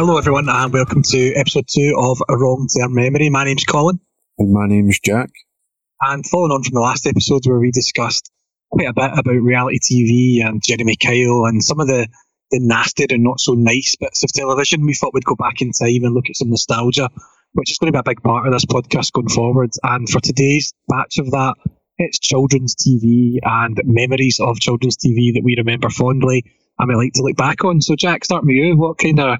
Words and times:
Hello, 0.00 0.16
everyone, 0.16 0.48
and 0.48 0.72
welcome 0.72 1.02
to 1.02 1.34
episode 1.34 1.66
two 1.68 1.94
of 1.98 2.22
A 2.26 2.34
Wrong 2.34 2.66
Term 2.74 2.94
Memory. 2.94 3.28
My 3.28 3.44
name's 3.44 3.64
Colin. 3.64 4.00
And 4.38 4.50
my 4.50 4.66
name's 4.66 4.98
Jack. 4.98 5.28
And 6.00 6.24
following 6.24 6.52
on 6.52 6.62
from 6.62 6.72
the 6.72 6.80
last 6.80 7.06
episode 7.06 7.42
where 7.44 7.58
we 7.58 7.70
discussed 7.70 8.32
quite 8.70 8.88
a 8.88 8.94
bit 8.94 9.10
about 9.12 9.34
reality 9.34 9.78
TV 9.78 10.42
and 10.42 10.62
Jeremy 10.64 10.96
Kyle 10.96 11.44
and 11.44 11.62
some 11.62 11.80
of 11.80 11.86
the, 11.86 12.08
the 12.50 12.60
nastier 12.62 13.08
and 13.10 13.22
not 13.22 13.40
so 13.40 13.52
nice 13.52 13.94
bits 14.00 14.24
of 14.24 14.32
television, 14.32 14.86
we 14.86 14.94
thought 14.94 15.12
we'd 15.12 15.26
go 15.26 15.36
back 15.36 15.60
in 15.60 15.70
time 15.70 16.02
and 16.02 16.14
look 16.14 16.30
at 16.30 16.36
some 16.36 16.48
nostalgia, 16.48 17.10
which 17.52 17.70
is 17.70 17.76
going 17.76 17.92
to 17.92 17.96
be 17.98 18.00
a 18.00 18.14
big 18.14 18.22
part 18.22 18.46
of 18.46 18.54
this 18.54 18.64
podcast 18.64 19.12
going 19.12 19.28
forward. 19.28 19.72
And 19.82 20.08
for 20.08 20.20
today's 20.20 20.72
batch 20.88 21.18
of 21.18 21.30
that, 21.32 21.56
it's 21.98 22.18
children's 22.18 22.74
TV 22.74 23.36
and 23.42 23.78
memories 23.84 24.40
of 24.40 24.60
children's 24.60 24.96
TV 24.96 25.34
that 25.34 25.44
we 25.44 25.56
remember 25.58 25.90
fondly 25.90 26.50
and 26.78 26.88
we 26.88 26.94
like 26.94 27.12
to 27.16 27.22
look 27.22 27.36
back 27.36 27.66
on. 27.66 27.82
So, 27.82 27.96
Jack, 27.96 28.24
start 28.24 28.44
with 28.44 28.54
you. 28.54 28.78
What 28.78 28.96
kind 28.96 29.20
of 29.20 29.38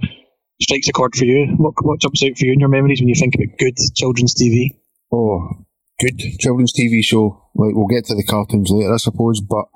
strikes 0.61 0.89
a 0.89 0.93
chord 0.93 1.15
for 1.15 1.25
you? 1.25 1.55
What, 1.57 1.75
what 1.83 2.01
jumps 2.01 2.23
out 2.23 2.37
for 2.37 2.45
you 2.45 2.53
in 2.53 2.61
your 2.61 2.69
memories 2.69 3.01
when 3.01 3.09
you 3.09 3.15
think 3.15 3.35
about 3.35 3.59
good 3.59 3.77
children's 3.95 4.35
TV? 4.35 4.77
Oh, 5.13 5.65
good 6.01 6.19
children's 6.39 6.73
TV 6.73 7.05
show. 7.05 7.51
Like 7.55 7.75
we'll 7.75 7.87
get 7.87 8.05
to 8.07 8.15
the 8.15 8.25
cartoons 8.25 8.71
later, 8.71 8.95
I 8.95 8.99
suppose, 8.99 9.41
but 9.41 9.67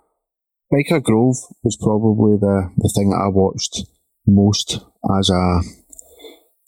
Byker 0.73 1.03
Grove 1.03 1.37
was 1.63 1.77
probably 1.77 2.37
the, 2.39 2.71
the 2.77 2.93
thing 2.95 3.11
that 3.11 3.23
I 3.23 3.29
watched 3.29 3.85
most 4.27 4.81
as 5.19 5.31
a 5.31 5.61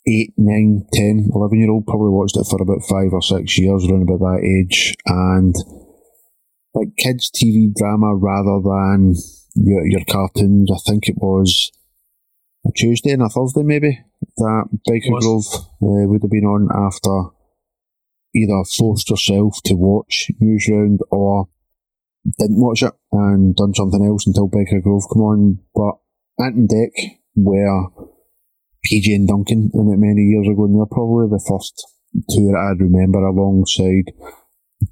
8, 0.07 0.33
9, 0.37 0.85
10, 0.93 1.29
11 1.33 1.59
year 1.59 1.71
old. 1.71 1.85
Probably 1.85 2.09
watched 2.09 2.37
it 2.37 2.47
for 2.49 2.61
about 2.61 2.83
5 2.87 3.13
or 3.13 3.21
6 3.21 3.57
years, 3.57 3.85
around 3.85 4.03
about 4.03 4.19
that 4.19 4.43
age. 4.43 4.95
And 5.05 5.55
like 6.73 6.95
kids' 6.97 7.31
TV 7.31 7.73
drama 7.73 8.15
rather 8.15 8.61
than 8.63 9.15
your, 9.55 9.85
your 9.87 10.05
cartoons. 10.09 10.71
I 10.71 10.77
think 10.89 11.07
it 11.07 11.17
was 11.17 11.71
a 12.65 12.71
Tuesday 12.75 13.11
and 13.11 13.23
a 13.23 13.29
Thursday, 13.29 13.63
maybe, 13.63 13.99
that 14.37 14.65
Byker 14.87 15.19
Grove 15.19 15.45
uh, 15.55 16.07
would 16.07 16.21
have 16.21 16.31
been 16.31 16.45
on 16.45 16.69
after 16.73 17.35
either 18.35 18.63
forced 18.77 19.09
herself 19.09 19.59
to 19.65 19.73
watch 19.75 20.29
Newsround 20.41 20.99
or 21.09 21.49
didn't 22.39 22.59
watch 22.61 22.83
it 22.83 22.93
and 23.11 23.55
done 23.55 23.73
something 23.73 24.05
else 24.05 24.27
until 24.27 24.49
Byker 24.49 24.81
Grove 24.81 25.03
come 25.11 25.21
on. 25.21 25.59
But 25.73 26.43
Ant 26.43 26.55
and 26.55 26.69
Dec 26.69 26.91
were 27.35 27.87
PJ 28.85 29.15
and 29.15 29.27
Duncan 29.27 29.71
in 29.73 29.91
it 29.91 29.97
many 29.97 30.21
years 30.21 30.47
ago, 30.47 30.65
and 30.65 30.75
they're 30.75 30.85
probably 30.85 31.27
the 31.29 31.43
first 31.47 31.85
two 32.31 32.47
that 32.47 32.57
I 32.57 32.71
remember 32.77 33.25
alongside 33.25 34.13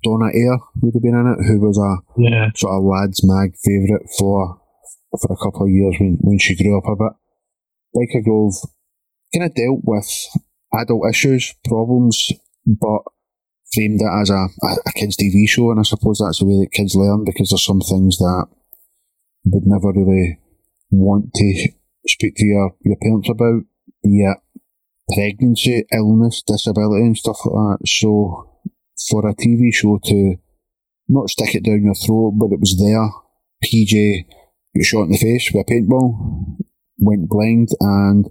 Donna 0.03 0.31
Air 0.33 0.57
would 0.81 0.93
have 0.95 1.03
been 1.03 1.15
in 1.15 1.35
it, 1.37 1.45
who 1.45 1.59
was 1.59 1.77
a 1.77 2.01
yeah. 2.19 2.49
sort 2.55 2.73
of 2.73 2.83
lads 2.83 3.21
mag 3.23 3.53
favourite 3.63 4.07
for 4.17 4.61
for 5.21 5.31
a 5.31 5.37
couple 5.37 5.63
of 5.63 5.71
years 5.71 5.95
when, 5.99 6.17
when 6.21 6.39
she 6.39 6.55
grew 6.55 6.77
up 6.77 6.87
a 6.87 6.95
bit. 6.95 7.13
Byker 7.95 8.23
Grove 8.23 8.55
kind 9.36 9.50
of 9.50 9.55
dealt 9.55 9.81
with 9.83 10.08
adult 10.73 11.09
issues, 11.09 11.53
problems, 11.66 12.31
but 12.66 13.02
framed 13.73 14.02
it 14.02 14.22
as 14.22 14.30
a, 14.30 14.47
a, 14.64 14.75
a 14.88 14.92
kids' 14.95 15.17
TV 15.17 15.47
show, 15.47 15.72
and 15.72 15.80
I 15.80 15.83
suppose 15.83 16.19
that's 16.19 16.39
the 16.39 16.45
way 16.45 16.64
that 16.64 16.72
kids 16.72 16.95
learn 16.95 17.25
because 17.25 17.50
there's 17.50 17.66
some 17.66 17.81
things 17.81 18.17
that 18.17 18.47
you 19.44 19.52
would 19.53 19.64
never 19.66 19.92
really 19.92 20.39
want 20.92 21.33
to 21.33 21.69
speak 22.08 22.36
to 22.38 22.45
your, 22.45 22.75
your 22.83 22.97
parents 23.02 23.30
about, 23.30 23.64
be 24.03 24.23
it 24.23 24.38
pregnancy, 25.14 25.86
illness, 25.92 26.42
disability, 26.45 27.05
and 27.05 27.17
stuff 27.17 27.38
like 27.45 27.80
that. 27.80 27.88
So 27.88 28.49
for 29.09 29.27
a 29.27 29.36
TV 29.36 29.73
show 29.73 29.99
to 30.05 30.36
not 31.08 31.30
stick 31.30 31.55
it 31.55 31.64
down 31.64 31.83
your 31.83 31.95
throat, 31.95 32.33
but 32.39 32.52
it 32.52 32.59
was 32.59 32.77
there. 32.77 33.09
PJ 33.64 34.26
got 34.76 34.86
shot 34.86 35.04
in 35.04 35.11
the 35.11 35.17
face 35.17 35.52
with 35.52 35.65
a 35.67 35.71
paintball, 35.71 36.58
went 36.98 37.30
blind, 37.30 37.70
and 37.80 38.30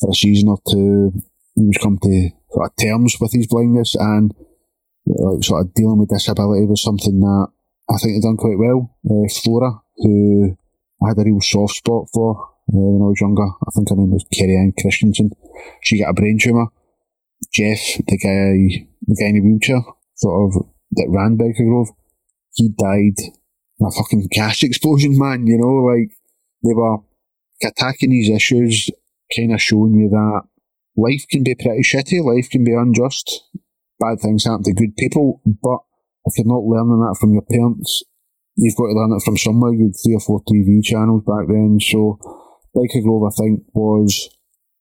for 0.00 0.10
a 0.10 0.14
season 0.14 0.48
or 0.48 0.58
two, 0.68 1.12
he 1.54 1.64
was 1.64 1.78
come 1.78 1.98
to 2.02 2.30
sort 2.50 2.70
of 2.70 2.76
terms 2.76 3.16
with 3.20 3.32
his 3.32 3.46
blindness 3.46 3.94
and 3.94 4.34
like 5.06 5.44
sort 5.44 5.64
of 5.64 5.74
dealing 5.74 5.98
with 5.98 6.08
disability 6.08 6.66
was 6.66 6.82
something 6.82 7.20
that 7.20 7.48
I 7.90 7.96
think 7.98 8.14
he 8.14 8.20
done 8.20 8.36
quite 8.36 8.58
well. 8.58 8.96
Uh, 9.04 9.28
Flora, 9.28 9.82
who 9.96 10.56
I 11.02 11.08
had 11.08 11.18
a 11.18 11.24
real 11.24 11.40
soft 11.40 11.76
spot 11.76 12.08
for 12.12 12.54
uh, 12.72 12.80
when 12.80 13.02
I 13.02 13.10
was 13.12 13.20
younger, 13.20 13.44
I 13.44 13.70
think 13.74 13.90
her 13.90 13.96
name 13.96 14.10
was 14.10 14.24
Kerry 14.32 14.56
Ann 14.56 14.72
Christensen. 14.80 15.30
She 15.82 16.00
got 16.00 16.10
a 16.10 16.14
brain 16.14 16.38
tumour. 16.40 16.68
Jeff, 17.52 18.00
the 18.06 18.16
guy, 18.16 18.88
the 19.06 19.16
guy 19.20 19.28
in 19.28 19.36
a 19.36 19.40
wheelchair, 19.40 19.82
sort 20.14 20.54
of 20.54 20.66
that 20.92 21.08
ran 21.10 21.36
Byker 21.36 21.66
Grove, 21.66 21.90
he 22.54 22.70
died 22.70 23.18
in 23.18 23.86
a 23.86 23.90
fucking 23.90 24.28
gas 24.30 24.62
explosion, 24.62 25.18
man. 25.18 25.46
You 25.46 25.58
know, 25.58 25.84
like 25.84 26.16
they 26.64 26.72
were 26.72 26.98
attacking 27.62 28.10
these 28.10 28.30
issues, 28.30 28.88
kind 29.36 29.52
of 29.52 29.60
showing 29.60 29.94
you 29.94 30.08
that 30.10 30.42
life 30.96 31.24
can 31.30 31.42
be 31.42 31.54
pretty 31.54 31.82
shitty, 31.82 32.24
life 32.24 32.48
can 32.50 32.64
be 32.64 32.72
unjust, 32.72 33.44
bad 33.98 34.20
things 34.20 34.44
happen 34.44 34.64
to 34.64 34.72
good 34.72 34.96
people, 34.96 35.40
but 35.44 35.78
if 36.24 36.38
you're 36.38 36.46
not 36.46 36.64
learning 36.64 37.00
that 37.00 37.16
from 37.20 37.32
your 37.32 37.44
parents, 37.50 38.02
you've 38.56 38.76
got 38.76 38.86
to 38.86 38.94
learn 38.94 39.12
it 39.12 39.22
from 39.24 39.36
somewhere. 39.36 39.72
You 39.72 39.86
had 39.86 39.96
three 40.02 40.14
or 40.14 40.20
four 40.20 40.42
TV 40.44 40.82
channels 40.82 41.22
back 41.24 41.48
then, 41.48 41.78
so 41.80 42.18
Byker 42.74 43.02
Grove, 43.02 43.30
I 43.30 43.34
think, 43.36 43.62
was 43.74 44.30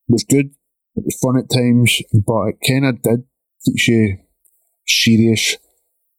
was 0.07 0.23
good. 0.23 0.51
It 0.95 1.03
was 1.05 1.17
fun 1.21 1.37
at 1.37 1.49
times, 1.49 2.01
but 2.13 2.49
it 2.49 2.55
kind 2.67 2.85
of 2.85 3.01
did 3.01 3.23
teach 3.65 3.87
you 3.87 4.17
serious 4.87 5.57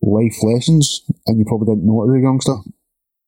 life 0.03 0.37
lessons, 0.43 1.03
and 1.27 1.39
you 1.39 1.45
probably 1.47 1.75
didn't 1.75 1.87
know 1.87 2.03
it 2.03 2.17
as 2.17 2.21
a 2.21 2.23
youngster. 2.23 2.57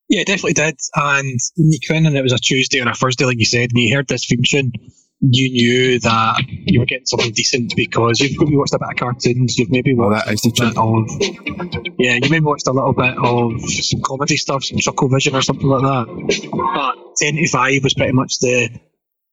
Yeah, 0.08 0.20
it 0.20 0.26
definitely 0.26 0.54
did. 0.54 0.78
And 0.94 1.40
when 1.56 1.72
you 1.72 1.78
came 1.80 1.96
in 1.98 2.06
and 2.06 2.16
it 2.16 2.22
was 2.22 2.32
a 2.32 2.38
Tuesday 2.38 2.80
or 2.80 2.88
a 2.88 2.94
Thursday, 2.94 3.24
like 3.24 3.38
you 3.38 3.44
said, 3.44 3.70
and 3.70 3.78
you 3.78 3.94
heard 3.94 4.08
this 4.08 4.26
tune, 4.26 4.72
you 5.20 5.50
knew 5.50 6.00
that 6.00 6.42
you 6.48 6.80
were 6.80 6.86
getting 6.86 7.06
something 7.06 7.32
decent 7.32 7.72
because 7.74 8.20
you've 8.20 8.38
maybe 8.38 8.56
watched 8.56 8.74
a 8.74 8.78
bit 8.78 8.90
of 8.90 8.96
cartoons, 8.96 9.58
you've 9.58 9.70
maybe 9.70 9.94
watched 9.94 10.26
that 10.26 10.34
is 10.34 10.42
the 10.42 10.50
a 10.50 10.68
bit 10.68 11.78
of 11.80 11.94
yeah, 11.98 12.18
you 12.22 12.30
maybe 12.30 12.44
watched 12.44 12.66
a 12.66 12.72
little 12.72 12.92
bit 12.92 13.16
of 13.16 13.60
some 13.70 14.02
comedy 14.02 14.36
stuff, 14.36 14.64
some 14.64 14.78
Chuckle 14.78 15.08
Vision 15.08 15.34
or 15.34 15.42
something 15.42 15.66
like 15.66 15.82
that. 15.82 16.50
But 16.52 17.16
ten 17.16 17.34
to 17.36 17.48
five 17.48 17.82
was 17.82 17.94
pretty 17.94 18.12
much 18.12 18.38
the 18.40 18.68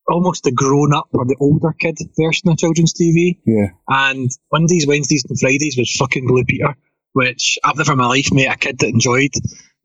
almost 0.08 0.44
the 0.44 0.52
grown 0.52 0.94
up 0.94 1.10
or 1.14 1.26
the 1.26 1.38
older 1.40 1.74
kid 1.78 1.98
version 2.18 2.50
of 2.50 2.58
children's 2.58 2.94
TV. 2.94 3.40
Yeah. 3.46 3.68
And 3.88 4.30
Mondays, 4.52 4.88
Wednesdays, 4.88 5.26
and 5.28 5.40
Fridays 5.40 5.76
was 5.78 5.96
fucking 5.98 6.28
Blue 6.28 6.44
Peter, 6.46 6.76
which 7.14 7.58
I've 7.64 7.78
never 7.78 7.94
in 7.94 7.98
my 7.98 8.08
life 8.08 8.32
met 8.32 8.54
a 8.54 8.58
kid 8.58 8.80
that 8.80 8.88
enjoyed. 8.88 9.32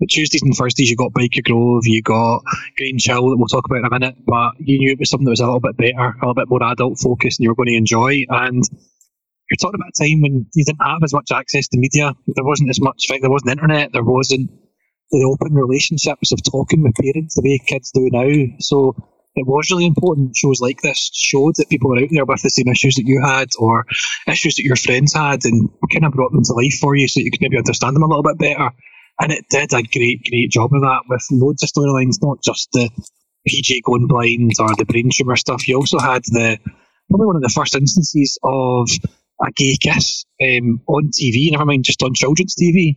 But 0.00 0.10
Tuesdays 0.10 0.42
and 0.42 0.54
Thursdays, 0.54 0.90
you 0.90 0.96
got 0.96 1.12
Byker 1.12 1.42
Grove, 1.42 1.86
you 1.86 2.02
got 2.02 2.42
Grange 2.76 3.04
Hill 3.04 3.30
that 3.30 3.36
we'll 3.36 3.48
talk 3.48 3.66
about 3.66 3.78
in 3.78 3.84
a 3.84 3.90
minute, 3.90 4.14
but 4.24 4.52
you 4.60 4.78
knew 4.78 4.92
it 4.92 4.98
was 4.98 5.10
something 5.10 5.24
that 5.24 5.30
was 5.30 5.40
a 5.40 5.44
little 5.44 5.60
bit 5.60 5.76
better, 5.76 6.14
a 6.14 6.18
little 6.20 6.34
bit 6.34 6.48
more 6.48 6.62
adult 6.62 6.98
focused, 6.98 7.40
and 7.40 7.44
you 7.44 7.50
were 7.50 7.56
going 7.56 7.68
to 7.68 7.76
enjoy. 7.76 8.24
And 8.28 8.62
you're 9.50 9.58
talking 9.60 9.80
about 9.80 9.92
a 9.94 10.04
time 10.04 10.20
when 10.22 10.46
you 10.54 10.64
didn't 10.64 10.86
have 10.86 11.02
as 11.02 11.12
much 11.12 11.32
access 11.32 11.68
to 11.68 11.78
media. 11.78 12.14
There 12.26 12.44
wasn't 12.44 12.70
as 12.70 12.80
much, 12.80 13.06
there 13.08 13.30
wasn't 13.30 13.50
internet, 13.50 13.92
there 13.92 14.04
wasn't 14.04 14.50
the 15.10 15.24
open 15.24 15.54
relationships 15.54 16.32
of 16.32 16.42
talking 16.44 16.82
with 16.82 16.94
parents 16.94 17.34
the 17.34 17.42
way 17.42 17.58
kids 17.66 17.90
do 17.90 18.08
now. 18.12 18.56
So 18.60 18.94
it 19.34 19.46
was 19.46 19.70
really 19.70 19.86
important. 19.86 20.36
Shows 20.36 20.60
like 20.60 20.82
this 20.82 21.10
showed 21.14 21.56
that 21.56 21.70
people 21.70 21.90
were 21.90 21.98
out 21.98 22.08
there 22.10 22.24
with 22.24 22.42
the 22.42 22.50
same 22.50 22.68
issues 22.68 22.96
that 22.96 23.06
you 23.06 23.20
had 23.24 23.48
or 23.58 23.86
issues 24.26 24.56
that 24.56 24.64
your 24.64 24.76
friends 24.76 25.14
had 25.14 25.44
and 25.44 25.70
kind 25.92 26.04
of 26.04 26.12
brought 26.12 26.32
them 26.32 26.44
to 26.44 26.52
life 26.52 26.78
for 26.80 26.94
you 26.94 27.08
so 27.08 27.20
you 27.20 27.30
could 27.30 27.40
maybe 27.40 27.56
understand 27.56 27.96
them 27.96 28.02
a 28.02 28.06
little 28.06 28.22
bit 28.22 28.38
better. 28.38 28.70
And 29.20 29.32
it 29.32 29.46
did 29.50 29.72
a 29.72 29.82
great, 29.82 30.24
great 30.28 30.50
job 30.50 30.72
of 30.72 30.80
that 30.82 31.02
with 31.08 31.26
loads 31.32 31.62
of 31.62 31.70
storylines, 31.70 32.22
not 32.22 32.42
just 32.42 32.70
the 32.72 32.88
PJ 33.48 33.82
going 33.84 34.06
blind 34.06 34.52
or 34.60 34.74
the 34.76 34.84
brain 34.84 35.10
tumour 35.12 35.36
stuff. 35.36 35.66
You 35.66 35.76
also 35.76 35.98
had 35.98 36.22
the 36.26 36.58
probably 37.10 37.26
one 37.26 37.36
of 37.36 37.42
the 37.42 37.48
first 37.48 37.74
instances 37.74 38.38
of 38.42 38.88
a 39.40 39.50
gay 39.52 39.76
kiss 39.80 40.24
um, 40.42 40.80
on 40.86 41.10
TV, 41.10 41.50
never 41.50 41.64
mind 41.64 41.84
just 41.84 42.02
on 42.02 42.14
children's 42.14 42.54
TV. 42.54 42.96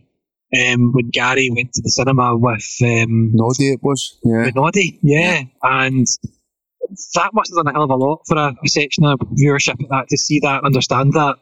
Um, 0.54 0.92
when 0.92 1.08
Gary 1.08 1.48
went 1.50 1.72
to 1.72 1.82
the 1.82 1.88
cinema 1.88 2.36
with 2.36 2.76
um, 2.82 3.30
Noddy 3.32 3.72
it 3.72 3.80
was. 3.82 4.18
Yeah. 4.22 4.50
Noddy, 4.54 4.98
yeah. 5.02 5.44
And 5.62 6.06
that 7.14 7.30
must 7.32 7.50
have 7.50 7.64
done 7.64 7.68
a 7.68 7.72
hell 7.72 7.84
of 7.84 7.90
a 7.90 7.96
lot 7.96 8.20
for 8.26 8.36
a, 8.36 8.54
a 8.62 8.68
section 8.68 9.06
of 9.06 9.18
viewership 9.20 9.82
at 9.82 9.88
that 9.88 10.08
to 10.10 10.18
see 10.18 10.40
that, 10.40 10.64
understand 10.64 11.14
that. 11.14 11.36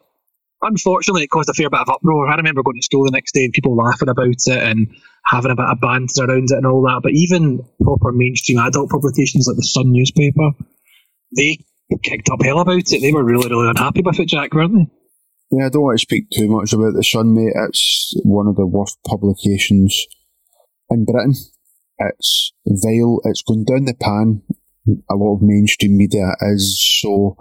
Unfortunately, 0.62 1.24
it 1.24 1.30
caused 1.30 1.48
a 1.48 1.54
fair 1.54 1.70
bit 1.70 1.80
of 1.80 1.88
uproar. 1.88 2.28
I 2.28 2.36
remember 2.36 2.62
going 2.62 2.76
to 2.76 2.84
school 2.84 3.04
the 3.04 3.10
next 3.10 3.32
day 3.32 3.44
and 3.44 3.52
people 3.52 3.74
laughing 3.74 4.08
about 4.10 4.28
it 4.28 4.48
and 4.48 4.88
having 5.24 5.50
a 5.50 5.56
bit 5.56 5.64
of 5.64 5.80
banter 5.80 6.24
around 6.24 6.50
it 6.50 6.56
and 6.56 6.66
all 6.66 6.82
that. 6.82 7.00
But 7.02 7.12
even 7.12 7.64
proper 7.82 8.12
mainstream 8.12 8.58
adult 8.58 8.90
publications 8.90 9.46
like 9.46 9.56
the 9.56 9.62
Sun 9.62 9.90
newspaper, 9.90 10.50
they 11.34 11.58
kicked 12.02 12.28
up 12.30 12.42
hell 12.42 12.60
about 12.60 12.92
it. 12.92 13.00
They 13.00 13.12
were 13.12 13.24
really, 13.24 13.48
really 13.48 13.70
unhappy 13.70 14.02
with 14.02 14.20
it, 14.20 14.28
Jack, 14.28 14.52
weren't 14.52 14.74
they? 14.74 14.86
Yeah, 15.52 15.66
I 15.66 15.68
don't 15.70 15.82
want 15.82 15.98
to 15.98 16.02
speak 16.02 16.30
too 16.30 16.48
much 16.48 16.72
about 16.72 16.94
the 16.94 17.02
Sun, 17.02 17.34
mate. 17.34 17.54
It's 17.68 18.14
one 18.22 18.46
of 18.46 18.56
the 18.56 18.66
worst 18.66 18.98
publications 19.06 20.06
in 20.90 21.04
Britain. 21.06 21.34
It's 21.98 22.52
vile. 22.66 23.20
It's 23.24 23.42
going 23.42 23.64
down 23.64 23.86
the 23.86 23.94
pan. 23.94 24.42
A 25.10 25.14
lot 25.14 25.36
of 25.36 25.42
mainstream 25.42 25.96
media 25.96 26.36
is 26.40 27.00
so. 27.00 27.36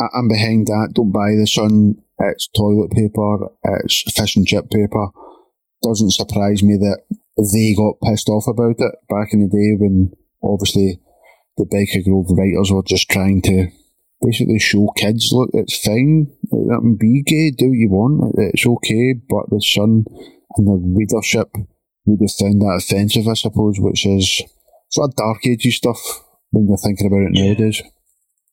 I- 0.00 0.18
I'm 0.18 0.28
behind 0.28 0.66
that. 0.66 0.92
Don't 0.94 1.12
buy 1.12 1.34
the 1.38 1.46
Sun. 1.46 1.96
It's 2.20 2.48
toilet 2.48 2.90
paper. 2.90 3.48
It's 3.84 4.02
fish 4.12 4.36
and 4.36 4.46
chip 4.46 4.70
paper. 4.70 5.08
Doesn't 5.82 6.12
surprise 6.12 6.62
me 6.62 6.76
that 6.76 7.02
they 7.38 7.74
got 7.74 8.00
pissed 8.02 8.28
off 8.28 8.46
about 8.48 8.76
it 8.78 8.94
back 9.08 9.32
in 9.32 9.40
the 9.40 9.46
day 9.46 9.76
when 9.78 10.12
obviously 10.42 11.00
the 11.56 11.64
Byker 11.64 12.04
Grove 12.04 12.30
writers 12.30 12.72
were 12.72 12.82
just 12.82 13.08
trying 13.08 13.42
to 13.42 13.68
basically 14.20 14.58
show 14.58 14.88
kids, 14.96 15.30
look, 15.32 15.50
it's 15.52 15.78
fine, 15.78 16.26
that 16.50 16.78
can 16.80 16.96
be 16.96 17.22
gay, 17.22 17.52
do 17.56 17.70
what 17.70 17.78
you 17.78 17.88
want, 17.88 18.34
it's 18.36 18.66
okay, 18.66 19.14
but 19.28 19.48
the 19.50 19.60
Sun 19.60 20.04
and 20.56 20.66
the 20.66 20.78
readership 20.96 21.48
would 22.04 22.20
have 22.20 22.34
found 22.38 22.60
that 22.62 22.82
offensive, 22.82 23.28
I 23.28 23.34
suppose, 23.34 23.78
which 23.78 24.06
is 24.06 24.42
sort 24.90 25.10
of 25.10 25.16
dark 25.16 25.42
agey 25.44 25.70
stuff 25.70 26.00
when 26.50 26.66
you're 26.66 26.78
thinking 26.78 27.06
about 27.06 27.22
it 27.22 27.30
yeah. 27.34 27.44
nowadays. 27.46 27.82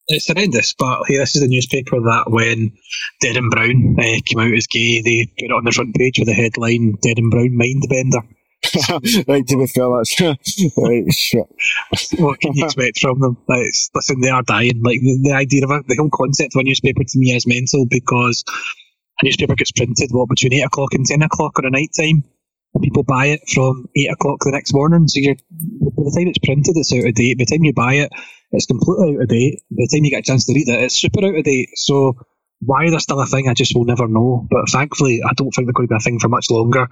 It's 0.07 0.28
horrendous, 0.28 0.74
but 0.78 1.04
hey, 1.07 1.18
this 1.18 1.36
is 1.36 1.42
the 1.42 1.48
newspaper 1.48 2.00
that 2.00 2.25
when 2.28 2.78
Derren 3.24 3.50
Brown 3.50 3.96
uh, 4.00 4.19
came 4.25 4.40
out 4.40 4.54
as 4.54 4.68
gay, 4.68 5.02
they 5.02 5.25
put 5.38 5.50
it 5.50 5.52
on 5.52 5.63
the 5.63 5.72
front 5.72 5.96
page 5.96 6.19
with 6.19 6.28
the 6.28 6.34
headline 6.34 6.98
Derren 7.04 7.31
Brown 7.31 7.57
Mindbender. 7.57 8.22
right, 9.28 9.46
to 9.48 9.57
be 9.57 9.68
fair, 9.68 9.90
that's 9.98 10.22
right. 10.78 11.12
Shit. 11.12 12.19
what 12.19 12.40
can 12.40 12.54
you 12.54 12.66
expect 12.66 13.00
from 13.00 13.19
them? 13.19 13.38
Like, 13.48 13.66
listen, 13.94 14.22
they 14.22 14.30
are 14.30 14.44
dying. 14.44 14.81
Like 14.84 15.00
the, 15.02 15.19
the 15.24 15.34
idea 15.34 15.63
of 15.63 15.72
a, 15.72 15.81
the 15.88 15.96
whole 15.98 16.10
concept 16.13 16.56
of 16.56 16.60
a 16.60 16.63
newspaper 16.63 17.04
to 17.04 17.19
me 17.19 17.31
is 17.31 17.48
mental 17.48 17.86
because 17.90 18.44
a 19.22 19.25
newspaper 19.25 19.56
gets 19.56 19.72
printed 19.72 20.10
what 20.12 20.30
between 20.30 20.54
eight 20.54 20.66
o'clock 20.66 20.94
and 20.94 21.06
ten 21.06 21.22
o'clock 21.22 21.57
on 21.57 21.66
a 21.66 21.69
night 21.69 21.90
time, 21.98 22.24
and 22.74 22.84
people 22.84 23.04
buy 23.04 23.28
it 23.28 23.42
from 23.50 23.88
eight 23.96 24.12
o'clock 24.12 24.40
the 24.42 24.52
next 24.52 24.74
morning. 24.74 25.07
So 25.07 25.19
you're 25.19 25.36
by 25.36 26.04
the 26.04 26.16
time 26.16 26.28
it's 26.28 26.46
printed, 26.46 26.78
it's 26.78 26.94
out 26.94 27.07
of 27.07 27.13
date. 27.16 27.38
By 27.38 27.46
the 27.48 27.56
time 27.56 27.63
you 27.63 27.74
buy 27.74 27.94
it, 27.96 28.12
it's 28.56 28.66
completely 28.66 29.16
out 29.16 29.22
of 29.24 29.28
date. 29.28 29.62
By 29.72 29.84
the 29.84 29.90
time 29.92 30.04
you 30.04 30.12
get 30.12 30.19
a 30.19 30.24
chance 30.24 30.46
to 30.46 30.54
read 30.54 30.68
it, 30.68 30.81
it's 30.81 31.00
super 31.00 31.25
out 31.25 31.36
of 31.36 31.44
date. 31.44 31.69
So 31.75 32.13
why 32.62 32.90
they're 32.90 33.00
still 33.00 33.19
a 33.19 33.25
thing, 33.25 33.48
I 33.48 33.54
just 33.54 33.75
will 33.75 33.86
never 33.86 34.07
know. 34.07 34.48
But 34.50 34.69
thankfully, 34.69 35.22
I 35.24 35.34
don't 35.34 35.52
think 35.52 35.68
they're 35.68 35.74
going 35.74 35.88
to 35.88 35.94
be 35.94 35.98
a 35.98 36.04
thing 36.04 36.19
for 36.19 36.30
much 36.30 36.50
longer. 36.50 36.88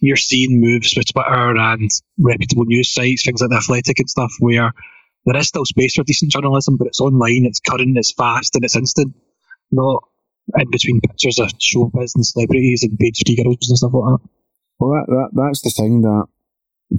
You're 0.00 0.16
seeing 0.16 0.60
moves 0.60 0.94
with 0.96 1.12
Twitter 1.12 1.56
and 1.56 1.90
reputable 2.18 2.66
news 2.66 2.92
sites, 2.92 3.24
things 3.24 3.40
like 3.40 3.50
The 3.50 3.56
Athletic 3.56 3.98
and 3.98 4.10
stuff, 4.10 4.32
where 4.38 4.72
there 5.24 5.36
is 5.36 5.48
still 5.48 5.64
space 5.64 5.94
for 5.94 6.04
decent 6.04 6.30
journalism, 6.30 6.76
but 6.76 6.86
it's 6.86 7.00
online, 7.00 7.46
it's 7.46 7.60
current, 7.60 7.98
it's 7.98 8.12
fast, 8.12 8.54
and 8.54 8.64
it's 8.64 8.76
instant. 8.76 9.14
Not 9.72 10.04
in 10.56 10.70
between 10.70 11.00
pictures 11.00 11.40
of 11.40 11.48
showbiz 11.58 12.14
and 12.14 12.24
celebrities 12.24 12.84
and 12.84 12.98
page 12.98 13.22
three 13.26 13.42
girls 13.42 13.68
and 13.68 13.78
stuff 13.78 13.92
like 13.92 14.20
that. 14.20 14.28
Well, 14.78 14.90
that, 14.90 15.06
that 15.08 15.30
that's 15.32 15.62
the 15.62 15.70
thing 15.70 16.02
that 16.02 16.26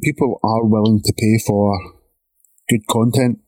people 0.01 0.39
are 0.43 0.65
willing 0.65 1.01
to 1.03 1.13
pay 1.13 1.37
for 1.45 1.79
good 2.67 2.85
content, 2.87 3.39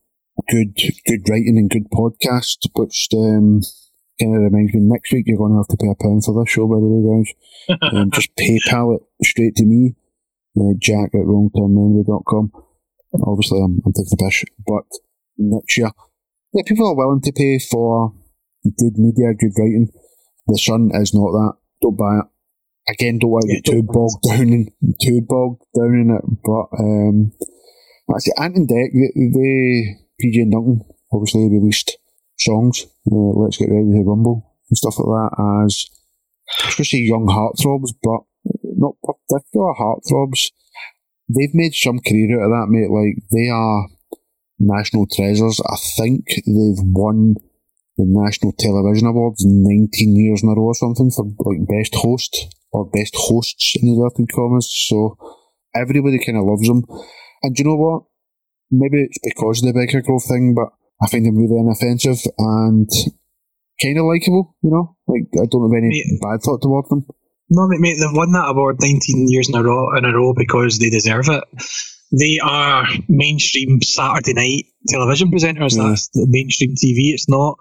good 0.50 0.76
good 1.06 1.30
writing, 1.30 1.58
and 1.58 1.70
good 1.70 1.90
podcast, 1.92 2.68
which 2.74 3.08
um, 3.14 3.62
kind 4.20 4.36
of 4.36 4.42
reminds 4.42 4.74
me 4.74 4.82
next 4.82 5.12
week 5.14 5.26
you're 5.28 5.38
going 5.38 5.54
to 5.54 5.58
have 5.58 5.68
to 5.68 5.78
pay 5.78 5.90
a 5.90 5.96
pound 5.96 6.24
for 6.24 6.34
this 6.38 6.52
show, 6.52 6.68
by 6.68 6.76
the 6.76 6.88
way, 6.88 7.02
guys. 7.08 7.30
um, 7.94 8.12
just 8.12 8.36
PayPal 8.36 8.98
it 8.98 9.26
straight 9.26 9.56
to 9.56 9.66
me, 9.66 9.96
uh, 10.60 10.74
jack 10.80 11.12
at 11.14 11.26
wrongtermmemory.com. 11.26 12.52
Obviously, 13.26 13.60
I'm, 13.60 13.82
I'm 13.86 13.94
taking 13.94 14.14
a 14.14 14.24
piss, 14.24 14.44
but 14.66 14.86
next 15.38 15.78
year, 15.78 15.92
yeah, 16.54 16.64
people 16.66 16.88
are 16.88 16.96
willing 16.96 17.22
to 17.22 17.32
pay 17.32 17.60
for 17.60 18.14
good 18.64 18.98
media, 18.98 19.34
good 19.34 19.54
writing. 19.58 19.90
The 20.48 20.58
Sun 20.58 20.92
is 20.94 21.14
not 21.14 21.32
that. 21.32 21.54
Don't 21.82 21.98
buy 21.98 22.20
it. 22.20 22.26
Again, 22.90 23.20
don't 23.20 23.30
want 23.32 23.46
to 23.48 23.56
get 23.56 23.66
too 23.66 23.84
bogged 23.84 24.24
down 24.28 24.50
in 24.50 24.74
too 25.02 25.22
bogged 25.22 25.64
down 25.76 25.94
in 25.94 26.10
it. 26.10 26.26
But 26.44 26.68
um, 26.80 27.32
that's 28.08 28.28
it. 28.28 28.34
Ant 28.38 28.56
and 28.56 28.68
Dec, 28.68 28.90
they, 28.94 29.30
they 29.30 30.00
PJ 30.22 30.52
Duncan 30.52 30.82
obviously 31.12 31.50
released 31.50 31.98
songs. 32.38 32.86
Uh, 33.12 33.34
Let's 33.40 33.58
get 33.58 33.70
ready 33.70 33.92
to 33.92 34.04
rumble 34.06 34.56
and 34.70 34.78
stuff 34.78 35.00
like 35.00 35.32
that. 35.32 35.64
As 35.66 35.86
especially 36.68 37.02
young 37.02 37.28
heartthrobs, 37.28 37.94
but 38.02 38.22
not 38.64 38.96
particular 39.04 39.74
heartthrobs. 39.74 40.52
They've 41.30 41.54
made 41.54 41.74
some 41.74 42.00
career 42.00 42.42
out 42.42 42.46
of 42.46 42.52
that, 42.52 42.68
mate. 42.70 42.90
Like 42.90 43.22
they 43.32 43.50
are 43.50 43.88
national 44.60 45.08
treasures. 45.08 45.62
I 45.66 45.76
think 45.98 46.26
they've 46.28 46.84
won 46.84 47.36
the 47.98 48.06
National 48.08 48.54
Television 48.58 49.08
Awards 49.08 49.44
19 49.46 50.16
years 50.16 50.42
in 50.42 50.50
a 50.50 50.54
row 50.54 50.72
or 50.72 50.76
something 50.76 51.12
for 51.12 51.26
like 51.46 51.68
best 51.68 51.96
host 51.96 52.56
or 52.72 52.90
best 52.90 53.14
hosts 53.16 53.76
in 53.76 53.88
the 53.88 53.94
inverted 53.94 54.32
commas. 54.34 54.70
So 54.88 55.18
everybody 55.76 56.18
kind 56.24 56.38
of 56.38 56.46
loves 56.46 56.68
them. 56.68 56.84
And 57.44 57.56
do 57.56 57.64
you 57.64 57.70
know 57.70 57.76
what? 57.76 58.04
Maybe 58.72 59.04
it's 59.04 59.20
because 59.24 59.64
of 59.64 59.74
the 59.74 59.80
Byker 59.80 60.04
Grove 60.04 60.24
thing, 60.24 60.54
but 60.56 60.70
I 61.02 61.10
find 61.10 61.26
them 61.26 61.38
really 61.38 61.58
inoffensive 61.58 62.20
and 62.38 62.90
kind 63.82 63.98
of 63.98 64.06
likable, 64.06 64.56
you 64.62 64.70
know? 64.70 64.96
Like, 65.08 65.28
I 65.42 65.46
don't 65.50 65.72
have 65.72 65.78
any 65.78 65.90
mate, 65.90 66.20
bad 66.22 66.42
thought 66.44 66.62
toward 66.62 66.86
them. 66.90 67.06
No, 67.50 67.68
mate, 67.68 67.80
mate, 67.80 67.98
they've 68.00 68.16
won 68.16 68.32
that 68.34 68.50
award 68.50 68.78
19 68.80 69.28
years 69.30 69.50
in 69.50 69.56
a 69.56 69.64
row, 69.64 69.98
in 69.98 70.06
a 70.06 70.14
row 70.14 70.34
because 70.36 70.78
they 70.78 70.90
deserve 70.90 71.30
it. 71.30 71.44
They 72.12 72.40
are 72.44 72.86
mainstream 73.08 73.82
Saturday 73.82 74.34
night 74.34 74.66
television 74.88 75.32
presenters. 75.32 75.78
Yeah. 75.78 75.90
That's 75.90 76.10
the 76.10 76.28
mainstream 76.28 76.72
TV. 76.72 77.14
It's 77.14 77.30
not 77.30 77.58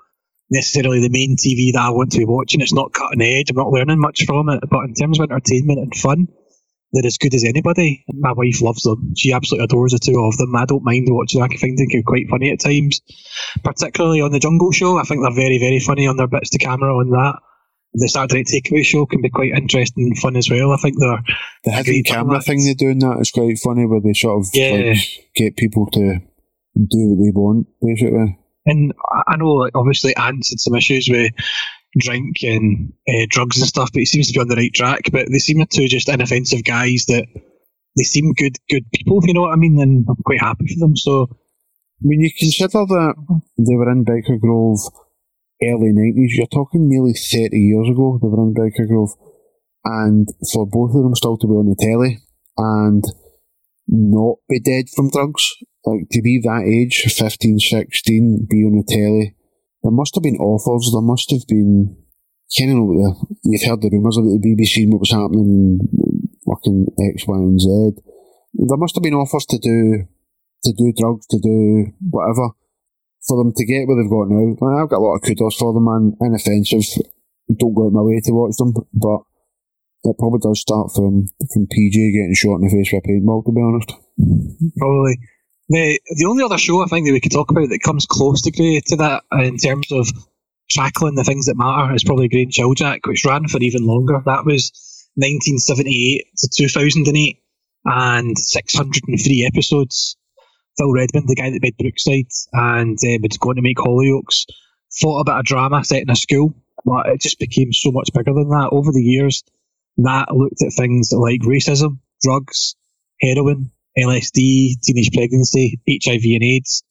necessarily 0.50 1.00
the 1.00 1.10
main 1.10 1.36
TV 1.36 1.72
that 1.74 1.82
I 1.82 1.90
want 1.90 2.12
to 2.12 2.18
be 2.18 2.24
watching. 2.24 2.60
It's 2.60 2.72
not 2.72 2.92
cutting 2.92 3.20
edge. 3.22 3.50
I'm 3.50 3.56
not 3.56 3.70
learning 3.70 4.00
much 4.00 4.24
from 4.24 4.48
it. 4.48 4.60
But 4.70 4.84
in 4.84 4.94
terms 4.94 5.20
of 5.20 5.30
entertainment 5.30 5.80
and 5.80 5.94
fun, 5.94 6.28
they're 6.92 7.06
as 7.06 7.18
good 7.18 7.34
as 7.34 7.44
anybody. 7.44 8.04
My 8.12 8.32
wife 8.32 8.62
loves 8.62 8.82
them. 8.82 9.12
She 9.16 9.32
absolutely 9.32 9.64
adores 9.64 9.92
the 9.92 9.98
two 9.98 10.18
of 10.18 10.36
them. 10.38 10.56
I 10.56 10.64
don't 10.64 10.84
mind 10.84 11.06
watching. 11.10 11.42
I 11.42 11.48
can 11.48 11.58
find 11.58 11.76
them 11.76 12.02
quite 12.06 12.28
funny 12.30 12.50
at 12.50 12.60
times, 12.60 13.00
particularly 13.62 14.20
on 14.20 14.32
the 14.32 14.38
Jungle 14.38 14.72
Show. 14.72 14.98
I 14.98 15.02
think 15.02 15.22
they're 15.22 15.34
very, 15.34 15.58
very 15.58 15.80
funny 15.80 16.06
on 16.06 16.16
their 16.16 16.28
bits 16.28 16.50
to 16.50 16.58
camera 16.58 16.96
on 16.96 17.10
that. 17.10 17.40
The 17.94 18.08
Saturday 18.08 18.44
Takeaway 18.44 18.84
Show 18.84 19.06
can 19.06 19.22
be 19.22 19.30
quite 19.30 19.52
interesting 19.56 20.08
and 20.08 20.18
fun 20.18 20.36
as 20.36 20.50
well. 20.50 20.72
I 20.72 20.76
think 20.76 20.96
they're 20.98 21.22
the 21.64 21.72
hidden 21.72 22.02
camera 22.04 22.40
thing 22.40 22.64
they 22.64 22.74
do 22.74 22.90
in 22.90 22.98
that 23.00 23.18
is 23.20 23.30
quite 23.30 23.58
funny, 23.58 23.86
where 23.86 24.00
they 24.00 24.12
sort 24.12 24.40
of 24.40 24.46
yeah. 24.52 24.92
like, 24.92 24.98
get 25.34 25.56
people 25.56 25.86
to 25.92 26.20
do 26.74 27.08
what 27.08 27.24
they 27.24 27.32
want, 27.34 27.66
basically. 27.82 28.38
And 28.66 28.92
I 29.26 29.36
know, 29.36 29.52
like, 29.54 29.74
obviously, 29.74 30.14
Ant's 30.16 30.50
had 30.50 30.60
some 30.60 30.74
issues 30.74 31.08
with 31.08 31.32
drink 31.96 32.36
and 32.42 32.92
uh, 33.08 33.26
drugs 33.28 33.58
and 33.58 33.66
stuff, 33.66 33.90
but 33.92 34.00
he 34.00 34.06
seems 34.06 34.28
to 34.28 34.32
be 34.34 34.40
on 34.40 34.48
the 34.48 34.56
right 34.56 34.72
track. 34.72 35.02
But 35.10 35.28
they 35.30 35.38
seem 35.38 35.64
to 35.64 35.88
just 35.88 36.08
inoffensive 36.08 36.64
guys 36.64 37.06
that 37.06 37.26
they 37.96 38.04
seem 38.04 38.32
good, 38.34 38.56
good 38.68 38.90
people. 38.92 39.18
If 39.18 39.26
you 39.26 39.34
know 39.34 39.42
what 39.42 39.52
I 39.52 39.56
mean, 39.56 39.80
and 39.80 40.06
I'm 40.08 40.16
quite 40.24 40.40
happy 40.40 40.66
for 40.68 40.80
them. 40.80 40.96
So, 40.96 41.26
mean, 42.00 42.20
you 42.20 42.30
consider 42.38 42.84
that 42.86 43.14
they 43.58 43.74
were 43.74 43.90
in 43.90 44.04
Byker 44.04 44.40
Grove 44.40 44.78
early 45.62 45.92
nineties. 45.92 46.36
You're 46.36 46.46
talking 46.46 46.88
nearly 46.88 47.14
thirty 47.14 47.58
years 47.58 47.88
ago. 47.88 48.18
They 48.20 48.28
were 48.28 48.42
in 48.42 48.54
Byker 48.54 48.86
Grove, 48.86 49.14
and 49.84 50.28
for 50.52 50.66
both 50.66 50.94
of 50.94 51.02
them 51.02 51.14
still 51.14 51.38
to 51.38 51.46
be 51.46 51.54
on 51.54 51.68
the 51.68 51.76
telly 51.78 52.18
and 52.56 53.04
not 53.88 54.36
be 54.48 54.60
dead 54.60 54.90
from 54.94 55.10
drugs, 55.10 55.54
like 55.86 56.08
to 56.10 56.20
be 56.20 56.40
that 56.42 56.64
age, 56.68 57.04
15, 57.10 57.58
16, 57.58 58.46
be 58.50 58.58
on 58.58 58.76
the 58.76 58.84
telly 58.86 59.34
there 59.88 59.96
must 59.96 60.14
have 60.16 60.22
been 60.22 60.36
offers. 60.36 60.92
There 60.92 61.00
must 61.00 61.30
have 61.30 61.48
been. 61.48 61.96
Kind 62.52 62.72
of 62.72 62.76
know 62.76 62.92
the, 62.92 63.08
you've 63.44 63.64
heard 63.64 63.80
the 63.80 63.88
rumours 63.88 64.16
about 64.16 64.36
the 64.36 64.44
BBC 64.44 64.84
and 64.84 64.92
what 64.92 65.04
was 65.04 65.12
happening, 65.12 65.80
fucking 66.44 66.88
X, 67.12 67.24
Y, 67.28 67.36
and 67.36 67.60
Z. 67.60 68.00
There 68.52 68.76
must 68.76 68.96
have 68.96 69.02
been 69.02 69.16
offers 69.16 69.44
to 69.48 69.58
do 69.58 70.04
to 70.64 70.72
do 70.76 70.92
drugs, 70.92 71.26
to 71.28 71.38
do 71.40 71.92
whatever, 72.08 72.52
for 73.24 73.36
them 73.40 73.52
to 73.56 73.64
get 73.64 73.88
where 73.88 73.96
they've 73.96 74.12
got 74.12 74.28
now. 74.28 74.56
I've 74.80 74.92
got 74.92 75.00
a 75.00 75.04
lot 75.04 75.16
of 75.16 75.22
kudos 75.24 75.56
for 75.56 75.72
them, 75.72 75.88
man. 75.88 76.16
Inoffensive. 76.20 77.04
Don't 77.48 77.72
go 77.72 77.88
out 77.88 77.96
my 77.96 78.04
way 78.04 78.20
to 78.24 78.32
watch 78.32 78.56
them, 78.60 78.72
but 78.72 79.20
it 80.04 80.16
probably 80.18 80.40
does 80.44 80.60
start 80.60 80.92
from 80.92 81.28
from 81.52 81.64
PJ 81.64 81.96
getting 81.96 82.36
shot 82.36 82.60
in 82.60 82.68
the 82.68 82.72
face 82.72 82.92
with 82.92 83.04
a 83.04 83.08
paintball. 83.08 83.44
To 83.44 83.52
be 83.52 83.64
honest, 83.64 83.92
probably. 84.76 85.16
The 85.68 86.00
the 86.16 86.24
only 86.26 86.44
other 86.44 86.58
show 86.58 86.82
I 86.82 86.86
think 86.86 87.06
that 87.06 87.12
we 87.12 87.20
could 87.20 87.32
talk 87.32 87.50
about 87.50 87.68
that 87.68 87.80
comes 87.80 88.06
close 88.06 88.42
to 88.42 88.50
to 88.50 88.96
that 88.96 89.24
in 89.32 89.58
terms 89.58 89.92
of 89.92 90.08
tackling 90.70 91.14
the 91.14 91.24
things 91.24 91.46
that 91.46 91.56
matter 91.56 91.94
is 91.94 92.04
probably 92.04 92.28
Hill 92.50 92.74
Jack, 92.74 93.06
which 93.06 93.24
ran 93.24 93.48
for 93.48 93.60
even 93.60 93.86
longer. 93.86 94.22
That 94.24 94.44
was 94.44 94.72
1978 95.16 96.24
to 96.38 96.48
2008 96.48 97.42
and 97.84 98.38
603 98.38 99.50
episodes. 99.52 100.16
Phil 100.78 100.92
Redmond, 100.92 101.28
the 101.28 101.34
guy 101.34 101.50
that 101.50 101.62
made 101.62 101.76
Brookside 101.76 102.30
and 102.52 102.96
uh, 103.02 103.18
was 103.20 103.36
going 103.38 103.56
to 103.56 103.62
make 103.62 103.78
Hollyoaks, 103.78 104.46
fought 105.00 105.20
a 105.20 105.24
bit 105.24 105.38
of 105.38 105.44
drama 105.44 105.84
set 105.84 106.02
in 106.02 106.10
a 106.10 106.16
school, 106.16 106.54
but 106.84 107.06
it 107.06 107.20
just 107.20 107.38
became 107.38 107.72
so 107.72 107.90
much 107.90 108.10
bigger 108.14 108.32
than 108.32 108.48
that. 108.50 108.68
Over 108.70 108.92
the 108.92 109.02
years, 109.02 109.42
that 109.98 110.34
looked 110.34 110.62
at 110.62 110.72
things 110.72 111.10
like 111.12 111.40
racism, 111.40 111.98
drugs, 112.22 112.76
heroin, 113.20 113.72
LSD, 113.98 114.80
teenage 114.82 115.10
pregnancy, 115.12 115.80
HIV 115.88 116.22
and 116.24 116.44
AIDS, 116.44 116.82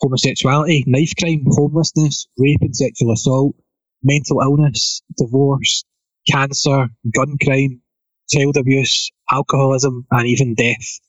homosexuality, 0.00 0.84
knife 0.86 1.12
crime, 1.18 1.44
homelessness, 1.46 2.26
rape 2.38 2.62
and 2.62 2.74
sexual 2.74 3.12
assault, 3.12 3.54
mental 4.02 4.40
illness, 4.40 5.02
divorce, 5.16 5.84
cancer, 6.30 6.88
gun 7.14 7.36
crime, 7.42 7.82
child 8.30 8.56
abuse, 8.56 9.10
alcoholism, 9.30 10.06
and 10.10 10.26
even 10.26 10.54
death. 10.54 11.00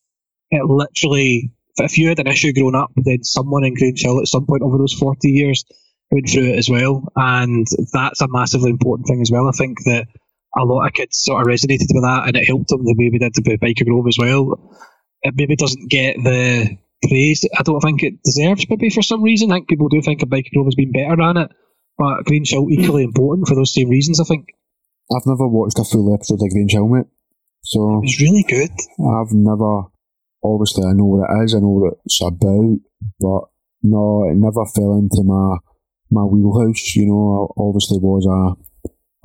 It 0.51 0.65
literally, 0.65 1.51
if 1.77 1.97
you 1.97 2.09
had 2.09 2.19
an 2.19 2.27
issue 2.27 2.53
growing 2.53 2.75
up, 2.75 2.91
then 2.95 3.23
someone 3.23 3.63
in 3.63 3.75
Grange 3.75 4.05
at 4.05 4.27
some 4.27 4.45
point 4.45 4.61
over 4.61 4.77
those 4.77 4.93
40 4.93 5.29
years 5.29 5.65
went 6.11 6.29
through 6.29 6.53
it 6.53 6.59
as 6.59 6.69
well. 6.69 7.11
And 7.15 7.65
that's 7.93 8.21
a 8.21 8.27
massively 8.27 8.69
important 8.69 9.07
thing 9.07 9.21
as 9.21 9.31
well. 9.31 9.47
I 9.47 9.51
think 9.51 9.79
that 9.85 10.07
a 10.57 10.63
lot 10.63 10.85
of 10.85 10.93
kids 10.93 11.17
sort 11.17 11.41
of 11.41 11.47
resonated 11.47 11.93
with 11.93 12.03
that 12.03 12.27
and 12.27 12.37
it 12.37 12.47
helped 12.47 12.69
them 12.69 12.85
the 12.85 12.95
way 12.97 13.09
we 13.11 13.19
did 13.19 13.33
with 13.35 13.59
Byker 13.59 13.85
Grove 13.85 14.07
as 14.07 14.17
well 14.17 14.57
it 15.25 15.33
maybe 15.35 15.55
doesn't 15.55 15.89
get 15.89 16.17
the 16.17 16.77
praise 17.07 17.45
I 17.57 17.63
don't 17.63 17.81
think 17.81 18.03
it 18.03 18.21
deserves, 18.23 18.65
maybe 18.69 18.89
for 18.89 19.01
some 19.01 19.23
reason. 19.23 19.51
I 19.51 19.55
think 19.55 19.69
people 19.69 19.89
do 19.89 20.01
think 20.01 20.21
a 20.21 20.25
Byker 20.25 20.51
Grove 20.53 20.67
has 20.67 20.75
been 20.75 20.91
better 20.91 21.15
than 21.15 21.37
it. 21.37 21.51
but 21.97 22.25
Grange 22.25 22.53
equally 22.53 23.03
important 23.03 23.47
for 23.47 23.55
those 23.55 23.73
same 23.73 23.89
reasons. 23.89 24.19
I 24.19 24.23
think. 24.23 24.47
I've 25.11 25.25
never 25.25 25.47
watched 25.47 25.79
a 25.79 25.83
full 25.83 26.13
episode 26.13 26.41
of 26.41 26.49
Grange 26.49 26.71
Hill, 26.71 26.87
mate. 26.87 27.05
So 27.63 28.01
it's 28.03 28.21
really 28.21 28.43
good. 28.43 28.71
I've 28.99 29.33
never. 29.33 29.89
Obviously, 30.43 30.85
I 30.85 30.93
know 30.93 31.05
what 31.05 31.29
it 31.29 31.43
is. 31.43 31.55
I 31.55 31.59
know 31.59 31.73
what 31.73 31.97
it's 32.05 32.21
about, 32.21 32.77
but 33.19 33.49
no, 33.81 34.29
it 34.29 34.35
never 34.35 34.65
fell 34.65 34.93
into 34.93 35.23
my 35.25 35.57
my 36.11 36.21
wheelhouse. 36.23 36.95
You 36.95 37.07
know, 37.07 37.49
I 37.57 37.61
obviously 37.61 37.97
was 37.99 38.25
a 38.29 38.53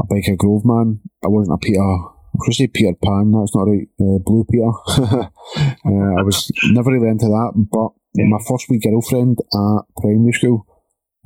a 0.01 0.07
Byker 0.07 0.37
Grove 0.37 0.65
man. 0.65 1.01
I 1.23 1.29
wasn't 1.29 1.57
a 1.57 1.59
Peter. 1.59 2.20
I 2.35 2.43
was 2.47 2.57
say 2.57 2.69
Peter 2.69 2.95
Pan. 3.03 3.33
That's 3.33 3.55
not 3.55 3.65
right. 3.65 3.89
Uh, 4.01 4.19
Blue 4.25 4.47
Peter. 4.51 4.71
uh, 5.59 6.13
I 6.19 6.23
was 6.23 6.51
never 6.71 6.93
really 6.93 7.09
into 7.09 7.27
that. 7.27 7.53
But 7.71 7.91
yeah. 8.15 8.29
my 8.29 8.39
first 8.49 8.69
wee 8.69 8.79
girlfriend 8.79 9.39
at 9.41 9.83
primary 9.97 10.33
school 10.33 10.67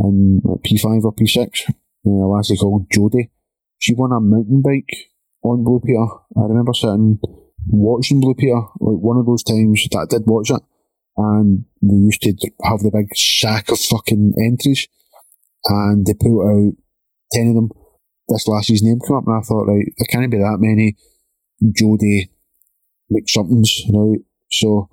in 0.00 0.40
like 0.44 0.62
P5 0.62 1.04
or 1.04 1.14
P6, 1.14 1.70
uh, 1.70 2.10
a 2.10 2.26
lassie 2.26 2.56
called 2.56 2.88
Jodie. 2.90 3.30
She 3.78 3.94
won 3.94 4.12
a 4.12 4.20
mountain 4.20 4.62
bike 4.62 5.10
on 5.42 5.62
Blue 5.62 5.80
Peter. 5.84 6.06
I 6.36 6.48
remember 6.48 6.72
sitting 6.72 7.20
watching 7.66 8.20
Blue 8.20 8.34
Peter, 8.34 8.60
like 8.80 9.00
one 9.00 9.18
of 9.18 9.26
those 9.26 9.42
times 9.42 9.86
that 9.90 9.98
I 9.98 10.06
did 10.08 10.26
watch 10.26 10.50
it, 10.50 10.62
and 11.16 11.64
they 11.82 11.94
used 11.94 12.22
to 12.22 12.34
have 12.64 12.80
the 12.80 12.90
big 12.90 13.14
sack 13.16 13.70
of 13.70 13.78
fucking 13.78 14.34
entries, 14.38 14.88
and 15.66 16.06
they 16.06 16.14
put 16.14 16.42
out 16.42 16.72
ten 17.32 17.48
of 17.48 17.54
them. 17.54 17.70
This 18.28 18.48
lassie's 18.48 18.82
name 18.82 19.00
came 19.00 19.16
up, 19.16 19.26
and 19.26 19.36
I 19.36 19.40
thought, 19.40 19.66
right, 19.66 19.84
there 19.98 20.08
can't 20.10 20.30
be 20.30 20.38
that 20.38 20.58
many 20.58 20.96
Jodie 21.62 22.30
McSomethings, 23.12 23.84
right? 23.92 24.20
So 24.50 24.88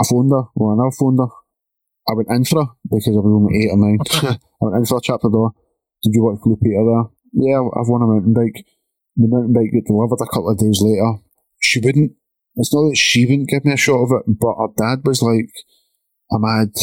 I 0.00 0.04
phoned 0.08 0.30
her, 0.30 0.44
well, 0.54 0.80
I 0.80 0.90
phoned 0.98 1.18
her. 1.18 1.30
I 2.08 2.14
went 2.14 2.30
in 2.30 2.44
for 2.44 2.64
her 2.64 2.70
because 2.82 3.14
I 3.14 3.22
was 3.22 3.30
only 3.30 3.62
eight 3.62 3.70
or 3.70 3.78
nine. 3.78 3.98
I 4.12 4.64
went 4.64 4.76
in 4.76 4.86
for 4.86 4.98
a 4.98 5.02
chapter 5.02 5.28
door. 5.28 5.52
Did 6.02 6.14
you 6.14 6.24
watch 6.24 6.42
Blue 6.42 6.56
Peter 6.56 6.82
there? 6.82 7.06
Yeah, 7.32 7.62
I've 7.62 7.88
won 7.88 8.02
a 8.02 8.06
mountain 8.06 8.34
bike. 8.34 8.66
The 9.16 9.28
mountain 9.28 9.52
bike 9.52 9.70
got 9.70 9.86
delivered 9.86 10.18
a 10.18 10.26
couple 10.26 10.50
of 10.50 10.58
days 10.58 10.82
later. 10.82 11.22
She 11.60 11.80
wouldn't, 11.80 12.12
it's 12.56 12.74
not 12.74 12.90
that 12.90 12.96
she 12.96 13.24
wouldn't 13.26 13.48
give 13.48 13.64
me 13.64 13.72
a 13.72 13.76
shot 13.76 14.02
of 14.02 14.10
it, 14.18 14.24
but 14.26 14.58
her 14.58 14.74
dad 14.76 15.06
was 15.06 15.22
like 15.22 15.50
a 16.32 16.38
mad, 16.38 16.74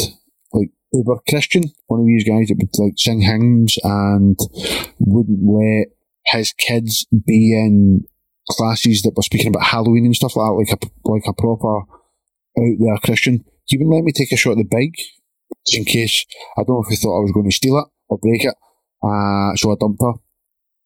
uber 0.93 1.19
Christian, 1.27 1.63
one 1.87 2.01
of 2.01 2.07
these 2.07 2.23
guys 2.23 2.47
that 2.47 2.57
would 2.57 2.83
like 2.83 2.93
sing 2.97 3.21
hymns 3.21 3.77
and 3.83 4.37
wouldn't 4.99 5.39
let 5.43 5.87
his 6.27 6.53
kids 6.53 7.05
be 7.25 7.53
in 7.53 8.05
classes 8.49 9.01
that 9.03 9.13
were 9.15 9.23
speaking 9.23 9.49
about 9.49 9.67
Halloween 9.67 10.05
and 10.05 10.15
stuff 10.15 10.35
like 10.35 10.47
that, 10.47 10.53
like 10.53 10.83
a 10.83 11.09
like 11.09 11.23
a 11.27 11.33
proper 11.33 11.79
out 11.79 12.77
there 12.79 12.97
Christian. 13.03 13.45
He 13.65 13.77
wouldn't 13.77 13.95
let 13.95 14.03
me 14.03 14.11
take 14.11 14.31
a 14.31 14.37
shot 14.37 14.51
of 14.51 14.57
the 14.57 14.63
bike 14.63 14.99
in 15.73 15.85
case 15.85 16.25
I 16.57 16.63
don't 16.63 16.75
know 16.75 16.83
if 16.83 16.89
he 16.89 16.95
thought 16.95 17.19
I 17.19 17.21
was 17.21 17.31
going 17.31 17.49
to 17.49 17.55
steal 17.55 17.77
it 17.77 17.85
or 18.09 18.17
break 18.17 18.43
it. 18.43 18.55
Uh, 19.03 19.55
so 19.55 19.71
I 19.71 19.75
dumped 19.79 20.01
her. 20.01 20.13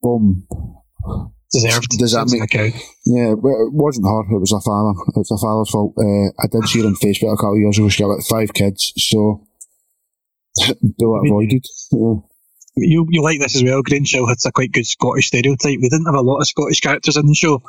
Boom. 0.02 0.46
Deserved. 1.52 1.98
Does 1.98 2.12
that 2.12 2.28
make 2.30 2.42
okay? 2.42 2.74
Yeah, 3.06 3.32
it 3.32 3.38
wasn't 3.72 4.06
her. 4.06 4.20
It 4.34 4.40
was 4.40 4.52
her 4.52 4.60
father. 4.60 4.92
It's 5.16 5.30
her 5.30 5.38
father's 5.38 5.70
fault. 5.70 5.94
Uh, 5.96 6.30
I 6.42 6.46
did 6.50 6.68
see 6.68 6.80
her 6.80 6.86
on 6.86 6.96
Facebook 6.96 7.32
a 7.32 7.36
couple 7.36 7.54
of 7.54 7.60
years 7.60 7.78
ago. 7.78 7.88
She 7.88 8.02
got 8.02 8.08
like 8.08 8.26
five 8.26 8.52
kids, 8.54 8.92
so 8.96 9.46
bullet 10.98 11.26
avoided. 11.26 11.66
Yeah. 11.92 12.14
You 12.76 13.06
you 13.08 13.22
like 13.22 13.40
this 13.40 13.54
as 13.54 13.62
well. 13.62 13.82
Grange 13.82 14.12
had 14.12 14.36
a 14.44 14.52
quite 14.52 14.72
good 14.72 14.86
Scottish 14.86 15.28
stereotype. 15.28 15.78
We 15.80 15.88
didn't 15.88 16.06
have 16.06 16.14
a 16.14 16.20
lot 16.20 16.40
of 16.40 16.48
Scottish 16.48 16.80
characters 16.80 17.16
in 17.16 17.26
the 17.26 17.34
show, 17.34 17.62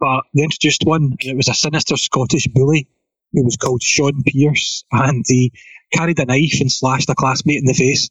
but 0.00 0.22
they 0.34 0.42
introduced 0.42 0.84
one, 0.84 1.16
and 1.20 1.30
it 1.30 1.36
was 1.36 1.48
a 1.48 1.54
sinister 1.54 1.96
Scottish 1.96 2.46
bully 2.48 2.88
who 3.32 3.44
was 3.44 3.56
called 3.56 3.82
Sean 3.82 4.22
Pierce, 4.22 4.84
and 4.90 5.24
he 5.28 5.52
carried 5.92 6.18
a 6.18 6.24
knife 6.24 6.60
and 6.60 6.72
slashed 6.72 7.10
a 7.10 7.14
classmate 7.14 7.58
in 7.58 7.66
the 7.66 7.74
face. 7.74 8.08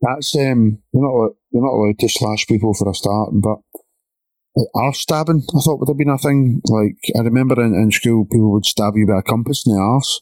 That's 0.00 0.34
um, 0.36 0.78
you're 0.92 1.02
not 1.02 1.32
you're 1.50 1.62
not 1.62 1.74
allowed 1.74 1.98
to 1.98 2.08
slash 2.08 2.46
people 2.46 2.72
for 2.72 2.88
a 2.88 2.94
start, 2.94 3.30
but 3.34 3.58
like 4.56 4.68
arse 4.74 5.00
stabbing, 5.00 5.42
I 5.54 5.60
thought 5.60 5.80
would 5.80 5.88
have 5.88 5.98
been 5.98 6.08
a 6.08 6.18
thing. 6.18 6.60
Like 6.64 6.98
I 7.16 7.22
remember 7.22 7.62
in, 7.62 7.74
in 7.74 7.90
school, 7.90 8.24
people 8.24 8.52
would 8.52 8.64
stab 8.64 8.94
you 8.96 9.06
with 9.06 9.18
a 9.18 9.22
compass 9.22 9.64
in 9.66 9.74
the 9.74 9.80
arse. 9.80 10.20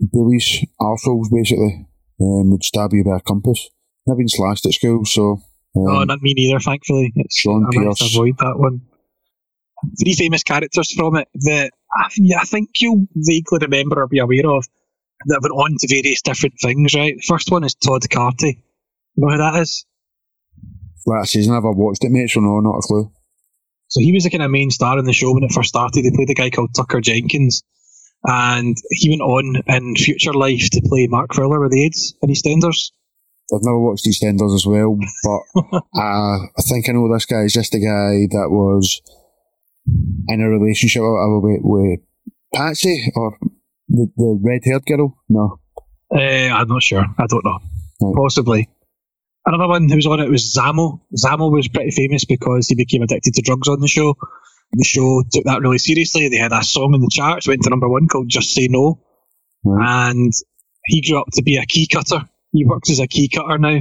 Bullies, 0.00 0.66
arseholes, 0.80 1.28
basically, 1.32 1.86
um, 2.22 2.50
would 2.50 2.64
stab 2.64 2.92
you 2.92 3.02
with 3.04 3.20
a 3.20 3.20
compass. 3.22 3.68
I've 4.10 4.16
been 4.16 4.28
slashed 4.28 4.66
at 4.66 4.72
school, 4.72 5.04
so. 5.04 5.42
Um, 5.74 5.84
no, 5.84 6.04
not 6.04 6.22
me 6.22 6.34
neither. 6.34 6.60
Thankfully, 6.60 7.12
it's, 7.16 7.38
Sean 7.38 7.66
I 7.66 7.70
Pierce. 7.70 8.14
avoid 8.14 8.36
that 8.38 8.58
one. 8.58 8.82
Three 10.00 10.14
famous 10.14 10.42
characters 10.42 10.92
from 10.92 11.16
it 11.16 11.28
that 11.34 11.72
I, 11.94 12.08
I 12.40 12.44
think 12.44 12.70
you'll 12.80 13.06
vaguely 13.14 13.58
remember 13.60 14.02
or 14.02 14.06
be 14.06 14.18
aware 14.18 14.48
of 14.48 14.66
that 15.26 15.40
went 15.42 15.52
on 15.52 15.76
to 15.78 15.88
various 15.88 16.22
different 16.22 16.54
things. 16.60 16.94
Right, 16.94 17.16
the 17.16 17.22
first 17.26 17.50
one 17.50 17.64
is 17.64 17.74
Todd 17.74 18.08
Carty. 18.10 18.62
You 19.16 19.26
know 19.26 19.32
who 19.32 19.38
that 19.38 19.60
is? 19.60 19.84
Last 21.06 21.32
season, 21.32 21.54
I've 21.54 21.64
watched 21.64 22.04
it, 22.04 22.10
mate, 22.10 22.30
so 22.30 22.40
no, 22.40 22.60
not 22.60 22.78
a 22.78 22.82
clue. 22.82 23.10
So 23.88 24.00
he 24.00 24.12
was 24.12 24.24
the 24.24 24.30
kind 24.30 24.42
of 24.42 24.50
main 24.50 24.70
star 24.70 24.98
in 24.98 25.04
the 25.04 25.12
show 25.12 25.34
when 25.34 25.42
it 25.42 25.52
first 25.52 25.70
started. 25.70 26.04
They 26.04 26.10
played 26.14 26.30
a 26.30 26.34
guy 26.34 26.50
called 26.50 26.74
Tucker 26.74 27.00
Jenkins, 27.00 27.62
and 28.24 28.76
he 28.90 29.10
went 29.10 29.22
on 29.22 29.62
in 29.66 29.96
Future 29.96 30.32
Life 30.32 30.70
to 30.70 30.82
play 30.84 31.06
Mark 31.08 31.34
Fowler 31.34 31.60
with 31.60 31.72
the 31.72 31.84
AIDS 31.84 32.14
in 32.22 32.30
EastEnders. 32.30 32.92
I've 33.52 33.62
never 33.62 33.80
watched 33.80 34.06
EastEnders 34.06 34.54
as 34.54 34.66
well, 34.66 34.96
but 34.96 35.62
uh, 35.94 36.38
I 36.58 36.62
think 36.68 36.88
I 36.88 36.92
know 36.92 37.12
this 37.12 37.26
guy 37.26 37.42
is 37.42 37.52
just 37.52 37.72
the 37.72 37.80
guy 37.80 38.26
that 38.38 38.48
was 38.50 39.02
in 40.28 40.40
a 40.40 40.48
relationship 40.48 41.02
with, 41.02 41.60
with 41.62 42.00
Patsy 42.54 43.12
or 43.14 43.36
the, 43.88 44.10
the 44.16 44.40
red 44.42 44.62
haired 44.64 44.86
girl. 44.86 45.18
No, 45.28 45.58
uh, 46.14 46.18
I'm 46.18 46.68
not 46.68 46.82
sure. 46.82 47.04
I 47.18 47.26
don't 47.26 47.44
know. 47.44 47.58
Right. 48.00 48.14
Possibly. 48.16 48.68
Another 49.44 49.66
one 49.66 49.88
who 49.88 49.96
was 49.96 50.06
on 50.06 50.20
it 50.20 50.30
was 50.30 50.54
Zammo. 50.56 51.00
Zammo 51.16 51.50
was 51.50 51.66
pretty 51.66 51.90
famous 51.90 52.24
because 52.24 52.68
he 52.68 52.76
became 52.76 53.02
addicted 53.02 53.34
to 53.34 53.42
drugs 53.42 53.68
on 53.68 53.80
the 53.80 53.88
show. 53.88 54.14
The 54.72 54.84
show 54.84 55.22
took 55.30 55.44
that 55.44 55.60
really 55.60 55.78
seriously. 55.78 56.28
They 56.28 56.36
had 56.36 56.52
a 56.52 56.64
song 56.64 56.94
in 56.94 57.00
the 57.00 57.10
charts, 57.12 57.46
went 57.46 57.62
to 57.62 57.70
number 57.70 57.88
one 57.88 58.08
called 58.08 58.28
Just 58.28 58.54
Say 58.54 58.68
No. 58.70 59.00
Right. 59.64 60.10
And 60.10 60.32
he 60.86 61.02
grew 61.02 61.20
up 61.20 61.28
to 61.34 61.42
be 61.42 61.56
a 61.56 61.66
key 61.66 61.86
cutter. 61.86 62.24
He 62.52 62.64
works 62.64 62.90
as 62.90 63.00
a 63.00 63.06
key 63.06 63.28
cutter 63.28 63.58
now. 63.58 63.80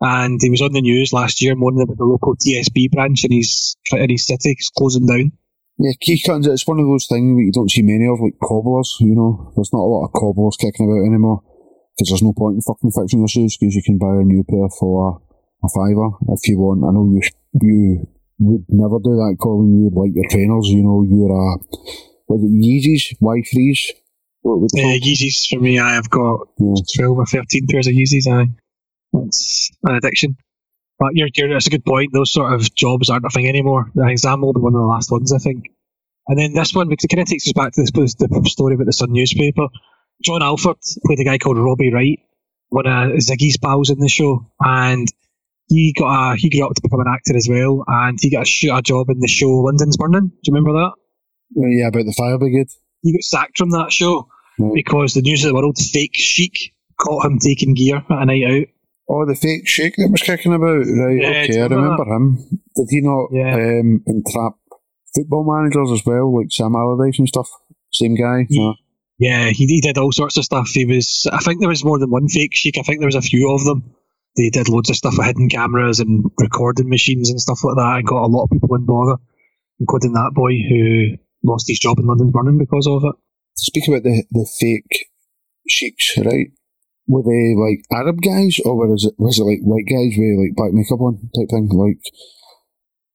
And 0.00 0.40
he 0.42 0.50
was 0.50 0.60
on 0.60 0.72
the 0.72 0.80
news 0.80 1.12
last 1.12 1.40
year 1.40 1.54
moaning 1.54 1.82
about 1.82 1.96
the 1.96 2.04
local 2.04 2.34
TSB 2.34 2.90
branch 2.90 3.24
in 3.24 3.32
his, 3.32 3.76
in 3.92 4.10
his 4.10 4.26
city 4.26 4.56
closing 4.76 5.06
down. 5.06 5.32
Yeah, 5.78 5.92
key 6.00 6.20
cutting, 6.20 6.50
it's 6.50 6.66
one 6.66 6.80
of 6.80 6.86
those 6.86 7.06
things 7.06 7.38
that 7.38 7.42
you 7.42 7.52
don't 7.52 7.70
see 7.70 7.82
many 7.82 8.06
of, 8.06 8.20
like 8.20 8.38
cobblers, 8.42 8.96
you 9.00 9.14
know. 9.14 9.52
There's 9.56 9.72
not 9.72 9.86
a 9.86 9.88
lot 9.88 10.06
of 10.06 10.12
cobblers 10.12 10.56
kicking 10.60 10.86
about 10.86 11.06
anymore 11.06 11.42
because 11.96 12.10
there's 12.10 12.22
no 12.22 12.32
point 12.32 12.56
in 12.56 12.62
fucking 12.62 12.90
fixing 12.90 13.20
your 13.20 13.28
shoes 13.28 13.56
because 13.56 13.74
you 13.74 13.82
can 13.82 13.98
buy 13.98 14.20
a 14.20 14.24
new 14.24 14.44
pair 14.44 14.68
for 14.78 15.22
a 15.62 15.68
fiver 15.68 16.10
if 16.34 16.46
you 16.48 16.58
want. 16.58 16.84
I 16.84 16.90
know 16.92 17.08
you 17.08 17.22
you 17.62 18.08
would 18.38 18.64
never 18.68 18.98
do 18.98 19.16
that, 19.16 19.36
Colin. 19.40 19.72
You 19.72 19.90
would 19.90 20.00
like 20.00 20.14
your 20.14 20.28
trainers, 20.28 20.68
you 20.68 20.82
know, 20.82 21.02
you're 21.02 21.32
a, 21.32 21.58
was 22.28 22.42
it 22.42 22.52
Yeezys, 22.52 23.18
Y3s? 23.20 23.96
What 24.42 24.60
would 24.60 24.70
uh, 24.74 24.98
Yeezys 24.98 25.48
for 25.48 25.60
me, 25.60 25.78
I 25.78 25.94
have 25.94 26.10
got 26.10 26.48
yeah. 26.58 26.74
12 26.96 27.18
or 27.18 27.26
13 27.26 27.66
pairs 27.70 27.86
of 27.86 27.94
Yeezys, 27.94 28.26
I. 28.26 28.48
It's 29.26 29.70
an 29.84 29.94
addiction. 29.96 30.36
But 30.98 31.10
you're, 31.14 31.28
you're, 31.34 31.52
that's 31.52 31.66
a 31.66 31.70
good 31.70 31.84
point. 31.84 32.12
Those 32.12 32.32
sort 32.32 32.52
of 32.52 32.74
jobs 32.74 33.10
aren't 33.10 33.26
a 33.26 33.30
thing 33.30 33.48
anymore. 33.48 33.90
The 33.94 34.06
exam 34.08 34.40
will 34.40 34.52
be 34.52 34.60
one 34.60 34.74
of 34.74 34.80
the 34.80 34.86
last 34.86 35.10
ones, 35.10 35.32
I 35.32 35.38
think. 35.38 35.70
And 36.28 36.38
then 36.38 36.54
this 36.54 36.74
one, 36.74 36.88
because 36.88 37.04
it 37.04 37.08
kind 37.08 37.22
of 37.22 37.28
takes 37.28 37.46
us 37.46 37.52
back 37.52 37.72
to 37.72 37.82
this 37.82 38.14
the 38.14 38.48
story 38.48 38.74
about 38.74 38.86
the 38.86 38.92
Sun 38.92 39.12
newspaper. 39.12 39.66
John 40.22 40.42
Alford 40.42 40.76
played 41.04 41.18
a 41.20 41.24
guy 41.24 41.38
called 41.38 41.58
Robbie 41.58 41.92
Wright, 41.92 42.20
one 42.68 42.86
of 42.86 43.12
Ziggy's 43.18 43.58
pals 43.58 43.90
in 43.90 43.98
the 43.98 44.08
show, 44.08 44.50
and 44.60 45.08
he 45.68 45.94
got 45.98 46.32
a 46.32 46.36
he 46.36 46.50
grew 46.50 46.66
up 46.66 46.74
to 46.74 46.82
become 46.82 47.00
an 47.00 47.12
actor 47.12 47.36
as 47.36 47.48
well, 47.48 47.84
and 47.86 48.18
he 48.20 48.30
got 48.30 48.46
a, 48.46 48.68
a 48.76 48.82
job 48.82 49.08
in 49.10 49.20
the 49.20 49.28
show 49.28 49.48
London's 49.48 49.96
Burning. 49.96 50.28
Do 50.28 50.40
you 50.44 50.54
remember 50.54 50.72
that? 50.72 50.92
Uh, 51.56 51.68
yeah, 51.68 51.88
about 51.88 52.06
the 52.06 52.14
fire 52.16 52.38
brigade. 52.38 52.68
He 53.02 53.12
got 53.12 53.22
sacked 53.22 53.58
from 53.58 53.70
that 53.70 53.92
show 53.92 54.28
right. 54.58 54.72
because 54.74 55.14
the 55.14 55.22
News 55.22 55.44
of 55.44 55.48
the 55.48 55.54
World 55.54 55.76
fake 55.78 56.14
Sheik 56.14 56.74
caught 57.00 57.26
him 57.26 57.38
taking 57.38 57.74
gear 57.74 57.96
at 57.96 58.22
a 58.22 58.26
night 58.26 58.44
out. 58.44 58.66
Oh, 59.08 59.26
the 59.26 59.34
fake 59.34 59.68
Sheik 59.68 59.94
that 59.96 60.10
was 60.10 60.22
kicking 60.22 60.54
about, 60.54 60.86
right? 60.86 61.20
Yeah, 61.20 61.44
okay, 61.44 61.60
I 61.60 61.66
remember 61.66 62.04
that? 62.04 62.10
him. 62.10 62.60
Did 62.76 62.86
he 62.88 63.00
not 63.02 63.28
yeah. 63.32 63.54
um, 63.54 64.02
entrap 64.06 64.54
football 65.14 65.44
managers 65.44 65.90
as 65.92 66.06
well, 66.06 66.34
like 66.34 66.46
Sam 66.50 66.74
Allardyce 66.74 67.18
and 67.18 67.28
stuff? 67.28 67.48
Same 67.90 68.14
guy. 68.14 68.46
He, 68.48 68.74
yeah, 69.18 69.50
he, 69.50 69.66
he 69.66 69.80
did 69.80 69.98
all 69.98 70.12
sorts 70.12 70.36
of 70.36 70.44
stuff. 70.44 70.68
He 70.68 70.86
was, 70.86 71.28
I 71.30 71.38
think 71.38 71.60
there 71.60 71.68
was 71.68 71.84
more 71.84 71.98
than 71.98 72.10
one 72.10 72.28
fake 72.28 72.54
Sheik. 72.54 72.78
I 72.78 72.82
think 72.82 73.00
there 73.00 73.06
was 73.08 73.14
a 73.16 73.22
few 73.22 73.52
of 73.52 73.64
them. 73.64 73.94
They 74.36 74.48
did 74.48 74.68
loads 74.68 74.88
of 74.88 74.96
stuff 74.96 75.14
with 75.16 75.26
hidden 75.26 75.48
cameras 75.48 76.00
and 76.00 76.24
recording 76.38 76.88
machines 76.88 77.30
and 77.30 77.40
stuff 77.40 77.60
like 77.64 77.76
that, 77.76 77.96
and 77.98 78.06
got 78.06 78.24
a 78.24 78.32
lot 78.32 78.44
of 78.44 78.50
people 78.50 78.74
in 78.74 78.86
bother, 78.86 79.16
including 79.78 80.14
that 80.14 80.32
boy 80.34 80.52
who 80.68 81.16
lost 81.44 81.68
his 81.68 81.78
job 81.78 81.98
in 81.98 82.06
London's 82.06 82.32
Burning 82.32 82.58
because 82.58 82.86
of 82.86 83.02
it. 83.04 83.14
Speak 83.56 83.88
about 83.88 84.04
the 84.04 84.24
the 84.30 84.48
fake 84.58 85.10
sheiks, 85.68 86.16
right? 86.18 86.48
Were 87.06 87.22
they 87.22 87.54
like 87.58 87.84
Arab 87.92 88.22
guys, 88.22 88.58
or 88.64 88.76
was 88.76 89.04
it 89.04 89.14
was 89.18 89.38
it 89.38 89.44
like 89.44 89.60
white 89.60 89.84
guys 89.90 90.14
with 90.16 90.38
like 90.38 90.56
black 90.56 90.72
makeup 90.72 91.00
on 91.00 91.28
type 91.36 91.50
thing? 91.50 91.68
Like, 91.68 92.00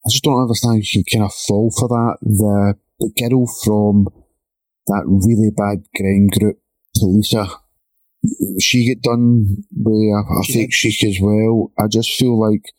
I 0.06 0.10
just 0.12 0.24
don't 0.24 0.42
understand. 0.42 0.84
You 0.94 1.04
kind 1.12 1.26
of 1.26 1.34
fall 1.34 1.72
for 1.72 1.88
that. 1.88 2.18
The 2.22 2.76
the 3.00 3.10
girl 3.18 3.48
from 3.64 4.08
that 4.88 5.04
really 5.06 5.52
bad 5.56 5.86
grime 5.96 6.28
group, 6.28 6.60
Tulisa, 6.96 7.50
she 8.60 8.88
get 8.88 9.02
done 9.02 9.64
with 9.76 9.94
a, 9.94 10.24
a 10.40 10.44
She 10.44 10.54
fake 10.54 10.74
sheik 10.74 11.04
as 11.04 11.18
well. 11.22 11.72
I 11.80 11.88
just 11.88 12.12
feel 12.12 12.40
like 12.40 12.74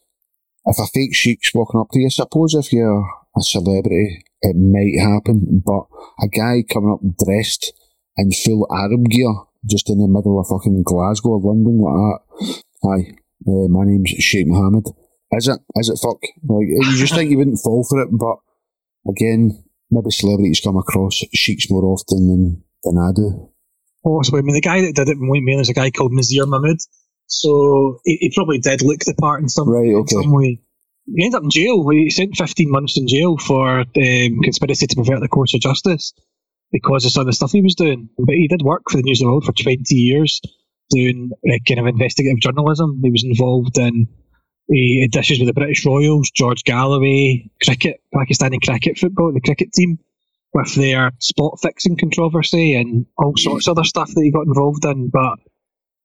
if 0.67 0.78
a 0.78 0.87
fake 0.87 1.14
sheik's 1.14 1.55
walking 1.55 1.81
up 1.81 1.88
to 1.93 1.99
you, 1.99 2.07
I 2.07 2.11
suppose 2.11 2.55
if 2.55 2.73
you're 2.73 3.07
a 3.37 3.40
celebrity, 3.40 4.25
it 4.43 4.57
might 4.57 5.00
happen, 5.00 5.62
but 5.64 5.87
a 6.23 6.28
guy 6.28 6.62
coming 6.73 6.93
up 6.93 7.00
dressed 7.25 7.73
in 8.17 8.31
full 8.33 8.67
Arab 8.71 9.05
gear 9.09 9.33
just 9.67 9.90
in 9.90 9.99
the 9.99 10.09
middle 10.09 10.38
of 10.38 10.47
fucking 10.47 10.83
Glasgow 10.85 11.31
or 11.31 11.40
London 11.40 11.81
like 11.81 12.21
that. 12.38 12.62
Hi, 12.85 13.12
uh, 13.47 13.69
my 13.69 13.85
name's 13.85 14.11
Sheikh 14.11 14.47
Mohammed. 14.47 14.87
Is 15.33 15.49
it? 15.49 15.61
Is 15.76 15.88
it 15.90 15.99
fuck? 16.02 16.21
Like, 16.47 16.69
you 16.69 16.97
just 16.97 17.14
think 17.14 17.31
you 17.31 17.38
wouldn't 17.38 17.61
fall 17.62 17.85
for 17.85 18.00
it, 18.00 18.09
but 18.12 18.37
again, 19.11 19.64
maybe 19.90 20.11
celebrities 20.11 20.61
come 20.61 20.76
across 20.76 21.23
chicks 21.35 21.71
more 21.71 21.85
often 21.85 22.28
than, 22.28 22.64
than 22.85 22.99
I 22.99 23.12
do. 23.14 23.48
Oh, 24.05 24.23
so 24.23 24.37
I 24.38 24.43
mean, 24.43 24.55
the 24.55 24.61
guy 24.61 24.81
that 24.83 24.95
did 24.95 25.09
it 25.09 25.17
in 25.17 25.28
White 25.28 25.43
Mail 25.43 25.61
is 25.61 25.69
a 25.69 25.75
guy 25.75 25.90
called 25.90 26.12
Mazher 26.12 26.47
Mahmood. 26.47 26.78
So 27.26 28.00
he, 28.05 28.17
he 28.21 28.33
probably 28.35 28.59
did 28.59 28.83
look 28.83 29.00
the 29.00 29.14
part 29.14 29.43
in 29.43 29.49
some, 29.49 29.69
Right, 29.69 29.87
in 29.87 29.97
okay. 29.97 30.14
some 30.14 30.33
way. 30.33 30.61
He 31.07 31.25
ended 31.25 31.37
up 31.38 31.43
in 31.45 31.50
jail. 31.50 31.88
He 31.88 32.11
spent 32.11 32.37
15 32.37 32.71
months 32.71 32.99
in 32.99 33.09
jail 33.09 33.37
for 33.38 33.81
um, 33.81 34.40
conspiracy 34.43 34.87
to 34.87 34.97
pervert 34.97 35.21
the 35.21 35.28
course 35.28 35.55
of 35.55 35.61
justice 35.61 36.12
because 36.71 37.05
of 37.05 37.12
some 37.12 37.23
of 37.23 37.26
the 37.26 37.33
stuff 37.33 37.52
he 37.52 37.62
was 37.62 37.75
doing. 37.75 38.09
But 38.19 38.35
he 38.35 38.47
did 38.49 38.62
work 38.62 38.83
for 38.90 38.99
the 38.99 39.02
News 39.02 39.21
of 39.21 39.26
the 39.26 39.31
World 39.31 39.45
for 39.45 39.52
20 39.52 39.95
years 39.95 40.40
doing 40.90 41.31
uh, 41.47 41.59
kind 41.67 41.81
of 41.81 41.87
investigative 41.87 42.40
journalism. 42.40 43.00
He 43.02 43.11
was 43.11 43.25
involved 43.25 43.76
in 43.78 44.09
he 44.71 45.00
had 45.02 45.19
issues 45.19 45.38
with 45.38 45.49
the 45.49 45.55
British 45.55 45.87
Royals, 45.87 46.31
George 46.31 46.62
Galloway, 46.64 47.50
cricket, 47.64 48.02
Pakistani 48.14 48.59
cricket 48.62 48.99
football, 48.99 49.33
the 49.33 49.40
cricket 49.40 49.73
team, 49.73 49.99
with 50.52 50.75
their 50.75 51.12
spot 51.21 51.59
fixing 51.62 51.97
controversy 51.97 52.75
and 52.75 53.07
all 53.17 53.35
sorts 53.37 53.69
of 53.69 53.76
other 53.76 53.85
stuff 53.85 54.09
that 54.14 54.23
he 54.23 54.31
got 54.31 54.47
involved 54.47 54.85
in. 54.85 55.11
But 55.11 55.38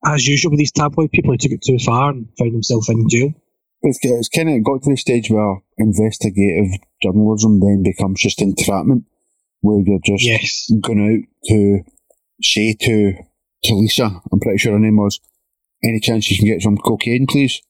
as 0.05 0.27
usual 0.27 0.51
with 0.51 0.59
these 0.59 0.71
tabloid 0.71 1.11
people, 1.11 1.31
he 1.31 1.37
took 1.37 1.51
it 1.51 1.63
too 1.65 1.79
far 1.79 2.09
and 2.09 2.27
found 2.37 2.51
himself 2.51 2.89
in 2.89 3.07
jail. 3.09 3.33
It's, 3.81 3.99
it's 4.01 4.29
kind 4.29 4.49
of 4.49 4.63
got 4.63 4.83
to 4.83 4.91
the 4.91 4.97
stage 4.97 5.29
where 5.29 5.61
investigative 5.77 6.79
journalism 7.01 7.59
then 7.59 7.83
becomes 7.83 8.21
just 8.21 8.41
entrapment, 8.41 9.05
where 9.61 9.81
you're 9.85 9.99
just 10.05 10.23
Yes. 10.23 10.71
going 10.81 11.01
out 11.01 11.49
to 11.49 11.79
say 12.41 12.75
to, 12.81 13.13
Tulisa, 13.65 14.21
I'm 14.31 14.39
pretty 14.39 14.57
sure 14.57 14.73
her 14.73 14.79
name 14.79 14.97
was, 14.97 15.19
any 15.83 15.99
chance 15.99 16.29
you 16.31 16.37
can 16.37 16.47
get 16.47 16.61
some 16.61 16.77
cocaine, 16.77 17.27
please? 17.27 17.61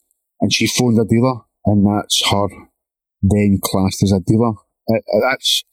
And 0.41 0.53
she 0.53 0.67
phoned 0.67 0.99
a 0.99 1.05
dealer, 1.05 1.41
and 1.65 1.85
that's 1.85 2.29
her 2.29 2.47
then 3.23 3.59
classed 3.63 4.03
as 4.03 4.11
a 4.11 4.19
dealer. 4.19 4.53
Uh, 4.89 4.95
uh, 4.97 5.19
that's 5.31 5.63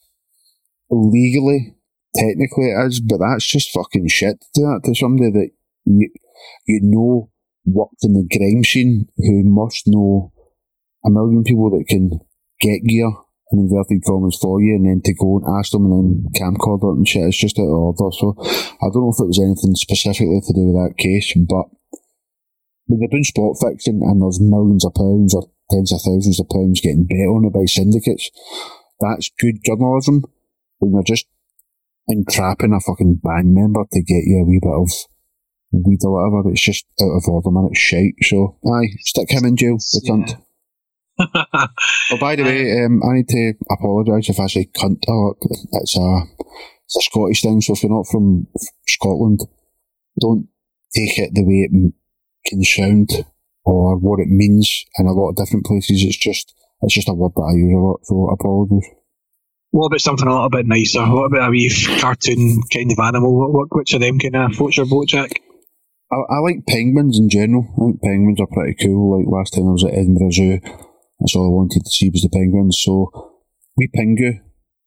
legally, 0.91 1.75
technically 2.15 2.71
it 2.71 2.87
is, 2.87 2.99
but 2.99 3.19
that's 3.19 3.45
just 3.45 3.71
fucking 3.71 4.07
shit 4.07 4.41
to 4.41 4.47
do 4.53 4.61
that 4.63 4.81
to 4.85 4.95
somebody 4.95 5.31
that 5.31 5.49
you, 5.85 6.09
you 6.67 6.79
know 6.83 7.31
worked 7.65 8.03
in 8.03 8.13
the 8.13 8.27
grime 8.29 8.63
scene 8.63 9.07
who 9.17 9.43
must 9.43 9.83
know 9.87 10.31
a 11.05 11.09
million 11.09 11.43
people 11.43 11.69
that 11.69 11.85
can 11.87 12.09
get 12.59 12.83
gear 12.83 13.11
in 13.51 13.59
inverted 13.59 14.03
commas 14.05 14.37
for 14.41 14.61
you 14.61 14.75
and 14.75 14.85
then 14.85 15.01
to 15.03 15.13
go 15.13 15.37
and 15.37 15.59
ask 15.59 15.71
them 15.71 15.85
and 15.85 16.25
then 16.25 16.31
camcorder 16.39 16.95
and 16.95 17.07
shit, 17.07 17.27
it's 17.27 17.37
just 17.37 17.59
out 17.59 17.63
of 17.63 17.99
order. 17.99 18.15
So 18.15 18.35
I 18.39 18.87
don't 18.89 19.03
know 19.03 19.13
if 19.13 19.19
it 19.19 19.27
was 19.27 19.41
anything 19.41 19.75
specifically 19.75 20.39
to 20.39 20.53
do 20.53 20.71
with 20.71 20.79
that 20.79 20.97
case, 20.97 21.33
but 21.47 21.67
when 22.87 22.99
you're 22.99 23.09
doing 23.11 23.23
spot 23.23 23.57
fixing 23.59 24.01
and 24.03 24.21
there's 24.21 24.39
millions 24.39 24.85
of 24.85 24.93
pounds 24.93 25.35
or 25.35 25.49
tens 25.69 25.91
of 25.91 26.01
thousands 26.01 26.39
of 26.39 26.49
pounds 26.49 26.81
getting 26.81 27.05
bet 27.05 27.27
on 27.27 27.45
it 27.45 27.53
by 27.53 27.65
syndicates, 27.65 28.31
that's 28.99 29.31
good 29.39 29.59
journalism. 29.65 30.23
When 30.81 30.93
you're 30.93 31.03
just 31.03 31.27
entrapping 32.07 32.73
a 32.73 32.79
fucking 32.79 33.21
band 33.23 33.53
member 33.53 33.85
to 33.91 34.01
get 34.01 34.25
you 34.25 34.41
a 34.41 34.45
wee 34.45 34.59
bit 34.61 34.73
of 34.73 34.89
weed 35.71 35.99
or 36.03 36.17
whatever, 36.17 36.49
it's 36.51 36.61
just 36.61 36.85
out 36.99 37.15
of 37.15 37.29
order, 37.29 37.51
man. 37.51 37.69
It's 37.69 37.79
shite. 37.79 38.15
So, 38.23 38.57
aye, 38.65 38.89
stick 39.01 39.29
him 39.29 39.45
in 39.45 39.55
jail, 39.55 39.77
the 39.77 40.01
cunt. 40.09 40.41
Oh, 42.11 42.17
by 42.19 42.35
the 42.35 42.43
way, 42.43 42.83
um, 42.83 42.99
I 43.03 43.17
need 43.17 43.27
to 43.29 43.53
apologise 43.69 44.27
if 44.27 44.39
I 44.39 44.47
say 44.47 44.69
cunt 44.75 45.07
a 45.07 45.11
lot. 45.11 45.37
It's 45.83 45.95
a, 45.95 46.21
it's 46.85 46.97
a 46.97 47.01
Scottish 47.01 47.43
thing, 47.43 47.61
so 47.61 47.73
if 47.73 47.83
you're 47.83 47.95
not 47.95 48.07
from 48.07 48.47
Scotland, 48.87 49.41
don't 50.19 50.47
take 50.95 51.19
it 51.19 51.31
the 51.35 51.43
way 51.43 51.69
it 51.69 51.93
can 52.47 52.63
sound 52.63 53.09
or 53.63 53.97
what 53.97 54.19
it 54.19 54.27
means 54.27 54.83
in 54.97 55.05
a 55.05 55.13
lot 55.13 55.29
of 55.29 55.35
different 55.35 55.65
places. 55.65 56.03
It's 56.03 56.17
just 56.17 56.55
it's 56.81 56.95
just 56.95 57.07
a 57.07 57.13
word 57.13 57.33
that 57.35 57.43
I 57.43 57.53
use 57.53 57.71
a 57.71 57.77
lot, 57.77 57.99
so 58.03 58.27
apologies. 58.31 58.89
What 59.71 59.87
about 59.87 60.01
something 60.01 60.27
a 60.27 60.33
little 60.33 60.49
bit 60.49 60.67
nicer? 60.67 60.99
What 61.07 61.31
about 61.31 61.47
a 61.47 61.51
wee 61.51 61.71
cartoon 61.99 62.61
kind 62.73 62.91
of 62.91 62.99
animal? 62.99 63.39
What, 63.39 63.53
what 63.53 63.67
which 63.71 63.93
of 63.93 64.01
them 64.01 64.19
kind 64.19 64.35
of 64.35 64.53
floats 64.53 64.75
your 64.75 64.85
boat, 64.85 65.07
Jack? 65.07 65.31
I, 66.11 66.15
I 66.15 66.39
like 66.39 66.67
penguins 66.67 67.17
in 67.17 67.29
general. 67.29 67.71
I 67.79 67.79
think 67.79 68.01
penguins 68.01 68.41
are 68.41 68.51
pretty 68.51 68.75
cool. 68.83 69.17
Like 69.17 69.31
last 69.31 69.51
time 69.51 69.69
I 69.69 69.71
was 69.71 69.85
at 69.85 69.93
Edinburgh 69.93 70.31
Zoo, 70.31 70.59
that's 71.19 71.35
all 71.35 71.47
I 71.47 71.55
wanted 71.55 71.85
to 71.85 71.89
see 71.89 72.09
was 72.09 72.21
the 72.21 72.29
penguins. 72.29 72.81
So, 72.83 73.11
we 73.77 73.87
Pingu, 73.87 74.39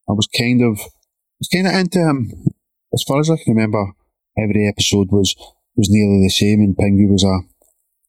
I 0.09 0.12
was 0.12 0.29
kind 0.29 0.61
of, 0.61 0.79
I 0.81 1.40
was 1.40 1.49
kind 1.49 1.66
of 1.66 1.75
into 1.75 1.99
him. 2.01 2.44
As 2.92 3.03
far 3.09 3.20
as 3.20 3.31
I 3.31 3.37
can 3.37 3.55
remember, 3.55 3.92
every 4.37 4.68
episode 4.68 5.09
was 5.11 5.35
was 5.77 5.88
nearly 5.90 6.23
the 6.23 6.31
same, 6.31 6.61
and 6.61 6.77
Pingu 6.77 7.11
was 7.11 7.25
a, 7.25 7.40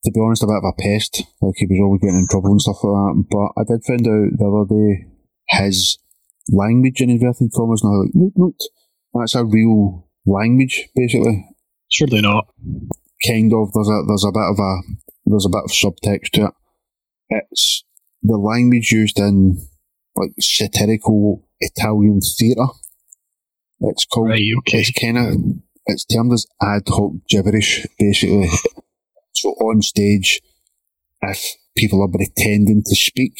to 0.03 0.11
be 0.11 0.19
honest, 0.19 0.43
a 0.43 0.47
bit 0.47 0.59
of 0.59 0.67
a 0.67 0.75
pest. 0.75 1.23
Like 1.39 1.55
he 1.55 1.67
was 1.67 1.79
always 1.79 2.01
getting 2.01 2.19
in 2.19 2.27
trouble 2.29 2.51
and 2.51 2.61
stuff 2.61 2.83
like 2.83 2.99
that. 2.99 3.15
But 3.31 3.49
I 3.55 3.63
did 3.63 3.85
find 3.87 4.05
out 4.05 4.35
the 4.35 4.47
other 4.51 4.67
day 4.67 5.07
his 5.55 5.97
language 6.49 7.01
in 7.01 7.09
inverted 7.09 7.51
commas 7.55 7.83
now 7.83 8.01
like 8.03 8.13
noot 8.13 8.33
noot. 8.35 8.59
That's 9.13 9.35
a 9.35 9.45
real 9.45 10.07
language, 10.25 10.87
basically 10.95 11.45
Surely 11.89 12.21
not. 12.21 12.47
kind 13.25 13.51
of 13.53 13.71
there's 13.73 13.89
a 13.89 14.03
there's 14.07 14.25
a 14.25 14.31
bit 14.31 14.49
of 14.49 14.59
a 14.59 14.81
there's 15.25 15.45
a 15.45 15.49
bit 15.49 15.63
of 15.63 15.71
subtext 15.71 16.31
to 16.31 16.45
it. 16.45 16.53
It's 17.29 17.83
the 18.21 18.37
language 18.37 18.91
used 18.91 19.19
in 19.19 19.57
like 20.15 20.31
satirical 20.39 21.47
Italian 21.59 22.19
theatre. 22.21 22.67
It's 23.81 24.05
called 24.05 24.29
Right, 24.29 24.41
okay. 24.59 24.79
it's 24.79 24.91
kind 24.91 25.17
of 25.17 25.35
it's 25.87 26.05
termed 26.05 26.33
as 26.33 26.45
ad 26.61 26.83
hoc 26.87 27.13
gibberish 27.29 27.85
basically. 27.99 28.49
So 29.33 29.49
on 29.49 29.81
stage, 29.81 30.41
if 31.21 31.55
people 31.77 32.01
are 32.01 32.07
pretending 32.07 32.83
to 32.85 32.95
speak, 32.95 33.35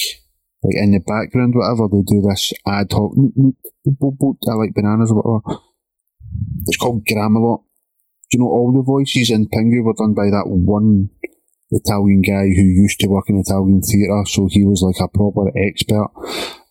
like 0.65 0.75
in 0.82 0.91
the 0.91 0.99
background, 0.99 1.54
whatever, 1.56 1.88
they 1.88 2.01
do 2.01 2.21
this 2.21 2.54
ad 2.65 2.91
hoc. 2.91 3.13
I 3.13 4.54
like 4.54 4.73
bananas 4.73 5.12
or 5.12 5.21
whatever. 5.21 5.62
It's 6.67 6.78
called 6.78 7.06
Grammelot 7.06 7.65
do 8.32 8.38
you 8.38 8.43
know 8.43 8.49
all 8.49 8.73
the 8.73 8.82
voices 8.82 9.30
in 9.30 9.47
Pingu 9.47 9.84
were 9.84 9.93
done 9.93 10.13
by 10.13 10.25
that 10.25 10.45
one 10.47 11.10
Italian 11.71 12.21
guy 12.21 12.47
who 12.56 12.63
used 12.63 12.99
to 12.99 13.08
work 13.08 13.25
in 13.30 13.38
Italian 13.38 13.82
theatre, 13.82 14.23
so 14.25 14.47
he 14.49 14.65
was 14.65 14.82
like 14.82 14.99
a 14.99 15.08
proper 15.08 15.51
expert 15.58 16.08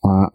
at 0.05 0.31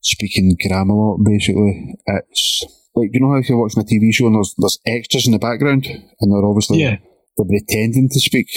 speaking 0.00 0.56
grammar 0.60 1.16
basically. 1.24 1.94
It's 2.06 2.64
like 2.94 3.10
you 3.12 3.20
know 3.20 3.32
how 3.32 3.38
if 3.38 3.48
you're 3.48 3.58
watching 3.58 3.82
a 3.82 3.86
TV 3.86 4.12
show 4.12 4.26
and 4.26 4.36
there's 4.36 4.54
there's 4.58 4.78
extras 4.86 5.26
in 5.26 5.32
the 5.32 5.38
background 5.38 5.86
and 5.86 6.32
they're 6.32 6.44
obviously 6.44 6.80
Yeah. 6.82 6.98
they're 7.36 7.46
pretending 7.46 8.08
to 8.10 8.20
speak. 8.20 8.48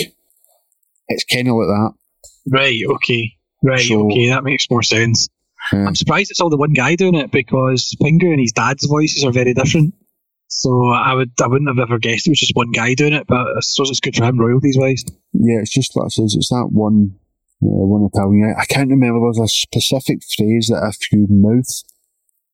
It's 1.07 1.23
kinda 1.23 1.53
like 1.53 1.67
that. 1.67 1.93
Right, 2.47 2.81
okay. 2.87 3.34
Right, 3.65 3.79
So- 3.79 4.05
okay, 4.05 4.29
that 4.29 4.43
makes 4.43 4.69
more 4.69 4.83
sense. 4.83 5.27
Yeah. 5.73 5.85
I'm 5.87 5.95
surprised 5.95 6.29
it's 6.29 6.39
all 6.41 6.51
the 6.51 6.57
one 6.57 6.73
guy 6.73 6.95
doing 6.95 7.15
it 7.15 7.31
because 7.31 7.95
Pingu 8.01 8.25
and 8.31 8.39
his 8.39 8.51
dad's 8.51 8.85
voices 8.85 9.23
are 9.25 9.31
very 9.31 9.53
different. 9.53 9.95
So 10.47 10.89
I 10.89 11.15
would 11.15 11.31
I 11.41 11.47
wouldn't 11.47 11.69
have 11.69 11.79
ever 11.79 11.97
guessed 11.97 12.27
it 12.27 12.29
was 12.29 12.39
just 12.39 12.55
one 12.55 12.71
guy 12.71 12.93
doing 12.93 13.13
it, 13.13 13.25
but 13.27 13.39
I 13.57 13.59
suppose 13.61 13.89
it's 13.89 13.99
good 13.99 14.15
for 14.15 14.25
him 14.25 14.39
royalties 14.39 14.77
wise. 14.77 15.03
Yeah, 15.33 15.59
it's 15.59 15.73
just 15.73 15.95
like 15.97 16.05
I 16.05 16.09
says, 16.09 16.35
it's 16.37 16.49
that 16.49 16.69
one 16.71 17.15
uh, 17.63 17.83
one 17.89 18.07
Italian 18.13 18.53
guy. 18.53 18.61
I 18.61 18.65
can't 18.65 18.91
remember. 18.91 19.19
There's 19.21 19.39
a 19.39 19.47
specific 19.47 20.19
phrase 20.37 20.67
that 20.67 20.85
if 20.93 21.11
you 21.11 21.25
mouth 21.29 21.65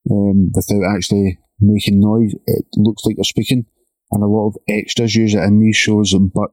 um, 0.10 0.52
without 0.56 0.96
actually 0.96 1.38
making 1.60 2.00
noise, 2.00 2.34
it 2.48 2.66
looks 2.78 3.06
like 3.06 3.18
you're 3.18 3.26
speaking. 3.26 3.66
And 4.12 4.24
a 4.24 4.28
lot 4.28 4.48
of 4.48 4.58
extras 4.70 5.16
use 5.16 5.36
it 5.36 5.44
in 5.44 5.60
these 5.60 5.76
shows. 5.76 6.14
But 6.34 6.52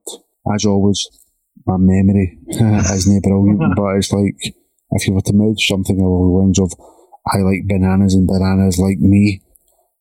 as 0.53 0.65
always, 0.65 1.07
my 1.67 1.77
memory 1.79 2.39
isn't 2.49 3.23
brilliant. 3.23 3.75
but 3.77 3.97
it's 3.97 4.13
like 4.13 4.37
if 4.93 5.07
you 5.07 5.15
were 5.15 5.21
to 5.23 5.33
mouth 5.33 5.61
something 5.61 6.01
along 6.01 6.31
the 6.31 6.39
lines 6.39 6.59
of 6.61 6.73
"I 7.27 7.39
like 7.39 7.69
bananas 7.69 8.15
and 8.15 8.27
bananas 8.27 8.79
like 8.79 8.99
me," 8.99 9.43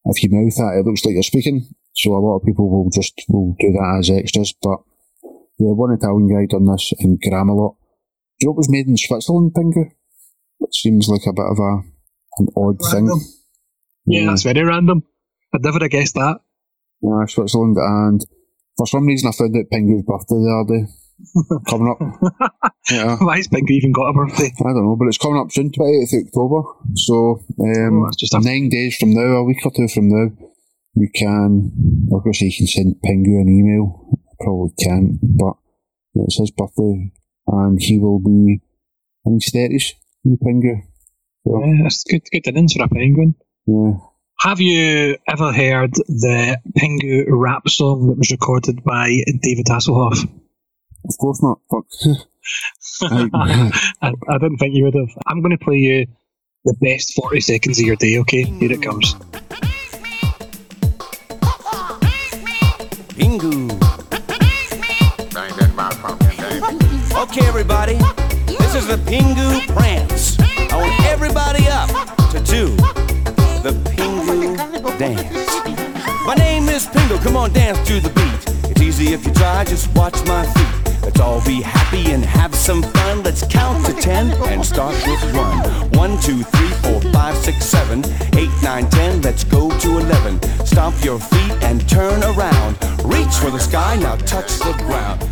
if 0.05 0.23
you 0.23 0.29
mouth 0.31 0.55
that, 0.55 0.79
it 0.79 0.85
looks 0.85 1.03
like 1.05 1.13
you're 1.13 1.23
speaking. 1.23 1.67
So 1.93 2.13
a 2.13 2.21
lot 2.21 2.37
of 2.37 2.45
people 2.45 2.69
will 2.69 2.89
just 2.91 3.13
will 3.29 3.55
do 3.59 3.71
that 3.71 3.97
as 3.99 4.09
extras. 4.09 4.53
But 4.61 4.79
yeah, 5.59 5.73
one 5.73 5.93
Italian 5.93 6.29
guy 6.29 6.45
done 6.45 6.65
this 6.65 6.93
in 6.99 7.17
Grammelot. 7.17 7.75
Do 8.39 8.45
you 8.45 8.47
know 8.47 8.53
it 8.53 8.57
was 8.57 8.69
made 8.69 8.87
in 8.87 8.97
Switzerland, 8.97 9.53
Pingu? 9.57 9.89
It 10.59 10.73
seems 10.73 11.09
like 11.09 11.25
a 11.25 11.33
bit 11.33 11.45
of 11.49 11.57
a 11.57 11.81
an 12.37 12.47
odd 12.55 12.77
Random. 12.93 13.19
thing. 13.19 13.33
Yeah, 14.05 14.25
that's 14.27 14.43
very 14.43 14.63
random. 14.63 15.03
I'd 15.53 15.63
never 15.63 15.79
have 15.81 15.89
guessed 15.89 16.13
that. 16.15 16.39
Yeah, 17.01 17.25
Switzerland, 17.25 17.77
and 17.77 18.25
for 18.77 18.85
some 18.87 19.05
reason 19.05 19.29
I 19.29 19.35
found 19.35 19.55
out 19.57 19.65
Pingu's 19.73 20.03
birthday 20.05 20.35
the 20.35 20.63
other 20.63 20.85
day. 20.85 20.91
Coming 21.67 21.89
up. 21.89 21.99
Yeah, 22.89 23.17
Why 23.19 23.35
has 23.35 23.49
Pingu 23.49 23.69
even 23.71 23.91
got 23.91 24.09
a 24.09 24.13
birthday? 24.13 24.45
I 24.59 24.63
don't 24.71 24.85
know, 24.85 24.95
but 24.97 25.09
it's 25.09 25.17
coming 25.17 25.37
up 25.41 25.51
soon, 25.51 25.71
28th 25.71 26.27
October. 26.27 26.61
So, 26.95 27.43
um, 27.59 28.03
Oh, 28.05 28.11
just 28.17 28.33
a 28.33 28.39
nine 28.39 28.69
days 28.69 28.95
from 28.95 29.13
now, 29.13 29.35
a 29.37 29.43
week 29.43 29.57
or 29.65 29.71
two 29.75 29.89
from 29.89 30.07
now, 30.07 30.29
you 30.95 31.09
can, 31.13 31.73
I 32.15 32.31
say, 32.31 32.45
you 32.45 32.53
can 32.55 32.67
send 32.67 32.95
Pingu 33.05 33.41
an 33.41 33.49
email 33.49 34.17
probably 34.39 34.71
can't, 34.81 35.19
but 35.21 35.55
it's 36.15 36.37
his 36.39 36.51
birthday 36.51 37.11
and 37.47 37.77
he 37.81 37.99
will 37.99 38.19
be 38.19 38.61
in 39.25 39.33
his 39.33 39.51
30s, 39.53 39.91
the 40.23 40.37
Pingu. 40.37 40.83
So, 41.45 41.59
Yeah, 41.65 41.87
it's 41.87 42.05
good, 42.05 42.21
good 42.31 42.47
innings 42.47 42.71
for 42.73 42.83
a 42.85 42.87
penguin. 42.87 43.35
yeah. 43.65 43.93
Have 44.39 44.61
you 44.61 45.17
ever 45.27 45.51
heard 45.51 45.91
the 45.93 46.57
Pingu 46.77 47.25
rap 47.27 47.67
song 47.67 48.07
that 48.07 48.17
was 48.17 48.31
recorded 48.31 48.81
by 48.83 49.07
David 49.41 49.65
Hasselhoff? 49.65 50.25
Of 51.07 51.17
course 51.17 51.41
not. 51.41 51.59
Fuck. 51.69 51.85
I, 53.01 53.71
I, 54.01 54.13
I 54.29 54.37
didn't 54.37 54.57
think 54.57 54.75
you 54.75 54.85
would 54.85 54.95
have. 54.95 55.09
I'm 55.27 55.41
going 55.41 55.57
to 55.57 55.63
play 55.63 55.77
you 55.77 56.07
the 56.65 56.73
best 56.81 57.13
40 57.15 57.39
seconds 57.41 57.79
of 57.79 57.85
your 57.85 57.95
day, 57.95 58.17
okay? 58.19 58.43
Here 58.43 58.71
it 58.71 58.81
comes. 58.81 59.13
Pingu. 63.15 63.67
Bang 65.33 65.55
that 65.57 65.73
my 65.75 65.89
pumpkin 65.91 66.35
game. 66.37 67.17
Okay, 67.17 67.47
everybody, 67.47 67.95
this 68.45 68.75
is 68.75 68.87
the 68.87 68.97
Pingu 68.97 69.65
Prance. 69.73 70.39
I 70.39 70.75
want 70.75 70.99
everybody 71.05 71.67
up 71.69 71.89
to 72.31 72.39
do 72.43 72.75
the 73.63 73.71
Pingu 73.95 74.99
dance. 74.99 75.47
My 76.25 76.35
name 76.35 76.67
is 76.69 76.85
Pingu, 76.87 77.21
come 77.23 77.37
on, 77.37 77.53
dance 77.53 77.79
to 77.87 77.99
the 77.99 78.09
beat. 78.09 78.71
It's 78.71 78.81
easy 78.81 79.13
if 79.13 79.25
you 79.25 79.33
try, 79.33 79.63
just 79.63 79.93
watch 79.95 80.15
my 80.25 80.45
feet. 80.45 80.76
Let's 81.07 81.21
all 81.21 81.41
be 81.45 81.61
happy 81.61 82.11
and 82.11 82.21
have 82.25 82.53
some 82.53 82.83
fun. 82.83 83.23
Let's 83.23 83.47
count 83.47 83.85
to 83.85 83.93
ten 83.93 84.29
and 84.51 84.65
start 84.65 84.93
with 85.07 85.33
one. 85.33 85.57
One, 85.91 86.21
two, 86.21 86.43
three, 86.43 86.67
four, 86.83 86.99
five, 87.13 87.37
six, 87.37 87.63
seven, 87.63 88.03
eight, 88.37 88.51
nine, 88.61 88.89
ten. 88.89 89.21
Let's 89.21 89.45
go 89.45 89.69
to 89.69 89.99
eleven. 89.99 90.41
Stomp 90.65 91.01
your 91.05 91.17
feet 91.17 91.51
and 91.63 91.87
turn 91.87 92.21
around. 92.23 92.75
Reach 93.05 93.33
for 93.35 93.49
the 93.49 93.57
sky, 93.57 93.95
now 93.95 94.17
touch 94.17 94.57
the 94.57 94.73
ground. 94.79 95.23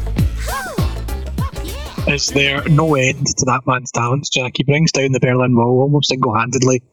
Is 2.07 2.29
there 2.29 2.63
no 2.69 2.95
end 2.95 3.27
to 3.27 3.45
that 3.45 3.67
man's 3.67 3.91
talents, 3.91 4.29
Jack? 4.29 4.53
He 4.55 4.63
brings 4.63 4.93
down 4.93 5.11
the 5.11 5.19
Berlin 5.19 5.57
Wall 5.57 5.81
almost 5.81 6.07
single 6.07 6.33
handedly. 6.39 6.83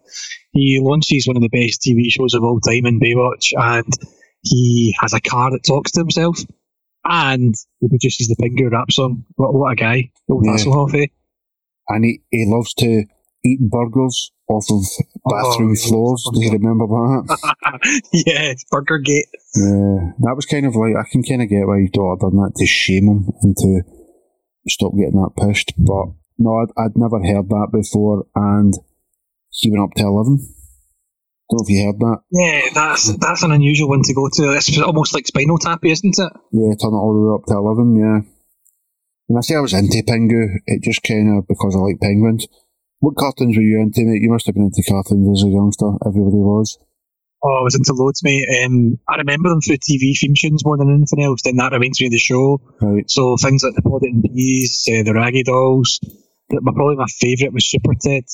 He 0.55 0.81
launches 0.83 1.29
one 1.29 1.37
of 1.37 1.43
the 1.43 1.49
best 1.51 1.83
TV 1.83 2.11
shows 2.11 2.35
of 2.35 2.43
all 2.43 2.59
time 2.59 2.87
in 2.87 2.99
Baywatch, 2.99 3.53
and 3.57 3.95
he 4.43 4.93
has 4.99 5.13
a 5.13 5.21
car 5.21 5.53
that 5.53 5.63
talks 5.63 5.93
to 5.93 6.01
himself, 6.01 6.41
and 7.05 7.55
he 7.81 7.89
produces 7.89 8.29
the 8.29 8.37
Pingu 8.37 8.71
rap 8.71 8.91
song. 8.91 9.25
What, 9.37 9.55
what 9.55 9.73
a 9.73 9.77
guy, 9.77 10.11
Old 10.29 10.45
yeah. 10.47 10.53
Hasselhoff, 10.53 10.95
eh? 10.95 11.07
And 11.89 12.05
he, 12.05 12.23
he 12.31 12.47
loves 12.49 12.75
to 12.75 13.05
eat 13.45 13.61
burgers 13.61 14.31
off 14.49 14.67
of 14.71 14.85
oh, 15.27 15.31
bathroom 15.31 15.75
oh, 15.77 15.89
floors. 15.89 16.29
Do 16.33 16.45
you 16.45 16.53
remember 16.53 16.87
that? 16.87 18.03
yeah, 18.13 18.55
Burgergate. 18.71 19.27
Yeah, 19.55 20.13
that 20.21 20.37
was 20.37 20.47
kind 20.47 20.67
of 20.67 20.77
like, 20.77 20.95
I 20.97 21.09
can 21.11 21.23
kind 21.23 21.43
of 21.43 21.49
get 21.49 21.67
why 21.67 21.81
his 21.81 21.91
daughter 21.91 22.21
done 22.21 22.37
that 22.37 22.53
to 22.57 22.67
shame 22.67 23.09
him 23.09 23.31
and 23.43 23.57
to 23.57 23.83
stop 24.69 24.93
getting 24.97 25.21
that 25.21 25.37
pushed. 25.37 25.73
But 25.77 26.15
no, 26.39 26.59
I'd, 26.59 26.73
I'd 26.77 26.97
never 26.97 27.19
heard 27.19 27.49
that 27.49 27.69
before, 27.73 28.27
and 28.35 28.75
he 29.51 29.71
went 29.71 29.85
up 29.85 29.95
to 29.97 30.05
11 30.05 30.39
know 31.53 31.63
if 31.63 31.71
you 31.71 31.85
heard 31.85 32.01
that. 32.01 32.19
Yeah, 32.31 32.61
that's 32.75 33.17
that's 33.19 33.43
an 33.43 33.53
unusual 33.53 33.89
one 33.89 34.03
to 34.03 34.15
go 34.15 34.29
to. 34.33 34.57
It's 34.57 34.81
almost 34.81 35.15
like 35.15 35.27
Spinal 35.27 35.59
Tap, 35.59 35.85
isn't 35.85 36.19
it? 36.19 36.33
Yeah, 36.53 36.75
turn 36.81 36.95
it 36.95 37.03
all 37.03 37.15
the 37.15 37.23
way 37.23 37.35
up 37.35 37.47
to 37.47 37.55
eleven. 37.55 37.97
Yeah. 37.97 38.21
When 39.27 39.39
I 39.39 39.43
say 39.43 39.57
I 39.57 39.61
was 39.61 39.73
into 39.73 40.03
Pingu, 40.03 40.59
it 40.67 40.83
just 40.83 41.03
kind 41.03 41.39
of 41.39 41.47
because 41.49 41.75
I 41.77 41.79
like 41.79 42.01
penguins. 42.01 42.47
What 43.01 43.17
cartoons 43.17 43.57
were 43.57 43.63
you 43.63 43.81
into, 43.81 44.05
mate? 44.05 44.23
You 44.23 44.31
must 44.31 44.47
have 44.47 44.55
been 44.55 44.71
into 44.71 44.83
cartoons 44.89 45.41
as 45.41 45.47
a 45.47 45.51
youngster. 45.51 45.91
Everybody 46.07 46.37
was. 46.37 46.79
Oh, 47.45 47.59
I 47.59 47.63
was 47.63 47.75
into 47.75 47.93
loads, 47.95 48.23
mate. 48.23 48.47
Um, 48.65 48.99
I 49.09 49.17
remember 49.17 49.49
them 49.49 49.61
through 49.61 49.79
TV 49.79 50.17
theme 50.17 50.35
tunes 50.37 50.65
more 50.65 50.77
than 50.77 50.95
anything 50.95 51.25
else. 51.25 51.43
Then 51.43 51.57
that 51.57 51.73
reminds 51.73 52.01
me 52.01 52.07
of 52.07 52.13
the 52.13 52.19
show. 52.19 52.61
Right. 52.81 53.11
So 53.11 53.37
things 53.37 53.65
like 53.65 53.75
the 53.75 53.83
Poddington 53.83 54.23
Peas, 54.23 54.87
uh, 54.89 55.03
the 55.03 55.15
Raggy 55.15 55.43
Dolls. 55.43 55.99
But 56.49 56.63
my, 56.63 56.73
probably 56.73 56.97
my 56.97 57.07
favourite 57.07 57.53
was 57.53 57.69
Super 57.69 57.95
Ted. 58.01 58.25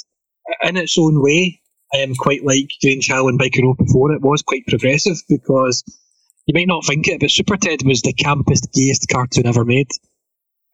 In 0.62 0.76
its 0.76 0.98
own 0.98 1.22
way, 1.22 1.62
um, 1.96 2.14
quite 2.18 2.44
like 2.44 2.70
Grange 2.82 3.06
Hill 3.06 3.28
and 3.28 3.38
Biker 3.38 3.62
Road 3.62 3.76
before 3.78 4.12
it 4.12 4.20
was 4.22 4.42
quite 4.42 4.66
progressive 4.66 5.16
because 5.28 5.82
you 6.46 6.54
might 6.54 6.68
not 6.68 6.84
think 6.84 7.08
it, 7.08 7.20
but 7.20 7.30
Super 7.30 7.56
Ted 7.56 7.80
was 7.84 8.02
the 8.02 8.12
campest, 8.14 8.72
gayest 8.72 9.06
cartoon 9.12 9.46
ever 9.46 9.64
made. 9.64 9.88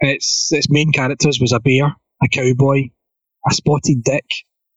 Its 0.00 0.52
its 0.52 0.68
main 0.70 0.92
characters 0.92 1.40
was 1.40 1.52
a 1.52 1.60
bear, 1.60 1.94
a 2.22 2.28
cowboy, 2.28 2.90
a 3.48 3.54
spotted 3.54 4.02
dick, 4.04 4.24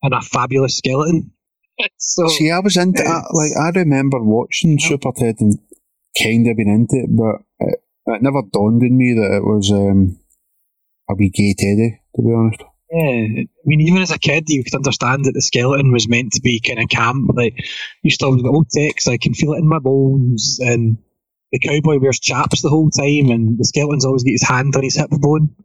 and 0.03 0.13
a 0.13 0.21
fabulous 0.21 0.77
skeleton. 0.77 1.31
so 1.97 2.27
See, 2.27 2.51
I 2.51 2.59
was 2.59 2.77
into 2.77 3.01
Yeah. 3.03 3.19
it. 3.19 3.25
Like, 3.33 3.51
I 3.59 3.77
remember 3.79 4.21
watching 4.21 4.79
Super 4.79 5.11
Ted 5.15 5.35
and 5.39 5.59
kind 6.21 6.47
of 6.47 6.57
been 6.57 6.69
into 6.69 6.95
it, 7.03 7.15
but 7.15 7.43
it, 7.59 7.79
it 8.07 8.21
never 8.21 8.41
dawned 8.51 8.81
on 8.81 8.97
me 8.97 9.13
that 9.13 9.37
it 9.37 9.43
was 9.43 9.71
um, 9.71 10.17
a 11.09 11.15
wee 11.15 11.29
gay 11.29 11.53
teddy, 11.57 11.99
to 12.15 12.21
be 12.21 12.31
honest. 12.33 12.63
Yeah, 12.91 13.43
I 13.43 13.47
mean, 13.65 13.81
even 13.81 14.01
as 14.01 14.11
a 14.11 14.19
kid, 14.19 14.45
you 14.47 14.63
could 14.63 14.75
understand 14.75 15.25
that 15.25 15.33
the 15.33 15.41
skeleton 15.41 15.91
was 15.91 16.07
meant 16.07 16.33
to 16.33 16.41
be 16.41 16.61
kind 16.65 16.79
of 16.79 16.89
camp. 16.89 17.29
Like, 17.33 17.53
you 18.01 18.11
still 18.11 18.31
have 18.31 18.41
the 18.41 18.49
old 18.49 18.69
text, 18.69 19.09
I 19.09 19.17
can 19.17 19.33
feel 19.33 19.53
it 19.53 19.59
in 19.59 19.67
my 19.67 19.79
bones, 19.79 20.59
and 20.61 20.97
the 21.51 21.59
cowboy 21.59 21.99
wears 21.99 22.19
chaps 22.19 22.61
the 22.61 22.69
whole 22.69 22.89
time, 22.89 23.29
and 23.29 23.57
the 23.57 23.65
skeleton's 23.65 24.05
always 24.05 24.23
got 24.23 24.31
his 24.31 24.47
hand 24.47 24.75
on 24.75 24.83
his 24.83 24.95
hip 24.95 25.09
bone. 25.09 25.55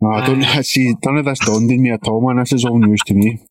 No, 0.00 0.10
I 0.10 0.26
don't 0.26 0.42
uh, 0.42 0.62
see. 0.64 0.96
None 1.04 1.18
of 1.18 1.24
this 1.24 1.38
dawned 1.38 1.70
on 1.70 1.80
me 1.82 1.92
at 1.92 2.08
all, 2.08 2.20
man. 2.20 2.42
This 2.42 2.52
is 2.52 2.64
all 2.64 2.78
news 2.78 3.00
to 3.06 3.14
me. 3.14 3.46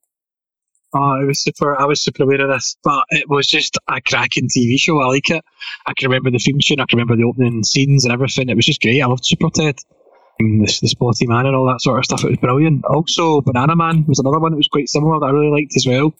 Oh, 0.93 1.21
it 1.21 1.25
was 1.25 1.41
super. 1.41 1.79
I 1.79 1.85
was 1.85 2.01
super 2.01 2.23
aware 2.23 2.41
of 2.41 2.49
this, 2.49 2.75
but 2.83 3.05
it 3.11 3.29
was 3.29 3.47
just 3.47 3.77
a 3.87 4.01
cracking 4.01 4.49
TV 4.49 4.77
show. 4.77 5.01
I 5.01 5.05
like 5.05 5.29
it. 5.29 5.43
I 5.85 5.93
can 5.93 6.09
remember 6.09 6.31
the 6.31 6.37
theme 6.37 6.59
tune. 6.61 6.81
I 6.81 6.85
can 6.85 6.97
remember 6.97 7.15
the 7.15 7.23
opening 7.23 7.63
scenes 7.63 8.03
and 8.03 8.13
everything. 8.13 8.49
It 8.49 8.55
was 8.55 8.65
just 8.65 8.81
great. 8.81 9.01
I 9.01 9.05
loved 9.05 9.25
Super 9.25 9.49
Ted. 9.49 9.79
The, 10.39 10.77
the 10.81 10.87
Spotty 10.87 11.27
Man 11.27 11.45
and 11.45 11.55
all 11.55 11.67
that 11.67 11.81
sort 11.81 11.99
of 11.99 12.05
stuff. 12.05 12.23
It 12.23 12.29
was 12.29 12.37
brilliant. 12.39 12.83
Also, 12.85 13.41
Banana 13.41 13.75
Man 13.75 14.05
was 14.07 14.19
another 14.19 14.39
one 14.39 14.51
that 14.51 14.57
was 14.57 14.67
quite 14.67 14.89
similar 14.89 15.19
that 15.19 15.27
I 15.27 15.31
really 15.31 15.51
liked 15.51 15.73
as 15.75 15.85
well. 15.85 16.13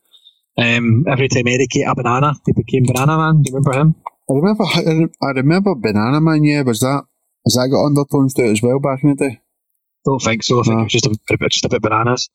Um, 0.58 1.06
every 1.10 1.28
time 1.28 1.48
Eric 1.48 1.76
ate 1.76 1.88
a 1.88 1.96
banana, 1.96 2.34
he 2.46 2.52
became 2.52 2.84
Banana 2.86 3.18
Man. 3.18 3.42
Do 3.42 3.52
you 3.52 3.58
remember 3.58 3.80
him? 3.80 3.96
I 4.30 4.34
remember. 4.34 4.64
I 5.24 5.30
remember 5.36 5.76
Banana 5.76 6.22
Man. 6.22 6.44
Yeah, 6.44 6.62
was 6.62 6.82
that? 6.82 7.04
Has 7.46 7.56
that 7.56 7.70
got 7.72 7.86
undertones 7.86 8.34
to 8.36 8.44
it 8.46 8.52
as 8.52 8.62
well 8.62 8.80
back 8.80 9.04
in 9.04 9.10
the 9.10 9.16
day? 9.16 9.42
Don't 10.06 10.22
think 10.22 10.44
so. 10.44 10.60
I 10.60 10.64
think 10.64 10.76
No. 10.76 10.82
it 10.82 10.84
was 10.84 10.94
just 10.94 11.06
a, 11.08 11.18
bit, 11.38 11.52
just 11.52 11.66
a 11.66 11.70
bit 11.70 11.82
bananas. 11.82 12.30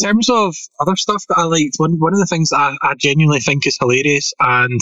In 0.00 0.08
terms 0.08 0.28
of 0.28 0.54
other 0.80 0.96
stuff 0.96 1.24
that 1.28 1.38
I 1.38 1.44
liked, 1.44 1.76
one 1.76 1.98
one 2.00 2.12
of 2.12 2.18
the 2.18 2.26
things 2.26 2.50
that 2.50 2.58
I, 2.58 2.76
I 2.82 2.94
genuinely 2.94 3.40
think 3.40 3.66
is 3.66 3.78
hilarious, 3.80 4.34
and 4.40 4.80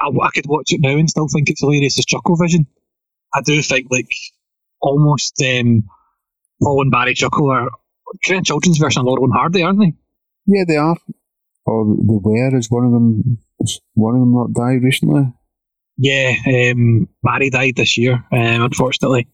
I, 0.00 0.08
I 0.08 0.30
could 0.34 0.46
watch 0.46 0.72
it 0.72 0.80
now 0.80 0.96
and 0.96 1.08
still 1.08 1.28
think 1.28 1.50
it's 1.50 1.60
hilarious, 1.60 1.98
is 1.98 2.04
Chuckle 2.06 2.36
Vision. 2.36 2.66
I 3.34 3.42
do 3.42 3.60
think 3.62 3.88
like 3.90 4.08
almost 4.82 5.40
um, 5.42 5.84
Paul 6.62 6.82
and 6.82 6.90
Barry 6.90 7.14
Chuckle 7.14 7.50
are 7.50 7.70
kind 8.26 8.40
of 8.40 8.44
children's 8.44 8.78
version 8.78 9.00
of 9.00 9.06
Laurel 9.06 9.24
and 9.24 9.32
Hardy, 9.32 9.62
aren't 9.62 9.80
they? 9.80 9.94
Yeah, 10.46 10.64
they 10.66 10.76
are. 10.76 10.96
Or 11.64 11.84
they 11.96 12.18
were. 12.22 12.56
Is 12.56 12.70
one 12.70 12.84
of 12.84 12.92
them? 12.92 13.38
One 13.94 14.14
of 14.16 14.20
them 14.20 14.34
not 14.34 14.52
died 14.52 14.82
recently? 14.82 15.32
Yeah, 15.96 16.34
um, 16.46 17.08
Barry 17.22 17.50
died 17.50 17.76
this 17.76 17.96
year, 17.96 18.14
um, 18.32 18.62
unfortunately. 18.62 19.28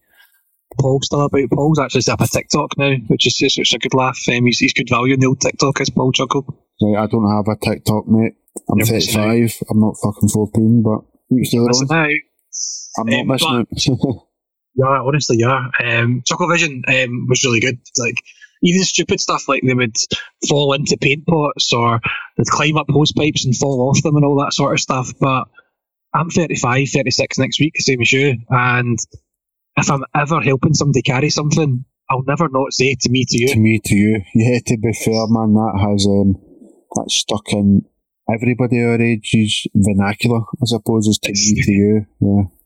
Paul's 0.79 1.07
still 1.07 1.21
about. 1.21 1.49
Paul's 1.51 1.79
actually 1.79 2.01
set 2.01 2.13
up 2.13 2.21
a 2.21 2.27
TikTok 2.27 2.77
now, 2.77 2.93
which 3.07 3.25
is 3.25 3.35
just 3.35 3.57
it's 3.57 3.73
a 3.73 3.79
good 3.79 3.95
laugh. 3.95 4.19
Um, 4.29 4.45
he's, 4.45 4.59
he's 4.59 4.73
good 4.73 4.89
value 4.89 5.15
in 5.15 5.19
the 5.19 5.25
old 5.27 5.41
TikTok 5.41 5.81
as 5.81 5.89
Paul 5.89 6.11
Chuckle. 6.11 6.45
Right, 6.81 7.01
I 7.03 7.07
don't 7.07 7.29
have 7.29 7.47
a 7.47 7.57
TikTok, 7.59 8.07
mate. 8.07 8.33
I'm 8.69 8.77
You're 8.77 8.85
35. 8.85 9.63
I'm 9.71 9.79
not 9.79 9.95
fucking 10.03 10.29
14, 10.29 10.83
but 10.83 11.35
each 11.35 11.51
their 11.51 11.61
own. 11.61 12.19
I'm 12.99 13.05
not 13.05 13.21
Um, 13.21 13.27
missing 13.27 13.65
out. 14.07 14.25
Yeah, 14.75 15.01
honestly, 15.01 15.37
yeah. 15.39 15.67
Um, 15.83 16.21
Chucklevision 16.29 16.83
um, 16.87 17.27
was 17.27 17.43
really 17.43 17.59
good. 17.59 17.79
Like 17.97 18.15
even 18.63 18.83
stupid 18.83 19.19
stuff 19.19 19.47
like 19.47 19.63
they 19.65 19.73
would 19.73 19.95
fall 20.47 20.73
into 20.73 20.97
paint 20.99 21.25
pots 21.27 21.71
or 21.73 21.99
they'd 22.37 22.47
climb 22.47 22.77
up 22.77 22.89
hose 22.89 23.11
pipes 23.11 23.45
and 23.45 23.55
fall 23.55 23.89
off 23.89 24.01
them 24.03 24.15
and 24.15 24.25
all 24.25 24.39
that 24.43 24.53
sort 24.53 24.73
of 24.73 24.79
stuff. 24.79 25.11
But 25.19 25.47
I'm 26.13 26.29
35, 26.29 26.89
36 26.89 27.37
next 27.39 27.59
week, 27.59 27.73
same 27.77 28.01
as 28.01 28.11
you. 28.11 28.37
And 28.49 28.97
if 29.77 29.89
I'm 29.89 30.03
ever 30.15 30.41
helping 30.41 30.73
somebody 30.73 31.01
carry 31.01 31.29
something, 31.29 31.85
I'll 32.09 32.23
never 32.23 32.49
not 32.49 32.73
say 32.73 32.95
to 32.99 33.09
me 33.09 33.25
to 33.27 33.37
you. 33.39 33.47
to 33.49 33.59
me, 33.59 33.79
to 33.83 33.95
you. 33.95 34.21
Yeah, 34.33 34.59
to 34.65 34.77
be 34.77 34.93
fair, 34.93 35.27
man, 35.27 35.53
that 35.53 35.79
has 35.79 36.07
um, 36.07 36.35
that's 36.95 37.15
stuck 37.15 37.53
in 37.53 37.85
everybody 38.33 38.83
our 38.83 38.99
age's 38.99 39.67
vernacular, 39.75 40.39
I 40.39 40.65
suppose, 40.65 41.07
is 41.07 41.19
to 41.19 41.31
me, 41.31 41.61
to 41.61 41.71
you. 41.71 42.05
Yeah. 42.19 42.58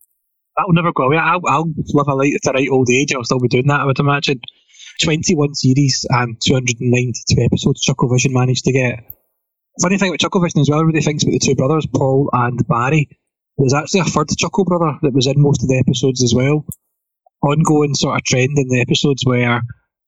That'll 0.56 0.74
never 0.74 0.94
go 0.94 1.04
away. 1.04 1.18
I'll, 1.18 1.42
I'll 1.48 1.72
live 1.94 2.08
a 2.08 2.16
light 2.16 2.34
to 2.44 2.52
right 2.52 2.70
old 2.70 2.90
age. 2.90 3.14
I'll 3.14 3.24
still 3.24 3.40
be 3.40 3.48
doing 3.48 3.68
that, 3.68 3.82
I 3.82 3.86
would 3.86 4.00
imagine. 4.00 4.42
21 5.02 5.56
series 5.56 6.06
and 6.10 6.40
292 6.40 7.42
episodes 7.42 7.84
Chucklevision 7.86 8.32
managed 8.32 8.66
to 8.66 8.72
get. 8.72 9.00
Funny 9.82 9.98
thing 9.98 10.12
with 10.12 10.22
Chucklevision 10.22 10.62
as 10.62 10.70
well, 10.70 10.82
everybody 10.82 11.04
thinks 11.04 11.24
about 11.24 11.32
the 11.32 11.40
two 11.40 11.56
brothers, 11.56 11.88
Paul 11.88 12.30
and 12.32 12.60
Barry. 12.68 13.10
There's 13.58 13.74
actually 13.74 14.02
a 14.02 14.06
third 14.06 14.30
Chuckle 14.38 14.66
brother 14.66 14.98
that 15.02 15.14
was 15.14 15.28
in 15.28 15.42
most 15.42 15.64
of 15.64 15.70
the 15.70 15.80
episodes 15.80 16.24
as 16.24 16.34
well. 16.36 16.66
Ongoing 17.42 17.96
sort 17.96 18.18
of 18.18 18.24
trend 18.24 18.58
in 18.58 18.68
the 18.68 18.82
episodes 18.82 19.26
where 19.26 19.62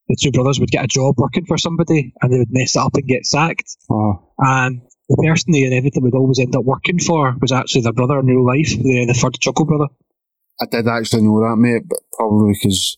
the 0.08 0.18
two 0.22 0.32
brothers 0.32 0.60
would 0.60 0.70
get 0.70 0.86
a 0.86 0.88
job 0.88 1.16
working 1.18 1.46
for 1.46 1.58
somebody 1.58 2.14
and 2.22 2.32
they 2.32 2.38
would 2.38 2.52
mess 2.52 2.76
it 2.76 2.80
up 2.80 2.94
and 2.94 3.08
get 3.08 3.26
sacked. 3.26 3.76
Oh, 3.90 4.34
And 4.38 4.82
the 5.10 5.18
person 5.18 5.52
they 5.52 5.64
inevitably 5.64 6.12
would 6.12 6.18
always 6.18 6.40
end 6.40 6.56
up 6.56 6.64
working 6.64 7.00
for 7.00 7.36
was 7.42 7.52
actually 7.52 7.82
their 7.82 7.94
brother 7.94 8.20
in 8.20 8.28
real 8.28 8.46
life, 8.46 8.70
the, 8.70 9.06
the 9.08 9.14
third 9.14 9.40
Chuckle 9.40 9.66
brother. 9.66 9.88
I 10.62 10.66
did 10.66 10.88
actually 10.88 11.24
know 11.24 11.42
that, 11.42 11.58
mate, 11.58 11.84
but 11.88 12.00
probably 12.18 12.54
because 12.54 12.98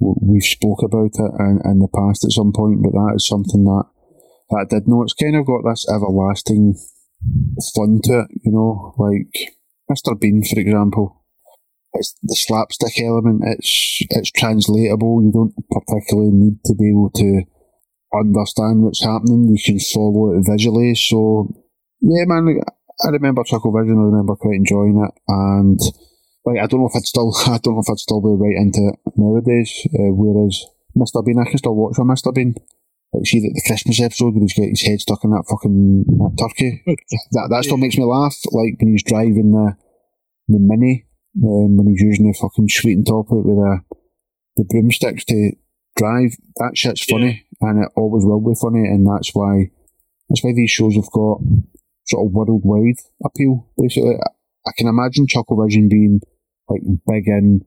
we've 0.00 0.42
spoke 0.42 0.82
about 0.82 1.12
it 1.12 1.32
in, 1.40 1.60
in 1.64 1.78
the 1.78 1.88
past 1.88 2.24
at 2.24 2.32
some 2.32 2.52
point, 2.52 2.82
but 2.82 2.92
that 2.92 3.14
is 3.16 3.26
something 3.26 3.64
that, 3.64 3.84
that 4.50 4.60
I 4.60 4.64
did 4.68 4.88
know. 4.88 5.02
It's 5.02 5.14
kind 5.14 5.36
of 5.36 5.46
got 5.46 5.64
this 5.64 5.86
everlasting 5.88 6.74
fun 7.74 8.00
to 8.04 8.20
it, 8.20 8.28
you 8.44 8.52
know, 8.52 8.94
like 8.96 9.52
Mr. 9.90 10.18
Bean, 10.18 10.42
for 10.42 10.60
example. 10.60 11.24
It's 11.92 12.14
the 12.22 12.36
slapstick 12.36 13.02
element, 13.02 13.42
it's 13.44 13.98
it's 14.10 14.30
translatable, 14.30 15.24
you 15.24 15.32
don't 15.32 15.54
particularly 15.70 16.30
need 16.30 16.62
to 16.66 16.74
be 16.78 16.90
able 16.90 17.10
to 17.10 17.42
understand 18.14 18.82
what's 18.82 19.02
happening, 19.02 19.50
you 19.50 19.58
can 19.58 19.80
follow 19.80 20.38
it 20.38 20.46
visually, 20.48 20.94
so 20.94 21.52
yeah 22.00 22.24
man, 22.26 22.60
I 23.04 23.08
remember 23.08 23.42
Chuckle 23.42 23.72
Vision, 23.72 23.98
I 23.98 24.06
remember 24.06 24.36
quite 24.36 24.54
enjoying 24.54 25.04
it, 25.04 25.20
and 25.26 25.80
like 26.44 26.58
I 26.58 26.66
don't 26.66 26.80
know 26.80 26.88
if 26.88 26.96
I'd 26.96 27.06
still 27.06 27.32
I 27.46 27.58
don't 27.58 27.74
know 27.74 27.84
if 27.84 27.90
I'd 27.90 27.98
still 27.98 28.20
be 28.20 28.36
right 28.36 28.56
into 28.56 28.92
it 28.92 28.98
nowadays. 29.16 29.86
Uh, 29.86 30.12
whereas 30.12 30.64
Mr 30.96 31.24
Bean, 31.24 31.38
I 31.38 31.48
can 31.48 31.58
still 31.58 31.74
watch 31.74 31.98
a 31.98 32.02
Mr 32.02 32.34
Bean. 32.34 32.54
Like 33.12 33.26
see 33.26 33.40
that 33.40 33.52
the 33.54 33.64
Christmas 33.66 34.00
episode 34.00 34.34
where 34.34 34.42
he's 34.42 34.54
got 34.54 34.70
his 34.70 34.82
head 34.82 35.00
stuck 35.00 35.24
in 35.24 35.30
that 35.30 35.46
fucking 35.50 36.04
that 36.06 36.36
turkey. 36.38 36.82
That 37.32 37.48
that 37.50 37.64
still 37.64 37.76
makes 37.76 37.96
me 37.96 38.04
laugh. 38.04 38.36
Like 38.52 38.78
when 38.78 38.92
he's 38.92 39.02
driving 39.02 39.50
the 39.50 39.76
the 40.48 40.58
mini, 40.58 41.06
um, 41.42 41.76
when 41.76 41.88
he's 41.88 42.02
using 42.02 42.26
the 42.26 42.38
fucking 42.40 42.68
sweet 42.68 42.98
and 42.98 43.06
top 43.06 43.26
it 43.30 43.44
with 43.44 43.56
the 43.56 43.80
the 44.56 44.64
broomsticks 44.64 45.24
to 45.26 45.52
drive. 45.96 46.32
That 46.56 46.76
shit's 46.76 47.04
funny, 47.04 47.46
and 47.60 47.84
it 47.84 47.90
always 47.96 48.24
will 48.24 48.40
be 48.40 48.58
funny, 48.60 48.86
and 48.86 49.06
that's 49.06 49.30
why 49.34 49.70
that's 50.28 50.44
why 50.44 50.52
these 50.54 50.70
shows 50.70 50.94
have 50.94 51.10
got 51.10 51.40
sort 52.06 52.26
of 52.26 52.32
worldwide 52.32 52.98
appeal. 53.24 53.68
Basically, 53.76 54.16
I 54.66 54.72
can 54.76 54.88
imagine 54.88 55.26
Chuckle 55.26 55.62
Vision 55.64 55.88
being 55.88 56.20
like 56.68 56.82
big 57.06 57.26
in 57.26 57.64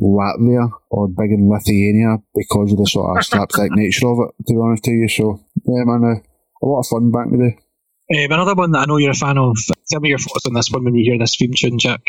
Latvia 0.00 0.70
or 0.90 1.08
big 1.08 1.30
in 1.30 1.48
Lithuania 1.48 2.18
because 2.34 2.72
of 2.72 2.78
the 2.78 2.86
sort 2.86 3.16
of 3.16 3.24
slapstick 3.24 3.70
nature 3.74 4.08
of 4.08 4.18
it. 4.28 4.46
To 4.46 4.54
be 4.54 4.60
honest 4.60 4.84
to 4.84 4.90
you, 4.90 5.08
so 5.08 5.40
yeah, 5.64 5.84
man, 5.84 6.04
uh, 6.04 6.20
a 6.62 6.66
lot 6.66 6.80
of 6.80 6.86
fun 6.86 7.10
back 7.10 7.26
in 7.26 7.38
the 7.38 7.50
day. 7.50 8.24
Um, 8.24 8.32
another 8.32 8.54
one 8.54 8.72
that 8.72 8.80
I 8.80 8.84
know 8.86 8.96
you're 8.98 9.12
a 9.12 9.14
fan 9.14 9.38
of. 9.38 9.56
Tell 9.88 10.00
me 10.00 10.10
your 10.10 10.18
thoughts 10.18 10.46
on 10.46 10.54
this 10.54 10.70
one 10.70 10.84
when 10.84 10.94
you 10.94 11.04
hear 11.04 11.18
this 11.18 11.36
theme 11.36 11.54
tune, 11.54 11.78
Jack. 11.78 12.02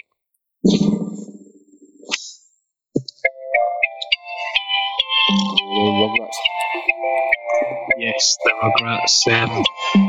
Yes, 7.97 8.37
the 8.43 8.51
Rugrats. 8.61 9.27
Um, 9.27 9.63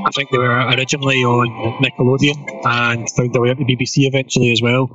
I 0.06 0.10
think 0.14 0.30
they 0.30 0.38
were 0.38 0.68
originally 0.68 1.22
on 1.24 1.82
Nickelodeon 1.82 2.64
and 2.64 3.10
found 3.10 3.34
their 3.34 3.42
way 3.42 3.50
up 3.50 3.58
to 3.58 3.64
BBC 3.64 4.06
eventually 4.06 4.52
as 4.52 4.62
well. 4.62 4.88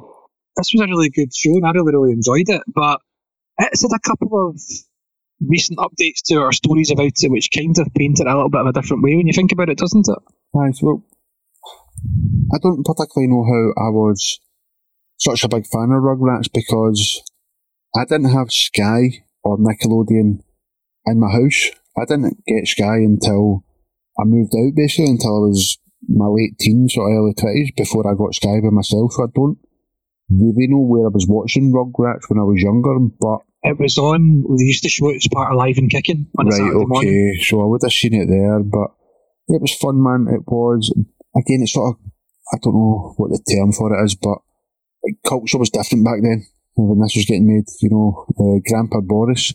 This 0.55 0.71
was 0.73 0.81
a 0.81 0.87
really 0.87 1.09
good 1.09 1.33
show 1.33 1.55
and 1.55 1.65
I 1.65 1.71
really, 1.71 1.93
really 1.93 2.13
enjoyed 2.13 2.49
it, 2.49 2.61
but 2.67 2.99
it's 3.59 3.81
had 3.81 3.95
a 3.95 3.99
couple 3.99 4.49
of 4.49 4.59
recent 5.47 5.79
updates 5.79 6.21
to 6.25 6.35
our 6.41 6.51
stories 6.51 6.91
about 6.91 7.13
it 7.15 7.31
which 7.31 7.49
kind 7.55 7.77
of 7.77 7.87
paint 7.95 8.19
it 8.19 8.27
a 8.27 8.33
little 8.33 8.49
bit 8.49 8.61
of 8.61 8.67
a 8.67 8.73
different 8.73 9.03
way 9.03 9.15
when 9.15 9.27
you 9.27 9.33
think 9.33 9.51
about 9.51 9.69
it, 9.69 9.77
doesn't 9.77 10.07
it? 10.07 10.19
Nice. 10.53 10.81
well, 10.81 11.03
I 12.53 12.57
don't 12.61 12.85
particularly 12.85 13.27
know 13.27 13.43
how 13.43 13.85
I 13.85 13.89
was 13.89 14.39
such 15.17 15.43
a 15.43 15.49
big 15.49 15.67
fan 15.67 15.91
of 15.91 16.03
Rugrats 16.03 16.51
because 16.51 17.21
I 17.95 18.05
didn't 18.05 18.33
have 18.33 18.51
Sky 18.51 19.23
or 19.43 19.57
Nickelodeon 19.57 20.41
in 21.05 21.19
my 21.19 21.31
house. 21.31 21.71
I 21.97 22.05
didn't 22.05 22.37
get 22.47 22.67
Sky 22.67 22.97
until 22.97 23.63
I 24.19 24.23
moved 24.25 24.53
out, 24.55 24.75
basically, 24.75 25.11
until 25.11 25.35
I 25.37 25.47
was 25.49 25.77
my 26.07 26.27
late 26.27 26.57
teens 26.59 26.95
or 26.97 27.11
early 27.11 27.33
20s 27.33 27.75
before 27.75 28.09
I 28.09 28.15
got 28.15 28.33
Sky 28.35 28.59
by 28.61 28.69
myself. 28.69 29.13
So 29.13 29.23
I 29.23 29.27
don't 29.33 29.57
really 30.29 30.67
know 30.67 30.79
where 30.81 31.05
I 31.05 31.11
was 31.13 31.27
watching 31.27 31.71
Rugrats 31.73 32.29
when 32.29 32.39
I 32.39 32.43
was 32.43 32.61
younger, 32.61 32.97
but 33.19 33.39
It 33.63 33.79
was 33.79 33.97
on, 33.97 34.43
they 34.57 34.63
used 34.63 34.83
to 34.83 34.89
show 34.89 35.09
it 35.09 35.17
as 35.17 35.27
part 35.31 35.51
of 35.51 35.57
Live 35.57 35.77
and 35.77 35.89
Kicking 35.89 36.27
on 36.37 36.45
right, 36.45 36.53
Saturday 36.53 36.85
morning. 36.85 37.09
okay. 37.09 37.43
So 37.43 37.61
I 37.61 37.65
would 37.65 37.81
have 37.83 37.91
seen 37.91 38.13
it 38.13 38.27
there, 38.27 38.59
but 38.63 38.91
it 39.49 39.61
was 39.61 39.73
fun, 39.75 40.01
man. 40.01 40.27
It 40.33 40.43
was 40.47 40.91
again. 41.35 41.61
It's 41.63 41.73
sort 41.73 41.95
of 41.95 42.11
I 42.53 42.57
don't 42.63 42.73
know 42.73 43.13
what 43.17 43.29
the 43.31 43.41
term 43.51 43.71
for 43.73 43.91
it 43.93 44.03
is, 44.05 44.15
but 44.15 44.37
culture 45.27 45.57
was 45.57 45.69
different 45.69 46.05
back 46.05 46.21
then 46.21 46.45
when 46.75 46.99
this 46.99 47.15
was 47.15 47.25
getting 47.25 47.47
made. 47.47 47.65
You 47.81 47.89
know, 47.89 48.25
uh, 48.39 48.59
Grandpa 48.67 49.01
Boris 49.01 49.53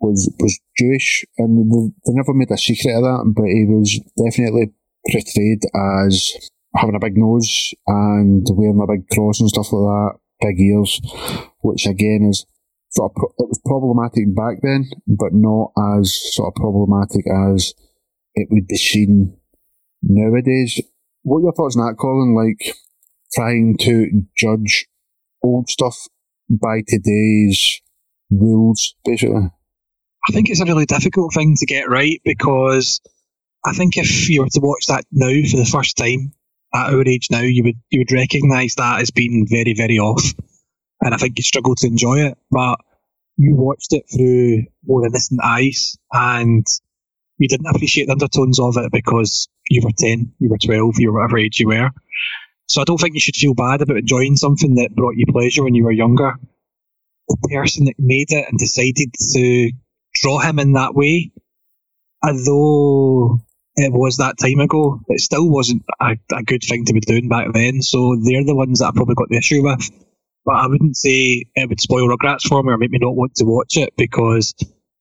was 0.00 0.32
was 0.40 0.58
Jewish, 0.76 1.24
and 1.38 1.70
they, 1.70 1.92
they 2.06 2.14
never 2.14 2.34
made 2.34 2.50
a 2.50 2.58
secret 2.58 2.96
of 2.96 3.02
that, 3.02 3.32
but 3.36 3.46
he 3.46 3.66
was 3.68 4.00
definitely 4.16 4.72
portrayed 5.10 5.62
as 5.74 6.50
having 6.74 6.94
a 6.94 7.00
big 7.00 7.16
nose 7.16 7.74
and 7.86 8.46
wearing 8.52 8.80
a 8.82 8.92
big 8.92 9.08
cross 9.08 9.40
and 9.40 9.48
stuff 9.48 9.72
like 9.72 9.86
that, 9.86 10.18
big 10.40 10.60
ears, 10.60 11.00
which 11.62 11.86
again 11.86 12.28
is 12.30 12.46
sort 12.90 13.10
of 13.10 13.16
pro- 13.16 13.34
it 13.38 13.48
was 13.48 13.60
problematic 13.64 14.34
back 14.34 14.58
then, 14.62 14.88
but 15.06 15.32
not 15.32 15.72
as 15.98 16.34
sort 16.34 16.48
of 16.48 16.54
problematic 16.54 17.24
as 17.26 17.74
it 18.34 18.48
would 18.50 18.66
be 18.66 18.76
seen 18.76 19.36
nowadays. 20.02 20.80
What 21.22 21.42
your 21.42 21.52
thoughts 21.52 21.76
on 21.76 21.86
that, 21.86 21.98
Colin? 21.98 22.34
Like 22.34 22.74
trying 23.34 23.76
to 23.80 24.22
judge 24.36 24.86
old 25.42 25.68
stuff 25.68 26.08
by 26.48 26.82
today's 26.86 27.80
rules, 28.30 28.94
basically. 29.04 29.50
I 30.30 30.32
think 30.32 30.48
it's 30.48 30.60
a 30.60 30.64
really 30.64 30.86
difficult 30.86 31.34
thing 31.34 31.56
to 31.56 31.66
get 31.66 31.88
right 31.88 32.22
because 32.24 33.00
I 33.66 33.72
think 33.72 33.96
if 33.96 34.28
you 34.30 34.42
were 34.42 34.48
to 34.48 34.60
watch 34.60 34.86
that 34.86 35.04
now 35.10 35.26
for 35.50 35.56
the 35.56 35.68
first 35.68 35.96
time 35.96 36.34
at 36.72 36.94
our 36.94 37.02
age 37.04 37.26
now, 37.32 37.40
you 37.40 37.64
would 37.64 37.74
you 37.90 37.98
would 37.98 38.12
recognise 38.12 38.76
that 38.76 39.00
as 39.00 39.10
being 39.10 39.48
very 39.50 39.74
very 39.76 39.98
off, 39.98 40.22
and 41.00 41.12
I 41.12 41.16
think 41.16 41.36
you 41.36 41.42
struggle 41.42 41.74
to 41.74 41.86
enjoy 41.88 42.26
it. 42.26 42.38
But 42.48 42.78
you 43.38 43.56
watched 43.56 43.92
it 43.92 44.04
through 44.08 44.66
more 44.86 45.04
innocent 45.04 45.40
eyes, 45.42 45.98
and 46.12 46.64
you 47.38 47.48
didn't 47.48 47.74
appreciate 47.74 48.06
the 48.06 48.12
undertones 48.12 48.60
of 48.60 48.76
it 48.76 48.92
because 48.92 49.48
you 49.68 49.82
were 49.82 49.90
ten, 49.98 50.32
you 50.38 50.48
were 50.48 50.58
twelve, 50.58 51.00
you 51.00 51.10
were 51.10 51.22
whatever 51.22 51.38
age 51.38 51.58
you 51.58 51.66
were. 51.66 51.90
So 52.66 52.82
I 52.82 52.84
don't 52.84 52.98
think 52.98 53.14
you 53.14 53.20
should 53.20 53.34
feel 53.34 53.54
bad 53.54 53.82
about 53.82 53.96
enjoying 53.96 54.36
something 54.36 54.76
that 54.76 54.94
brought 54.94 55.16
you 55.16 55.26
pleasure 55.26 55.64
when 55.64 55.74
you 55.74 55.82
were 55.82 55.90
younger. 55.90 56.34
The 57.26 57.48
person 57.52 57.86
that 57.86 57.96
made 57.98 58.30
it 58.30 58.46
and 58.48 58.56
decided 58.60 59.12
to 59.32 59.72
draw 60.22 60.38
him 60.38 60.58
in 60.58 60.72
that 60.72 60.94
way, 60.94 61.32
although 62.22 63.40
it 63.76 63.92
was 63.92 64.18
that 64.18 64.38
time 64.38 64.60
ago, 64.60 65.00
it 65.08 65.20
still 65.20 65.48
wasn't 65.48 65.82
a, 66.00 66.16
a 66.34 66.42
good 66.42 66.62
thing 66.62 66.84
to 66.86 66.92
be 66.92 67.00
doing 67.00 67.28
back 67.28 67.48
then. 67.52 67.82
So 67.82 68.16
they're 68.22 68.44
the 68.44 68.54
ones 68.54 68.80
that 68.80 68.88
I 68.88 68.90
probably 68.92 69.14
got 69.14 69.28
the 69.28 69.38
issue 69.38 69.62
with. 69.62 69.90
But 70.44 70.54
I 70.56 70.66
wouldn't 70.66 70.96
say 70.96 71.44
it 71.54 71.68
would 71.68 71.80
spoil 71.80 72.08
Rugrats 72.08 72.48
for 72.48 72.62
me 72.62 72.72
or 72.72 72.78
make 72.78 72.90
me 72.90 72.98
not 73.00 73.14
want 73.14 73.34
to 73.36 73.44
watch 73.44 73.76
it 73.76 73.92
because 73.96 74.54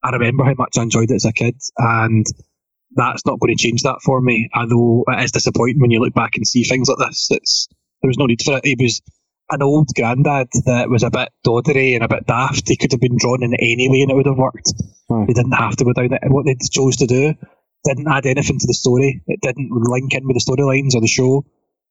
I 0.03 0.11
remember 0.11 0.43
how 0.43 0.53
much 0.57 0.77
I 0.77 0.83
enjoyed 0.83 1.11
it 1.11 1.15
as 1.15 1.25
a 1.25 1.33
kid, 1.33 1.55
and 1.77 2.25
that's 2.95 3.25
not 3.25 3.39
going 3.39 3.55
to 3.55 3.61
change 3.61 3.83
that 3.83 3.99
for 4.03 4.21
me. 4.21 4.49
Although 4.53 5.05
it 5.07 5.23
is 5.23 5.31
disappointing 5.31 5.79
when 5.79 5.91
you 5.91 5.99
look 5.99 6.13
back 6.13 6.35
and 6.35 6.47
see 6.47 6.63
things 6.63 6.89
like 6.89 7.09
this. 7.09 7.27
It's 7.31 7.67
there 8.01 8.09
was 8.09 8.17
no 8.17 8.25
need 8.25 8.41
for 8.41 8.57
it. 8.57 8.65
He 8.65 8.75
was 8.79 9.01
an 9.51 9.61
old 9.61 9.89
granddad 9.95 10.47
that 10.65 10.89
was 10.89 11.03
a 11.03 11.09
bit 11.09 11.29
doddery 11.45 11.95
and 11.95 12.03
a 12.03 12.07
bit 12.07 12.25
daft. 12.25 12.67
He 12.67 12.77
could 12.77 12.91
have 12.91 13.01
been 13.01 13.17
drawn 13.17 13.43
in 13.43 13.53
any 13.55 13.89
way 13.89 14.01
and 14.01 14.11
it 14.11 14.15
would 14.15 14.25
have 14.25 14.37
worked. 14.37 14.73
Aye. 15.11 15.25
They 15.27 15.33
didn't 15.33 15.53
have 15.53 15.75
to 15.77 15.85
go 15.85 15.93
down 15.93 16.13
it. 16.13 16.21
What 16.27 16.45
they 16.45 16.55
chose 16.71 16.97
to 16.97 17.07
do 17.07 17.33
didn't 17.85 18.07
add 18.07 18.25
anything 18.25 18.59
to 18.59 18.67
the 18.67 18.73
story. 18.73 19.23
It 19.27 19.41
didn't 19.41 19.69
link 19.71 20.13
in 20.13 20.27
with 20.27 20.35
the 20.35 20.43
storylines 20.43 20.95
or 20.95 21.01
the 21.01 21.07
show. 21.07 21.45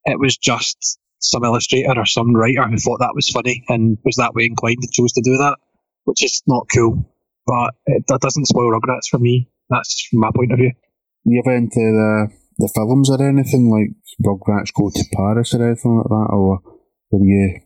It 0.05 0.19
was 0.19 0.37
just 0.37 0.99
some 1.19 1.43
illustrator 1.43 1.93
or 1.97 2.05
some 2.05 2.35
writer 2.35 2.67
who 2.67 2.77
thought 2.77 2.99
that 2.99 3.15
was 3.15 3.29
funny 3.29 3.63
and 3.67 3.97
was 4.05 4.15
that 4.15 4.33
way 4.33 4.45
inclined 4.45 4.77
and 4.81 4.91
chose 4.91 5.11
to 5.13 5.21
do 5.21 5.37
that, 5.37 5.57
which 6.05 6.23
is 6.23 6.41
not 6.47 6.67
cool. 6.73 7.05
But 7.45 7.73
it, 7.85 8.05
that 8.07 8.21
doesn't 8.21 8.45
spoil 8.45 8.71
Rugrats 8.71 9.09
for 9.09 9.19
me. 9.19 9.49
That's 9.69 10.07
from 10.09 10.19
my 10.19 10.31
point 10.33 10.51
of 10.51 10.59
view. 10.59 10.71
You 11.25 11.41
ever 11.45 11.55
into 11.55 11.79
the 11.79 12.27
the 12.59 12.69
films 12.75 13.09
or 13.09 13.25
anything 13.25 13.71
like 13.71 13.95
Rugrats 14.21 14.73
Go 14.73 14.89
to 14.89 15.03
Paris 15.13 15.53
or 15.53 15.65
anything 15.65 15.97
like 15.97 16.07
that, 16.07 16.29
or 16.31 16.59
were 17.11 17.25
you 17.25 17.59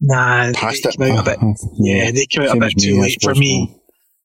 Nah, 0.00 0.52
past 0.52 0.82
they 0.82 0.88
it? 0.90 0.96
came 0.96 1.12
out 1.18 1.26
a 1.26 1.30
bit 1.30 1.38
Yeah, 1.78 2.10
they 2.10 2.26
came 2.26 2.42
out 2.42 2.56
a 2.56 2.60
bit 2.60 2.74
too 2.78 2.94
me, 2.94 3.00
late 3.02 3.22
for 3.22 3.34
me. 3.34 3.76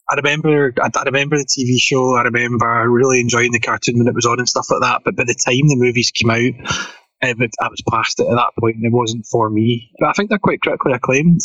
I 0.10 0.16
remember, 0.16 0.74
I, 0.82 0.90
I 0.96 1.04
remember 1.04 1.38
the 1.38 1.46
TV 1.46 1.80
show. 1.80 2.16
I 2.16 2.22
remember 2.24 2.90
really 2.90 3.20
enjoying 3.20 3.52
the 3.52 3.60
cartoon 3.60 3.98
when 3.98 4.08
it 4.08 4.14
was 4.16 4.26
on 4.26 4.40
and 4.40 4.48
stuff 4.48 4.68
like 4.70 4.82
that. 4.82 5.02
But 5.04 5.16
by 5.16 5.24
the 5.24 5.34
time 5.36 5.68
the 5.68 5.76
movies 5.76 6.12
came 6.12 6.30
out, 6.30 6.38
it 7.22 7.52
I 7.60 7.68
was 7.70 7.82
past 7.90 8.20
it 8.20 8.28
at 8.28 8.36
that 8.36 8.52
point, 8.60 8.76
and 8.78 8.86
it 8.86 8.94
wasn't 8.94 9.26
for 9.26 9.50
me. 9.50 9.92
But 10.00 10.10
I 10.10 10.14
think 10.14 10.30
they're 10.30 10.40
quite 10.40 10.62
critically 10.62 10.94
acclaimed. 10.94 11.42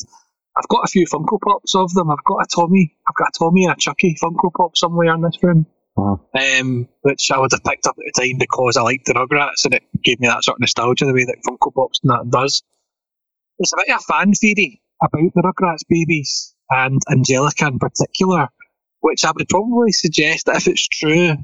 I've 0.57 0.69
got 0.69 0.85
a 0.85 0.89
few 0.89 1.07
Funko 1.07 1.41
Pops 1.41 1.75
of 1.75 1.93
them. 1.95 2.11
I've 2.11 2.25
got 2.25 2.43
a 2.43 2.47
Tommy. 2.55 2.95
I've 3.09 3.15
got 3.15 3.29
a 3.29 3.39
Tommy 3.39 3.65
and 3.65 3.73
a 3.73 3.77
Chucky 3.81 4.15
Funko 4.23 4.53
Pop 4.55 4.77
somewhere 4.77 5.15
in 5.15 5.23
this 5.23 5.39
room, 5.43 5.65
Uh, 5.97 6.17
um, 6.61 6.89
which 7.01 7.31
I 7.33 7.39
would 7.39 7.53
have 7.53 7.65
picked 7.65 7.87
up 7.87 7.97
at 7.99 8.13
the 8.15 8.21
time 8.21 8.37
because 8.39 8.77
I 8.77 8.83
liked 8.83 9.07
the 9.07 9.15
Rugrats, 9.15 9.65
and 9.65 9.75
it 9.75 9.85
gave 10.05 10.21
me 10.21 10.29
that 10.29 10.45
sort 10.45 10.57
of 10.57 10.61
nostalgia 10.61 11.07
the 11.07 11.15
way 11.15 11.25
that 11.25 11.39
Funko 11.49 11.73
Pops 11.75 12.01
and 12.03 12.11
that 12.11 12.29
does. 12.31 12.63
There's 13.61 13.75
a 13.75 13.77
bit 13.77 13.95
of 13.95 14.01
a 14.01 14.13
fan 14.13 14.33
theory 14.33 14.81
about 15.03 15.35
the 15.35 15.43
Rugrats 15.43 15.85
babies 15.87 16.55
and 16.71 16.99
Angelica 17.11 17.67
in 17.67 17.79
particular, 17.79 18.49
which 19.01 19.23
I 19.23 19.33
would 19.33 19.51
probably 19.51 19.93
suggest 19.93 20.47
that 20.47 20.57
if 20.57 20.67
it's 20.67 20.89
true, 20.89 21.37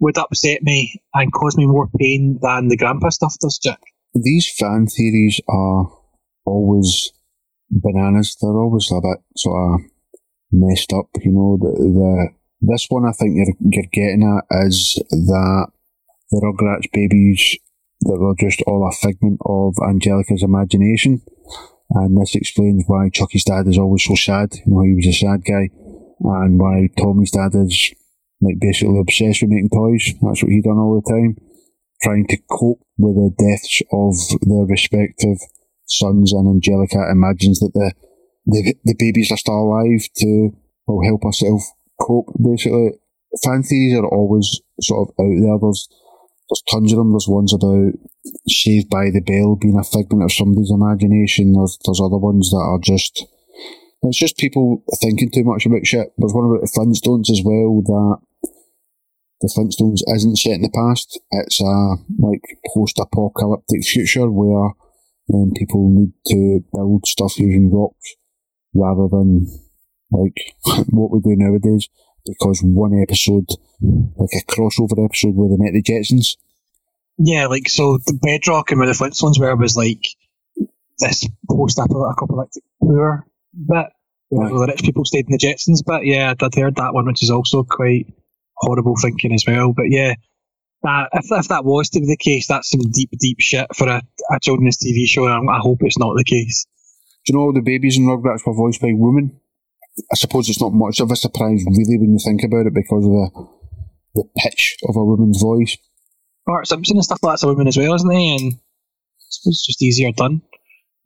would 0.00 0.18
upset 0.18 0.64
me 0.64 1.00
and 1.14 1.32
cause 1.32 1.56
me 1.56 1.66
more 1.66 1.88
pain 1.96 2.40
than 2.42 2.66
the 2.66 2.76
grandpa 2.76 3.10
stuff 3.10 3.36
does, 3.40 3.58
Jack. 3.58 3.78
these 4.14 4.50
fan 4.58 4.86
theories 4.88 5.40
are 5.48 5.86
always 6.44 7.12
bananas. 7.70 8.36
They're 8.40 8.50
always 8.50 8.90
a 8.90 9.00
bit 9.00 9.22
sort 9.36 9.74
of 9.74 9.80
messed 10.50 10.92
up. 10.92 11.06
You 11.22 11.30
know, 11.30 11.58
the, 11.60 11.70
the 11.78 12.28
this 12.62 12.86
one 12.88 13.04
I 13.06 13.12
think 13.12 13.36
you're 13.36 13.54
you're 13.60 13.90
getting 13.92 14.24
at 14.24 14.66
is 14.66 15.00
that 15.08 15.68
the 16.32 16.40
Rugrats 16.42 16.90
babies 16.92 17.58
that 18.02 18.18
were 18.18 18.34
just 18.38 18.62
all 18.66 18.88
a 18.88 18.92
figment 18.92 19.38
of 19.44 19.74
Angelica's 19.86 20.42
imagination, 20.42 21.22
and 21.90 22.20
this 22.20 22.34
explains 22.34 22.84
why 22.86 23.10
Chucky's 23.10 23.44
dad 23.44 23.66
is 23.66 23.78
always 23.78 24.04
so 24.04 24.14
sad. 24.14 24.54
You 24.64 24.74
know, 24.74 24.82
he 24.82 24.94
was 24.94 25.06
a 25.06 25.12
sad 25.12 25.44
guy, 25.44 25.70
and 26.20 26.58
why 26.58 26.88
Tommy's 26.96 27.32
dad 27.32 27.54
is 27.54 27.94
like 28.40 28.58
basically 28.60 28.98
obsessed 28.98 29.42
with 29.42 29.50
making 29.50 29.70
toys. 29.70 30.14
That's 30.22 30.42
what 30.42 30.52
he 30.52 30.62
done 30.62 30.78
all 30.78 31.00
the 31.00 31.10
time, 31.10 31.36
trying 32.02 32.26
to 32.28 32.38
cope 32.50 32.80
with 32.98 33.16
the 33.16 33.34
deaths 33.36 33.82
of 33.92 34.14
their 34.48 34.64
respective 34.64 35.38
sons. 35.86 36.32
And 36.32 36.48
Angelica 36.48 37.10
imagines 37.10 37.60
that 37.60 37.72
the 37.74 37.92
the, 38.46 38.74
the 38.84 38.94
babies 38.98 39.30
are 39.30 39.36
still 39.36 39.54
alive 39.54 40.08
to 40.16 40.50
well, 40.86 41.04
help 41.04 41.24
herself 41.24 41.62
cope. 42.00 42.32
Basically, 42.42 42.92
fan 43.44 43.62
theories 43.62 43.98
are 43.98 44.06
always 44.06 44.60
sort 44.80 45.08
of 45.08 45.14
out 45.20 45.36
there. 45.40 45.58
There's 45.60 45.88
there's 46.50 46.62
tons 46.68 46.92
of 46.92 46.98
them. 46.98 47.12
There's 47.12 47.28
ones 47.28 47.54
about 47.54 47.94
Saved 48.48 48.90
by 48.90 49.10
the 49.10 49.22
Bell 49.22 49.56
being 49.56 49.78
a 49.78 49.84
figment 49.84 50.24
of 50.24 50.32
somebody's 50.32 50.70
imagination. 50.70 51.52
There's 51.52 51.78
there's 51.84 52.00
other 52.00 52.18
ones 52.18 52.50
that 52.50 52.58
are 52.58 52.80
just 52.82 53.24
it's 54.02 54.18
just 54.18 54.36
people 54.36 54.82
thinking 55.00 55.30
too 55.30 55.44
much 55.44 55.66
about 55.66 55.86
shit. 55.86 56.12
There's 56.18 56.34
one 56.34 56.46
about 56.46 56.62
the 56.62 56.72
Flintstones 56.74 57.30
as 57.30 57.42
well 57.44 57.82
that 57.86 58.18
the 59.40 59.52
Flintstones 59.54 60.02
isn't 60.14 60.36
set 60.36 60.54
in 60.54 60.62
the 60.62 60.70
past. 60.74 61.20
It's 61.30 61.60
a 61.60 61.96
like 62.18 62.42
post-apocalyptic 62.74 63.84
future 63.84 64.30
where 64.30 64.72
um, 65.32 65.52
people 65.54 65.88
need 65.88 66.12
to 66.26 66.64
build 66.72 67.06
stuff 67.06 67.38
using 67.38 67.70
rocks 67.72 68.16
rather 68.74 69.06
than 69.08 69.46
like 70.10 70.36
what 70.90 71.10
we 71.12 71.20
do 71.20 71.36
nowadays. 71.36 71.88
Because 72.26 72.60
one 72.62 73.00
episode, 73.02 73.48
like 73.80 74.30
a 74.34 74.44
crossover 74.50 75.04
episode 75.04 75.34
where 75.34 75.48
they 75.48 75.56
met 75.56 75.72
the 75.72 75.82
Jetsons. 75.82 76.36
Yeah, 77.18 77.46
like 77.46 77.68
so 77.68 77.98
the 77.98 78.18
Bedrock 78.20 78.70
and 78.70 78.78
where 78.78 78.88
the 78.88 78.94
Flintstones 78.94 79.38
were 79.38 79.56
was 79.56 79.76
like 79.76 80.04
this 80.98 81.26
post-apocalyptic 81.50 82.62
poor 82.80 83.26
bit 83.54 83.86
where 84.28 84.48
the 84.48 84.66
rich 84.68 84.82
people 84.82 85.04
stayed 85.04 85.26
in 85.26 85.32
the 85.32 85.38
Jetsons. 85.38 85.82
But 85.84 86.04
yeah, 86.04 86.32
I'd 86.40 86.54
heard 86.54 86.76
that 86.76 86.94
one, 86.94 87.06
which 87.06 87.22
is 87.22 87.30
also 87.30 87.64
quite 87.64 88.06
horrible 88.56 88.94
thinking 89.00 89.34
as 89.34 89.44
well. 89.46 89.72
But 89.72 89.86
yeah, 89.88 90.14
that 90.82 91.08
if, 91.12 91.26
if 91.30 91.48
that 91.48 91.64
was 91.64 91.90
to 91.90 92.00
be 92.00 92.06
the 92.06 92.16
case, 92.16 92.46
that's 92.46 92.70
some 92.70 92.80
deep, 92.92 93.10
deep 93.18 93.38
shit 93.40 93.66
for 93.74 93.88
a, 93.88 94.02
a 94.30 94.40
children's 94.40 94.78
TV 94.78 95.06
show. 95.06 95.26
And 95.26 95.50
I 95.50 95.58
hope 95.58 95.78
it's 95.80 95.98
not 95.98 96.14
the 96.16 96.24
case. 96.24 96.66
Do 97.26 97.32
you 97.32 97.38
know 97.38 97.44
all 97.44 97.52
the 97.52 97.60
babies 97.60 97.98
in 97.98 98.04
Rugrats 98.04 98.46
were 98.46 98.54
voiced 98.54 98.80
by 98.80 98.92
women? 98.94 99.40
I 100.12 100.14
suppose 100.14 100.48
it's 100.48 100.60
not 100.60 100.72
much 100.72 101.00
of 101.00 101.10
a 101.10 101.16
surprise, 101.16 101.64
really, 101.66 101.98
when 101.98 102.12
you 102.12 102.18
think 102.24 102.42
about 102.42 102.66
it, 102.66 102.74
because 102.74 103.04
of 103.04 103.10
the 103.10 103.48
the 104.14 104.24
pitch 104.38 104.76
of 104.88 104.96
a 104.96 105.04
woman's 105.04 105.40
voice. 105.40 105.76
Bart 106.46 106.66
Simpson 106.66 106.96
and 106.96 107.04
stuff 107.04 107.22
like 107.22 107.32
that's 107.32 107.42
a 107.44 107.46
woman 107.46 107.68
as 107.68 107.76
well, 107.76 107.94
isn't 107.94 108.10
he? 108.10 108.36
And 108.36 108.54
I 108.54 109.26
suppose 109.28 109.54
it's 109.54 109.66
just 109.66 109.82
easier 109.82 110.12
done. 110.12 110.42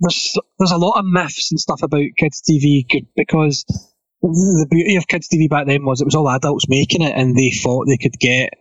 There's 0.00 0.36
there's 0.58 0.72
a 0.72 0.78
lot 0.78 0.98
of 0.98 1.04
myths 1.04 1.50
and 1.50 1.60
stuff 1.60 1.82
about 1.82 2.16
kids 2.16 2.42
TV 2.48 2.86
because 3.16 3.64
the, 4.22 4.66
beauty 4.70 4.96
of 4.96 5.06
kids 5.06 5.28
TV 5.28 5.48
back 5.48 5.66
then 5.66 5.84
was 5.84 6.00
it 6.00 6.06
was 6.06 6.14
all 6.14 6.30
adults 6.30 6.68
making 6.68 7.02
it, 7.02 7.14
and 7.14 7.36
they 7.36 7.50
thought 7.50 7.86
they 7.86 7.98
could 7.98 8.18
get 8.18 8.54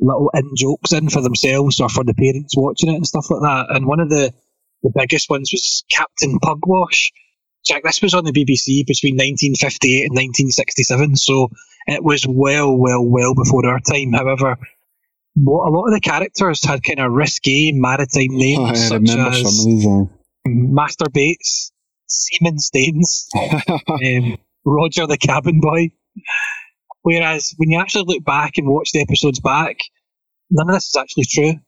little 0.00 0.30
in 0.34 0.50
jokes 0.56 0.92
in 0.92 1.10
for 1.10 1.20
themselves 1.20 1.78
or 1.78 1.88
for 1.90 2.04
the 2.04 2.14
parents 2.14 2.56
watching 2.56 2.90
it 2.90 2.96
and 2.96 3.06
stuff 3.06 3.30
like 3.30 3.42
that. 3.42 3.66
And 3.74 3.86
one 3.86 4.00
of 4.00 4.08
the 4.08 4.32
the 4.82 4.92
biggest 4.94 5.28
ones 5.28 5.50
was 5.52 5.84
Captain 5.90 6.38
Pugwash. 6.40 7.12
Jack, 7.70 7.84
this 7.84 8.02
was 8.02 8.14
on 8.14 8.24
the 8.24 8.32
BBC 8.32 8.84
between 8.84 9.14
1958 9.14 10.10
and 10.10 10.16
1967, 10.16 11.14
so 11.14 11.50
it 11.86 12.02
was 12.02 12.26
well, 12.26 12.76
well, 12.76 13.00
well 13.00 13.32
before 13.32 13.64
our 13.64 13.78
time. 13.78 14.12
However, 14.12 14.56
what 15.34 15.68
a 15.68 15.70
lot 15.70 15.86
of 15.86 15.94
the 15.94 16.00
characters 16.00 16.64
had 16.64 16.82
kind 16.82 16.98
of 16.98 17.12
risky 17.12 17.70
maritime 17.72 18.34
names, 18.34 18.70
I 18.70 18.74
such 18.74 19.02
as 19.02 19.12
some 19.12 19.16
of 19.16 19.64
these. 19.64 19.86
Master 20.46 21.04
Bates, 21.12 21.70
Seaman 22.08 22.58
Staines, 22.58 23.28
um, 23.36 24.36
Roger 24.64 25.06
the 25.06 25.16
Cabin 25.16 25.60
Boy. 25.60 25.92
Whereas 27.02 27.54
when 27.56 27.70
you 27.70 27.78
actually 27.78 28.04
look 28.06 28.24
back 28.24 28.58
and 28.58 28.66
watch 28.66 28.90
the 28.90 29.00
episodes 29.00 29.38
back, 29.38 29.76
none 30.50 30.68
of 30.68 30.74
this 30.74 30.88
is 30.88 30.96
actually 30.96 31.26
true. 31.26 31.60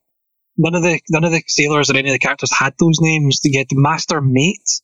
None 0.57 0.75
of 0.75 0.83
the 0.83 1.01
none 1.11 1.23
of 1.23 1.31
the 1.31 1.45
sailors 1.47 1.91
or 1.91 1.97
any 1.97 2.09
of 2.09 2.13
the 2.13 2.19
characters 2.19 2.53
had 2.53 2.75
those 2.81 2.99
names. 3.01 3.39
You 3.45 3.61
had 3.61 3.69
Master 3.71 4.21
Mate, 4.21 4.83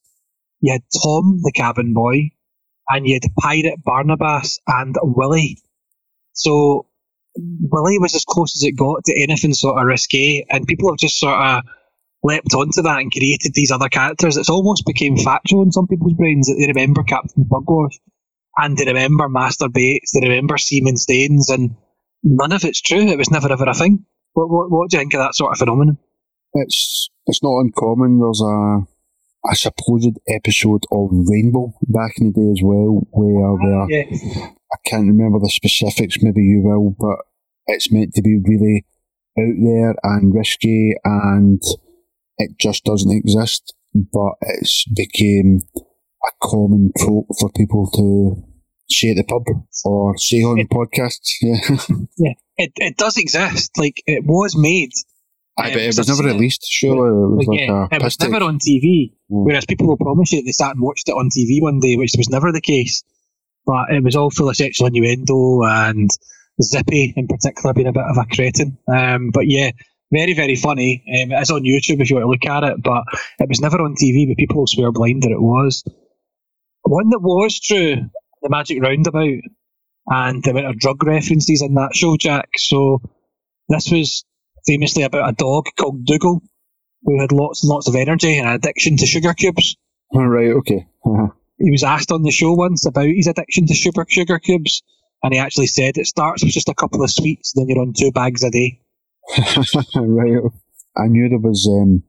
you 0.61 0.73
had 0.73 0.83
Tom 1.03 1.41
the 1.43 1.53
Cabin 1.55 1.95
Boy, 1.95 2.31
and 2.89 3.07
you 3.07 3.19
had 3.23 3.35
Pirate 3.39 3.83
Barnabas 3.85 4.61
and 4.67 4.97
Willie. 5.03 5.59
So 6.33 6.87
Willie 7.37 7.99
was 7.99 8.15
as 8.15 8.25
close 8.25 8.57
as 8.57 8.63
it 8.65 8.77
got 8.77 9.05
to 9.05 9.23
anything 9.23 9.55
sort 9.55 9.79
of 9.81 9.87
risque, 9.87 10.45
and 10.51 10.67
people 10.67 10.91
have 10.91 10.99
just 10.99 11.19
sort 11.19 11.41
of 11.41 11.63
leapt 12.23 12.55
onto 12.55 12.83
that 12.83 13.01
and 13.01 13.13
created 13.13 13.53
these 13.55 13.71
other 13.71 13.89
characters. 13.89 14.37
It's 14.37 14.51
almost 14.51 14.87
became 14.87 15.17
factual 15.17 15.63
in 15.63 15.73
some 15.73 15.87
people's 15.87 16.15
brains 16.15 16.49
that 16.49 16.57
they 16.59 16.67
remember 16.67 17.03
Captain 17.05 17.47
Pugwash 17.49 17.99
and 18.57 18.77
they 18.77 18.87
remember 18.87 19.29
Master 19.29 19.69
Bates, 19.69 20.13
they 20.13 20.27
remember 20.29 20.59
Seaman 20.59 20.97
Staines, 20.97 21.49
and 21.49 21.77
none 22.25 22.51
of 22.51 22.65
it's 22.65 22.81
true. 22.81 23.07
It 23.07 23.19
was 23.19 23.31
never 23.31 23.53
ever 23.53 23.69
a 23.69 23.75
thing. 23.75 24.05
What, 24.33 24.51
what, 24.51 24.71
what 24.71 24.91
do 24.91 24.97
you 24.97 25.01
think 25.01 25.15
of 25.15 25.21
that 25.21 25.37
sort 25.37 25.53
of 25.53 25.59
phenomenon? 25.59 25.99
it's 26.55 27.11
it's 27.27 27.43
not 27.43 27.61
uncommon. 27.61 28.21
There's 28.21 28.41
a 28.41 28.87
a 29.51 29.55
supposed 29.55 30.19
episode 30.29 30.85
of 30.91 31.11
Rainbow 31.13 31.73
back 31.89 32.13
in 32.19 32.33
the 32.33 32.41
day 32.41 32.51
as 32.53 32.61
well, 32.63 33.07
where 33.11 33.47
ah, 33.47 33.55
where 33.55 33.87
Yeah. 33.91 34.47
I 34.73 34.77
can't 34.87 35.07
remember 35.07 35.39
the 35.39 35.49
specifics. 35.51 36.19
Maybe 36.21 36.43
you 36.43 36.63
will, 36.63 36.95
but 36.99 37.25
it's 37.67 37.91
meant 37.93 38.15
to 38.15 38.23
be 38.23 38.39
really 38.43 38.85
out 39.39 39.55
there 39.63 39.95
and 40.03 40.35
risky, 40.35 40.95
and 41.05 41.63
it 42.39 42.51
just 42.61 42.85
doesn't 42.85 43.11
exist. 43.17 43.75
But 43.95 44.35
it's 44.43 44.85
became 44.95 45.61
a 45.75 46.31
common 46.43 46.93
trope 46.99 47.27
for 47.41 47.51
people 47.53 47.91
to 47.93 48.43
say 48.91 49.11
at 49.11 49.17
the 49.17 49.25
pub 49.25 49.45
or 49.85 50.17
say 50.19 50.39
on 50.43 50.67
podcasts. 50.69 51.31
Yeah, 52.19 52.33
It, 52.57 52.73
it 52.77 52.97
does 52.97 53.17
exist. 53.17 53.71
Like, 53.79 54.03
it 54.07 54.25
was 54.27 54.57
made. 54.57 54.91
I 55.59 55.71
bet 55.71 55.83
it 55.83 55.97
was 55.97 56.09
never 56.09 56.23
I've 56.23 56.27
seen 56.27 56.29
it. 56.31 56.35
released. 56.35 56.65
Surely 56.69 57.09
it 57.11 57.13
was 57.37 57.47
But 57.47 57.49
like 57.49 57.61
yeah, 57.61 57.87
a 57.91 57.97
it 57.97 58.03
was 58.03 58.17
piss 58.17 58.29
never 58.31 58.45
on 58.45 58.59
TV. 58.59 59.13
Mm. 59.31 59.45
Whereas 59.47 59.67
people 59.67 59.89
will 59.89 59.99
promise 59.99 60.33
you 60.33 60.43
they 60.45 60.53
sat 60.53 60.73
and 60.73 60.81
watched 60.83 61.09
it 61.09 61.13
on 61.13 61.31
TV 61.31 61.63
one 61.63 61.81
day, 61.81 61.97
which 61.97 62.13
was 62.17 62.29
never 62.31 62.53
the 62.53 62.61
case. 62.61 63.05
But 63.67 63.91
it 63.91 64.03
was 64.05 64.17
all 64.17 64.31
full 64.31 64.49
of 64.49 64.57
sexual 64.57 64.89
innuendo 64.89 65.63
and 65.65 66.11
Zippy 66.63 67.15
in 67.17 67.29
particular 67.29 67.75
being 67.75 67.89
a 67.89 67.93
bit 67.93 68.05
of 68.09 68.17
a 68.19 68.27
cretin. 68.35 68.79
Um, 68.93 69.31
but 69.33 69.47
yeah, 69.47 69.71
very, 70.13 70.35
very 70.35 70.57
funny. 70.57 71.05
Um, 71.07 71.33
it 71.33 71.43
is 71.43 71.51
on 71.51 71.63
YouTube 71.63 72.01
if 72.01 72.11
you 72.11 72.17
want 72.17 72.25
to 72.25 72.31
look 72.31 72.47
at 72.47 72.65
it, 72.65 72.83
but 72.83 73.05
it 73.41 73.49
was 73.49 73.61
never 73.61 73.81
on 73.81 73.95
TV, 73.95 74.29
but 74.29 74.37
people 74.39 74.59
will 74.59 74.67
swear 74.67 74.93
blind 74.93 75.23
that 75.25 75.33
it 75.33 75.41
was. 75.41 75.85
One 76.83 77.11
that 77.11 77.21
was 77.21 77.61
true, 77.61 77.97
the 78.43 78.49
Magic 78.49 78.83
Roundabout, 78.83 79.41
and 80.07 80.43
the 80.43 80.51
amount 80.51 80.67
of 80.69 80.79
drug 80.79 81.03
references 81.05 81.63
in 81.63 81.75
that 81.75 81.95
show, 81.95 82.17
Jack. 82.17 82.49
So 82.57 83.03
this 83.69 83.91
was 83.91 84.25
famously 84.69 85.03
about 85.03 85.29
a 85.29 85.33
dog 85.33 85.67
called 85.79 86.05
Dougal 86.05 86.43
who 87.03 87.21
had 87.21 87.33
lots 87.33 87.63
and 87.63 87.71
lots 87.71 87.89
of 87.89 87.95
energy 87.95 88.39
and 88.39 88.47
an 88.47 88.55
addiction 88.55 88.97
to 88.99 89.07
sugar 89.07 89.33
cubes. 89.33 89.77
All 90.11 90.27
right, 90.27 90.51
okay. 90.51 90.87
He 91.59 91.71
was 91.71 91.83
asked 91.83 92.13
on 92.13 92.23
the 92.23 92.31
show 92.31 92.53
once 92.53 92.87
about 92.87 93.07
his 93.07 93.27
addiction 93.27 93.67
to 93.67 93.75
sugar 93.75 94.05
sugar 94.09 94.39
cubes, 94.39 94.83
and 95.23 95.33
he 95.33 95.41
actually 95.41 95.67
said 95.67 95.97
it 95.97 96.07
starts 96.07 96.45
with 96.45 96.53
just 96.53 96.69
a 96.69 96.75
couple 96.75 97.03
of 97.03 97.11
sweets, 97.11 97.53
then 97.55 97.69
you're 97.69 97.81
on 97.81 97.95
two 97.97 98.13
bags 98.13 98.45
a 98.45 98.51
day. 98.51 98.81
right. 99.97 100.43
I 100.97 101.07
knew 101.07 101.29
there 101.29 101.39
was 101.39 101.69
um, 101.71 102.03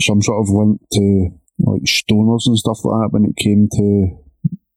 some 0.00 0.22
sort 0.22 0.42
of 0.42 0.54
link 0.54 0.80
to 0.92 1.28
like 1.58 1.82
stoners 1.82 2.46
and 2.46 2.58
stuff 2.58 2.84
like 2.84 3.02
that 3.02 3.12
when 3.12 3.24
it 3.24 3.36
came 3.36 3.68
to 3.70 4.22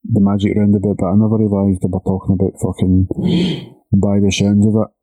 the 0.04 0.22
Magic 0.22 0.56
Roundabout, 0.56 0.98
but 0.98 1.08
I 1.08 1.16
never 1.16 1.38
realised 1.38 1.82
they 1.82 1.90
were 1.90 2.00
talking 2.06 2.38
about 2.38 2.60
fucking, 2.62 3.08
by 3.94 4.20
the 4.20 4.32
sounds 4.32 4.66
of 4.66 4.76
it, 4.76 4.95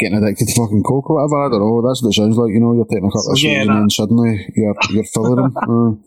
getting 0.00 0.18
addicted 0.18 0.48
to 0.48 0.54
fucking 0.54 0.82
coke 0.82 1.10
or 1.10 1.20
whatever. 1.20 1.46
I 1.46 1.48
don't 1.50 1.60
know. 1.60 1.86
That's 1.86 2.02
what 2.02 2.10
it 2.10 2.18
sounds 2.18 2.36
like. 2.36 2.50
You 2.50 2.60
know, 2.60 2.72
you're 2.72 2.88
taking 2.88 3.06
a 3.06 3.12
couple 3.12 3.32
of 3.32 3.38
yeah, 3.38 3.62
and 3.62 3.70
then 3.70 3.90
suddenly 3.90 4.48
you're 4.56 4.74
you're 4.90 5.04
filling 5.04 5.36
them. 5.36 5.56
Aye. 5.56 6.06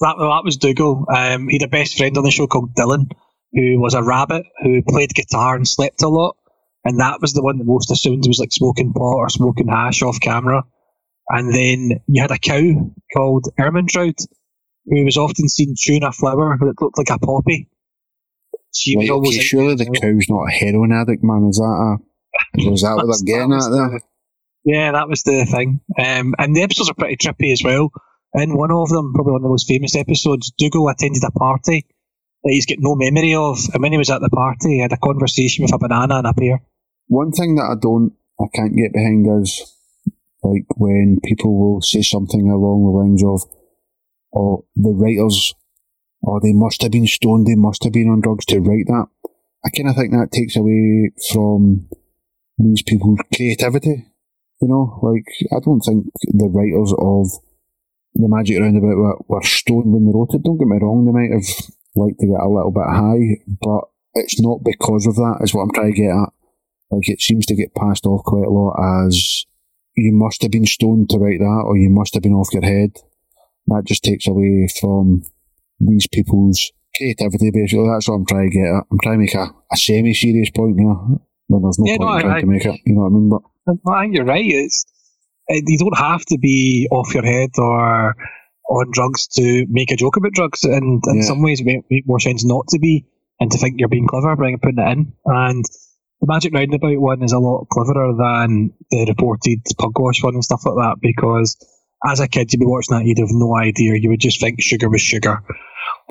That, 0.00 0.16
that 0.18 0.42
was 0.44 0.56
Dougal. 0.56 1.06
Um, 1.14 1.48
he 1.48 1.58
had 1.60 1.68
a 1.68 1.70
best 1.70 1.96
friend 1.96 2.16
on 2.16 2.24
the 2.24 2.30
show 2.30 2.46
called 2.46 2.74
Dylan, 2.74 3.10
who 3.52 3.80
was 3.80 3.94
a 3.94 4.02
rabbit 4.02 4.46
who 4.62 4.82
played 4.82 5.14
guitar 5.14 5.56
and 5.56 5.68
slept 5.68 6.02
a 6.02 6.08
lot. 6.08 6.36
And 6.84 7.00
that 7.00 7.20
was 7.20 7.34
the 7.34 7.42
one 7.42 7.58
that 7.58 7.64
most 7.64 7.90
assumed 7.90 8.24
was 8.26 8.38
like 8.38 8.52
smoking 8.52 8.94
pot 8.94 9.16
or 9.16 9.28
smoking 9.28 9.68
hash 9.68 10.02
off 10.02 10.18
camera. 10.18 10.64
And 11.28 11.52
then 11.54 12.00
you 12.06 12.22
had 12.22 12.30
a 12.30 12.38
cow 12.38 12.90
called 13.12 13.48
Ermintrude, 13.58 14.26
who 14.86 15.04
was 15.04 15.18
often 15.18 15.48
seen 15.48 15.74
chewing 15.76 16.02
a 16.02 16.12
flower 16.12 16.56
that 16.58 16.80
looked 16.80 16.96
like 16.96 17.10
a 17.10 17.18
poppy. 17.18 17.68
She 18.74 18.96
was 18.96 19.08
Right, 19.08 19.14
always 19.14 19.36
okay, 19.36 19.44
surely 19.44 19.74
the 19.74 19.84
cow's 19.84 20.26
not 20.30 20.48
a 20.48 20.50
heroin 20.50 20.92
addict, 20.92 21.22
man. 21.22 21.48
Is 21.50 21.58
that 21.58 21.64
a? 21.64 22.09
Is 22.54 22.82
that 22.82 22.96
what 22.96 23.06
they're 23.06 23.36
getting 23.36 23.52
at 23.52 23.70
there? 23.70 24.00
Yeah, 24.64 24.92
that 24.92 25.08
was 25.08 25.22
the 25.22 25.46
thing. 25.46 25.80
Um, 25.98 26.34
and 26.38 26.54
the 26.54 26.62
episodes 26.62 26.90
are 26.90 26.94
pretty 26.94 27.16
trippy 27.16 27.52
as 27.52 27.62
well. 27.64 27.90
In 28.34 28.56
one 28.56 28.70
of 28.70 28.88
them, 28.88 29.12
probably 29.12 29.32
one 29.32 29.40
of 29.40 29.44
the 29.44 29.48
most 29.48 29.66
famous 29.66 29.96
episodes, 29.96 30.52
Dougal 30.56 30.88
attended 30.88 31.24
a 31.24 31.30
party 31.30 31.86
that 32.44 32.50
he's 32.52 32.66
got 32.66 32.78
no 32.78 32.94
memory 32.94 33.34
of, 33.34 33.58
and 33.72 33.82
when 33.82 33.92
he 33.92 33.98
was 33.98 34.10
at 34.10 34.20
the 34.20 34.30
party, 34.30 34.74
he 34.74 34.80
had 34.80 34.92
a 34.92 34.96
conversation 34.96 35.64
with 35.64 35.74
a 35.74 35.78
banana 35.78 36.16
and 36.16 36.26
a 36.26 36.34
pear. 36.34 36.62
One 37.08 37.32
thing 37.32 37.56
that 37.56 37.64
I 37.64 37.74
don't, 37.80 38.12
I 38.40 38.44
can't 38.54 38.76
get 38.76 38.92
behind 38.92 39.26
is 39.42 39.76
like 40.42 40.64
when 40.76 41.20
people 41.22 41.58
will 41.58 41.82
say 41.82 42.02
something 42.02 42.48
along 42.48 42.84
the 42.84 42.98
lines 42.98 43.24
of, 43.24 43.42
"Oh, 44.34 44.64
the 44.76 44.90
writers, 44.90 45.54
oh, 46.26 46.40
they 46.40 46.52
must 46.52 46.82
have 46.82 46.92
been 46.92 47.06
stoned, 47.06 47.46
they 47.46 47.56
must 47.56 47.84
have 47.84 47.92
been 47.92 48.08
on 48.08 48.20
drugs 48.20 48.46
to 48.46 48.60
write 48.60 48.86
that." 48.86 49.08
I 49.64 49.68
kind 49.70 49.88
of 49.88 49.96
think 49.96 50.12
that 50.12 50.32
takes 50.32 50.56
away 50.56 51.10
from 51.32 51.88
these 52.60 52.82
people's 52.82 53.18
creativity. 53.34 54.06
You 54.60 54.68
know, 54.68 55.00
like 55.02 55.26
I 55.52 55.60
don't 55.64 55.80
think 55.80 56.06
the 56.22 56.48
writers 56.48 56.92
of 56.92 57.32
the 58.14 58.28
Magic 58.28 58.60
Roundabout 58.60 58.96
were, 58.96 59.18
were 59.28 59.42
stoned 59.42 59.92
when 59.92 60.04
they 60.04 60.12
wrote 60.12 60.34
it. 60.34 60.42
Don't 60.42 60.58
get 60.58 60.68
me 60.68 60.78
wrong; 60.80 61.06
they 61.06 61.16
might 61.16 61.32
have 61.32 61.48
liked 61.96 62.20
to 62.20 62.26
get 62.26 62.44
a 62.44 62.48
little 62.48 62.72
bit 62.72 62.92
high, 62.92 63.40
but 63.60 63.88
it's 64.14 64.40
not 64.40 64.60
because 64.62 65.06
of 65.06 65.16
that. 65.16 65.40
Is 65.40 65.54
what 65.54 65.62
I'm 65.62 65.72
trying 65.72 65.94
to 65.94 66.00
get 66.00 66.12
at. 66.12 66.32
Like 66.90 67.08
it 67.08 67.22
seems 67.22 67.46
to 67.46 67.56
get 67.56 67.74
passed 67.74 68.04
off 68.04 68.24
quite 68.24 68.46
a 68.46 68.50
lot 68.50 68.76
as 69.06 69.46
you 69.96 70.12
must 70.12 70.42
have 70.42 70.50
been 70.50 70.66
stoned 70.66 71.08
to 71.10 71.18
write 71.18 71.38
that, 71.38 71.64
or 71.64 71.78
you 71.78 71.88
must 71.88 72.14
have 72.14 72.22
been 72.22 72.34
off 72.34 72.52
your 72.52 72.64
head. 72.64 72.92
That 73.68 73.84
just 73.86 74.04
takes 74.04 74.26
away 74.26 74.68
from 74.80 75.22
these 75.78 76.06
people's 76.12 76.72
creativity, 76.96 77.50
basically. 77.50 77.88
That's 77.88 78.08
what 78.08 78.16
I'm 78.16 78.26
trying 78.26 78.50
to 78.50 78.56
get 78.56 78.66
at. 78.66 78.84
I'm 78.90 78.98
trying 79.02 79.14
to 79.14 79.24
make 79.24 79.34
a, 79.34 79.54
a 79.72 79.76
semi 79.76 80.12
serious 80.12 80.50
point 80.50 80.78
here 80.78 81.20
when 81.50 81.62
there's 81.62 81.78
no 81.78 81.84
Yeah, 81.86 81.98
point 81.98 82.08
no, 82.10 82.14
in 82.16 82.20
trying 82.22 82.36
I- 82.36 82.40
to 82.40 82.46
make 82.46 82.64
it. 82.64 82.80
You 82.86 82.94
know 82.94 83.00
what 83.02 83.06
I 83.08 83.10
mean? 83.10 83.28
But 83.28 83.42
I 83.92 84.02
think 84.02 84.14
you're 84.16 84.24
right. 84.24 84.44
It's 84.46 84.84
uh, 85.50 85.54
you 85.66 85.78
don't 85.78 85.98
have 85.98 86.24
to 86.26 86.38
be 86.38 86.88
off 86.90 87.12
your 87.14 87.24
head 87.24 87.50
or 87.58 88.14
on 88.70 88.86
drugs 88.92 89.26
to 89.36 89.66
make 89.68 89.90
a 89.90 89.96
joke 89.96 90.16
about 90.16 90.32
drugs. 90.32 90.62
And 90.64 91.02
in 91.08 91.16
Yeah. 91.16 91.22
some 91.22 91.42
ways, 91.42 91.60
it 91.60 91.84
make 91.90 92.06
more 92.06 92.20
sense 92.20 92.44
not 92.44 92.68
to 92.68 92.78
be 92.78 93.04
and 93.40 93.50
to 93.50 93.58
think 93.58 93.74
you're 93.78 93.88
being 93.88 94.06
clever 94.06 94.36
by 94.36 94.54
putting 94.62 94.78
it 94.78 94.92
in. 94.92 95.12
And 95.26 95.64
the 96.20 96.26
Magic 96.28 96.54
Roundabout 96.54 97.00
one 97.00 97.22
is 97.24 97.32
a 97.32 97.38
lot 97.38 97.66
cleverer 97.72 98.12
than 98.16 98.72
the 98.90 99.06
reported 99.08 99.60
Pugwash 99.78 100.22
one 100.22 100.34
and 100.34 100.44
stuff 100.44 100.64
like 100.66 100.76
that 100.76 100.96
because 101.00 101.56
as 102.06 102.20
a 102.20 102.28
kid, 102.28 102.52
you'd 102.52 102.60
be 102.60 102.66
watching 102.66 102.96
that, 102.96 103.04
you'd 103.06 103.18
have 103.18 103.28
no 103.32 103.56
idea. 103.56 103.94
You 103.96 104.10
would 104.10 104.20
just 104.20 104.40
think 104.40 104.60
sugar 104.62 104.88
was 104.88 105.00
sugar. 105.02 105.42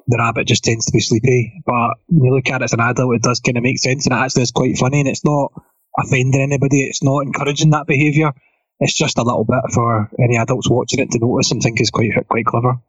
The 0.10 0.18
rabbit 0.18 0.48
just 0.48 0.64
tends 0.64 0.86
to 0.86 0.92
be 0.92 1.00
sleepy. 1.00 1.62
But 1.66 2.02
when 2.08 2.26
you 2.26 2.34
look 2.34 2.50
at 2.50 2.62
it 2.62 2.66
as 2.66 2.74
an 2.74 2.82
adult, 2.82 3.16
it 3.16 3.22
does 3.22 3.40
kind 3.40 3.58
of 3.58 3.64
make 3.64 3.78
sense 3.78 4.08
and 4.08 4.14
it 4.14 4.18
actually 4.18 4.42
is 4.42 4.52
quite 4.52 4.76
funny 4.78 5.02
and 5.02 5.08
it's 5.08 5.24
not 5.24 5.54
offending 6.02 6.42
anybody. 6.42 6.82
It's 6.82 7.04
not 7.04 7.20
encouraging 7.20 7.70
that 7.72 7.86
behaviour. 7.86 8.34
It's 8.80 8.98
just 8.98 9.20
a 9.20 9.24
little 9.24 9.46
bit 9.46 9.62
for 9.72 10.10
any 10.20 10.36
adults 10.36 10.70
watching 10.70 11.00
it 11.00 11.12
to 11.12 11.20
notice 11.20 11.52
and 11.52 11.62
think 11.62 11.80
is 11.80 11.92
quite 11.92 12.10
quite 12.28 12.46
clever. 12.46 12.82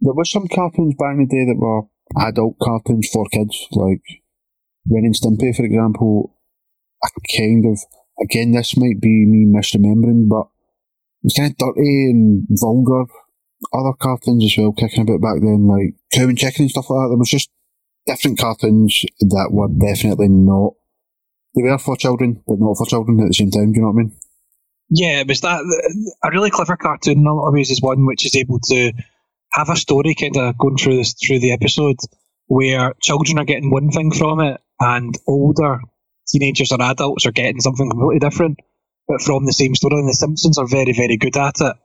there 0.00 0.14
were 0.14 0.24
some 0.24 0.48
cartoons 0.48 0.94
back 0.98 1.14
in 1.14 1.28
the 1.28 1.30
day 1.30 1.44
that 1.46 1.60
were 1.60 1.82
adult 2.18 2.58
cartoons 2.58 3.08
for 3.12 3.26
kids, 3.30 3.68
like 3.70 4.02
Ren 4.90 5.04
and 5.04 5.14
Stimpy, 5.14 5.54
for 5.54 5.64
example. 5.64 6.34
I 7.04 7.08
kind 7.36 7.66
of, 7.66 7.78
again, 8.20 8.52
this 8.52 8.76
might 8.76 9.00
be 9.00 9.26
me 9.26 9.46
misremembering, 9.46 10.28
but 10.28 10.48
it 11.22 11.30
was 11.30 11.34
kind 11.36 11.52
of 11.52 11.58
dirty 11.58 12.10
and 12.10 12.46
vulgar. 12.50 13.04
Other 13.72 13.92
cartoons 13.98 14.44
as 14.44 14.54
well 14.58 14.72
kicking 14.72 15.02
about 15.02 15.20
back 15.20 15.40
then, 15.40 15.66
like 15.66 15.94
Cow 16.12 16.28
and 16.28 16.38
Chicken 16.38 16.64
and 16.64 16.70
stuff 16.70 16.90
like 16.90 17.04
that. 17.04 17.08
There 17.08 17.18
was 17.18 17.30
just 17.30 17.50
different 18.06 18.38
cartoons 18.38 19.04
that 19.20 19.48
were 19.50 19.68
definitely 19.68 20.28
not. 20.28 20.74
They 21.54 21.62
were 21.62 21.78
for 21.78 21.96
children, 21.96 22.42
but 22.46 22.58
not 22.58 22.76
for 22.76 22.86
children 22.86 23.20
at 23.20 23.28
the 23.28 23.34
same 23.34 23.50
time. 23.50 23.72
Do 23.72 23.76
you 23.78 23.82
know 23.82 23.92
what 23.92 24.00
I 24.00 24.04
mean? 24.04 24.16
Yeah, 24.90 25.20
it 25.20 25.28
was 25.28 25.40
that 25.40 25.60
a 26.22 26.30
really 26.30 26.50
clever 26.50 26.76
cartoon 26.76 27.18
in 27.18 27.26
a 27.26 27.32
lot 27.32 27.48
of 27.48 27.54
ways 27.54 27.70
is 27.70 27.80
one 27.80 28.06
which 28.06 28.26
is 28.26 28.36
able 28.36 28.60
to 28.60 28.92
have 29.52 29.70
a 29.70 29.76
story 29.76 30.14
kind 30.14 30.36
of 30.36 30.58
going 30.58 30.76
through 30.76 30.96
this 30.96 31.14
through 31.14 31.40
the 31.40 31.52
episode 31.52 31.96
where 32.46 32.92
children 33.00 33.38
are 33.38 33.44
getting 33.44 33.70
one 33.70 33.90
thing 33.90 34.12
from 34.12 34.40
it 34.40 34.60
and 34.80 35.16
older 35.26 35.80
teenagers 36.28 36.72
or 36.72 36.82
adults 36.82 37.26
are 37.26 37.32
getting 37.32 37.60
something 37.60 37.88
completely 37.88 38.18
different, 38.18 38.58
but 39.08 39.22
from 39.22 39.46
the 39.46 39.52
same 39.52 39.74
story. 39.74 39.98
And 39.98 40.08
the 40.08 40.12
Simpsons 40.12 40.58
are 40.58 40.66
very 40.66 40.92
very 40.92 41.16
good 41.16 41.36
at 41.36 41.60
it. 41.60 41.76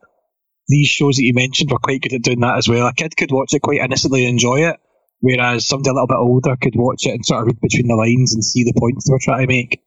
These 0.70 0.88
shows 0.88 1.16
that 1.16 1.24
you 1.24 1.34
mentioned 1.34 1.72
were 1.72 1.80
quite 1.80 2.02
good 2.02 2.14
at 2.14 2.22
doing 2.22 2.40
that 2.42 2.58
as 2.58 2.70
well. 2.70 2.88
A 2.88 2.94
kid 2.94 3.18
could 3.18 3.32
watch 3.32 3.54
it 3.54 3.62
quite 3.62 3.82
innocently 3.82 4.24
and 4.24 4.34
enjoy 4.34 4.70
it, 4.70 4.78
whereas 5.20 5.66
somebody 5.66 5.90
a 5.90 5.94
little 5.94 6.08
bit 6.08 6.18
older 6.18 6.56
could 6.62 6.76
watch 6.76 7.06
it 7.08 7.16
and 7.16 7.26
sort 7.26 7.42
of 7.42 7.48
read 7.48 7.60
between 7.60 7.88
the 7.88 7.96
lines 7.96 8.34
and 8.34 8.46
see 8.46 8.64
the 8.64 8.80
points 8.80 9.06
they 9.06 9.12
were 9.12 9.20
trying 9.22 9.42
to 9.42 9.48
make. 9.48 9.82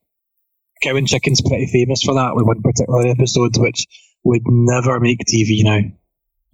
Cow 0.82 0.96
and 0.96 1.06
Chicken's 1.06 1.40
pretty 1.40 1.66
famous 1.66 2.02
for 2.02 2.14
that 2.14 2.34
with 2.34 2.44
one 2.44 2.60
particular 2.60 3.06
episode, 3.06 3.56
which 3.56 3.86
would 4.24 4.42
never 4.44 4.98
make 4.98 5.20
TV 5.20 5.62
now. 5.62 5.80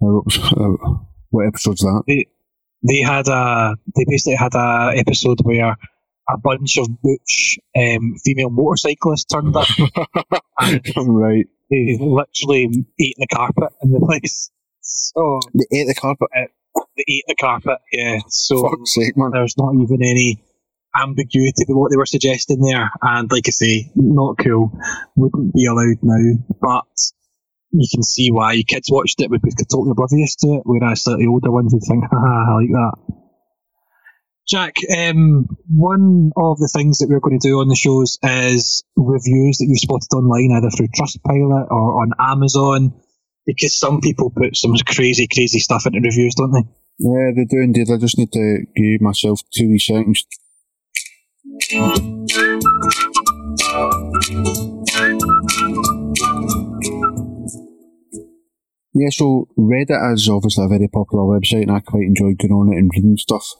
Uh, 0.01 0.19
uh, 0.19 0.99
what 1.31 1.47
episode's 1.47 1.81
that? 1.81 2.03
They 2.07 2.27
they 2.87 3.01
had 3.01 3.27
a 3.27 3.75
they 3.95 4.05
basically 4.07 4.35
had 4.35 4.53
a 4.53 4.93
episode 4.95 5.39
where 5.41 5.75
a 6.29 6.37
bunch 6.37 6.77
of 6.77 6.87
butch 7.01 7.57
um, 7.75 8.15
female 8.23 8.51
motorcyclists 8.51 9.25
turned 9.25 9.55
up. 9.55 9.67
right. 10.95 11.47
They 11.69 11.97
hmm. 11.97 12.03
literally 12.03 12.85
ate 12.99 13.15
the 13.17 13.27
carpet 13.27 13.69
in 13.81 13.91
the 13.91 13.99
place. 14.05 14.51
So 14.81 15.39
They 15.53 15.79
ate 15.79 15.87
the 15.87 15.95
carpet. 15.95 16.27
Uh, 16.35 16.81
they 16.97 17.05
ate 17.07 17.23
the 17.27 17.35
carpet, 17.35 17.79
yeah. 17.91 18.19
So 18.27 18.61
Fuck's 18.61 18.95
sake, 18.95 19.17
man. 19.17 19.31
there's 19.33 19.57
not 19.57 19.73
even 19.75 20.01
any 20.01 20.43
ambiguity 20.95 21.63
about 21.63 21.77
what 21.77 21.91
they 21.91 21.97
were 21.97 22.05
suggesting 22.05 22.61
there. 22.61 22.89
And 23.01 23.31
like 23.31 23.47
I 23.47 23.51
say, 23.51 23.91
not 23.95 24.37
cool. 24.37 24.71
Wouldn't 25.15 25.53
be 25.53 25.65
allowed 25.65 25.99
now. 26.01 26.43
But 26.61 26.87
you 27.71 27.87
can 27.91 28.03
see 28.03 28.31
why 28.31 28.61
kids 28.63 28.89
watched 28.91 29.21
it 29.21 29.29
would 29.29 29.41
be 29.41 29.51
totally 29.51 29.91
oblivious 29.91 30.35
to 30.37 30.47
it, 30.55 30.61
whereas 30.65 31.03
slightly 31.03 31.27
older 31.27 31.51
ones 31.51 31.73
would 31.73 31.83
think, 31.83 32.03
haha, 32.09 32.51
I 32.51 32.55
like 32.55 32.69
that. 32.69 32.93
Jack, 34.49 34.77
um, 34.97 35.45
one 35.69 36.31
of 36.35 36.57
the 36.57 36.71
things 36.73 36.97
that 36.97 37.07
we're 37.07 37.19
going 37.19 37.39
to 37.39 37.47
do 37.47 37.59
on 37.59 37.67
the 37.67 37.75
shows 37.75 38.17
is 38.23 38.83
reviews 38.95 39.59
that 39.59 39.67
you've 39.69 39.77
spotted 39.77 40.09
online, 40.11 40.57
either 40.57 40.71
through 40.71 40.87
Trustpilot 40.87 41.69
or 41.69 42.01
on 42.01 42.13
Amazon, 42.17 42.99
because 43.45 43.79
some 43.79 44.01
people 44.01 44.31
put 44.31 44.57
some 44.57 44.73
crazy, 44.87 45.27
crazy 45.31 45.59
stuff 45.59 45.85
into 45.85 45.99
reviews, 46.01 46.33
don't 46.33 46.51
they? 46.51 46.65
Yeah, 46.97 47.29
they 47.35 47.45
do 47.45 47.61
indeed. 47.61 47.91
I 47.91 47.97
just 47.97 48.17
need 48.17 48.31
to 48.31 48.65
give 48.75 49.01
myself 49.01 49.41
two 49.53 49.69
wee 49.69 49.77
seconds. 49.77 50.25
Yeah, 58.95 59.09
so 59.11 59.47
Reddit 59.59 60.13
is 60.15 60.27
obviously 60.27 60.65
a 60.65 60.67
very 60.67 60.87
popular 60.87 61.23
website 61.23 61.61
and 61.61 61.71
I 61.71 61.81
quite 61.81 62.01
enjoy 62.01 62.33
going 62.33 62.51
on 62.51 62.73
it 62.73 62.77
and 62.77 62.89
reading 62.95 63.15
stuff. 63.15 63.53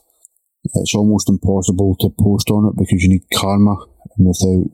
It's 0.64 0.94
almost 0.94 1.28
impossible 1.28 1.96
to 2.00 2.10
post 2.20 2.50
on 2.50 2.68
it 2.68 2.76
because 2.76 3.02
you 3.02 3.10
need 3.10 3.26
karma 3.34 3.76
and 4.16 4.26
without 4.26 4.70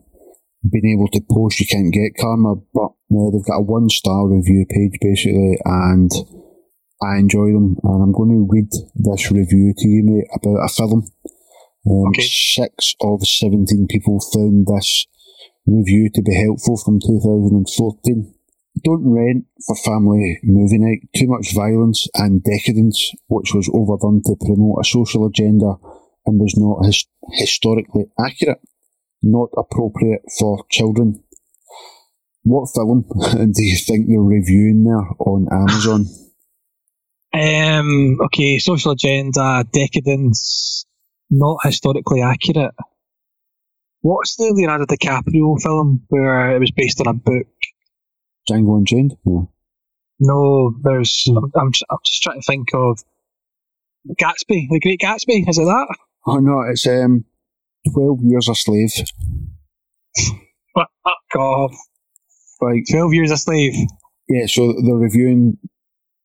being 0.69 0.97
able 0.97 1.07
to 1.09 1.21
post 1.31 1.59
you 1.59 1.67
can't 1.67 1.93
get 1.93 2.17
karma 2.19 2.55
but 2.73 2.91
uh, 2.91 3.29
they've 3.31 3.45
got 3.45 3.59
a 3.59 3.61
one 3.61 3.89
star 3.89 4.27
review 4.27 4.65
page 4.69 4.99
basically 4.99 5.57
and 5.63 6.11
I 7.01 7.17
enjoy 7.17 7.53
them, 7.53 7.77
and 7.83 8.03
I'm 8.03 8.11
going 8.11 8.33
to 8.33 8.47
read 8.49 8.71
this 8.95 9.31
review 9.31 9.73
to 9.77 9.87
you, 9.87 10.03
mate, 10.03 10.27
about 10.33 10.65
a 10.65 10.69
film. 10.69 11.05
Um, 11.85 12.07
Okay. 12.09 12.23
Six 12.23 12.95
of 13.01 13.25
17 13.25 13.87
people 13.87 14.19
found 14.33 14.67
this 14.67 15.05
review 15.65 16.09
to 16.15 16.21
be 16.21 16.33
helpful 16.35 16.77
from 16.77 16.99
2014. 16.99 18.33
Don't 18.83 19.09
rent 19.09 19.45
for 19.65 19.75
family 19.75 20.39
movie 20.43 20.77
night. 20.77 21.07
Too 21.15 21.27
much 21.27 21.53
violence 21.53 22.07
and 22.15 22.43
decadence, 22.43 23.11
which 23.27 23.53
was 23.53 23.69
overdone 23.73 24.21
to 24.25 24.35
promote 24.39 24.79
a 24.81 24.83
social 24.83 25.25
agenda 25.25 25.75
and 26.25 26.39
was 26.39 26.55
not 26.57 26.85
his- 26.85 27.07
historically 27.39 28.05
accurate. 28.19 28.59
Not 29.23 29.49
appropriate 29.57 30.21
for 30.37 30.65
children. 30.69 31.23
What 32.43 32.69
film 32.75 33.05
do 33.53 33.63
you 33.63 33.77
think 33.77 34.07
they're 34.07 34.19
reviewing 34.19 34.83
there 34.83 35.07
on 35.19 35.47
Amazon? 35.51 36.05
Um, 37.33 38.17
okay, 38.25 38.57
social 38.57 38.91
agenda, 38.91 39.65
decadence, 39.71 40.85
not 41.29 41.57
historically 41.63 42.21
accurate. 42.21 42.73
What's 44.01 44.35
the 44.37 44.53
Leonardo 44.53 44.85
DiCaprio 44.85 45.61
film 45.61 46.03
where 46.09 46.55
it 46.55 46.59
was 46.59 46.71
based 46.71 47.01
on 47.01 47.07
a 47.07 47.13
book? 47.13 47.47
Django 48.49 48.77
Unchained? 48.77 49.17
No. 49.25 49.51
No, 50.19 50.73
there's. 50.83 51.25
I'm, 51.29 51.51
I'm, 51.55 51.71
just, 51.71 51.85
I'm 51.89 51.97
just 52.05 52.23
trying 52.23 52.41
to 52.41 52.45
think 52.45 52.69
of 52.73 53.03
Gatsby, 54.19 54.67
The 54.69 54.79
Great 54.81 54.99
Gatsby. 54.99 55.47
Is 55.47 55.57
it 55.57 55.65
that? 55.65 55.95
Oh 56.25 56.37
no, 56.39 56.61
it's 56.61 56.87
um, 56.87 57.25
Twelve 57.93 58.19
Years 58.23 58.49
a 58.49 58.55
Slave. 58.55 58.91
Fuck 60.75 61.35
off. 61.35 61.75
Like, 62.61 62.83
Twelve 62.89 63.13
Years 63.13 63.31
a 63.31 63.37
Slave. 63.37 63.73
yeah, 64.27 64.45
so 64.47 64.73
they're 64.83 64.95
reviewing 64.95 65.57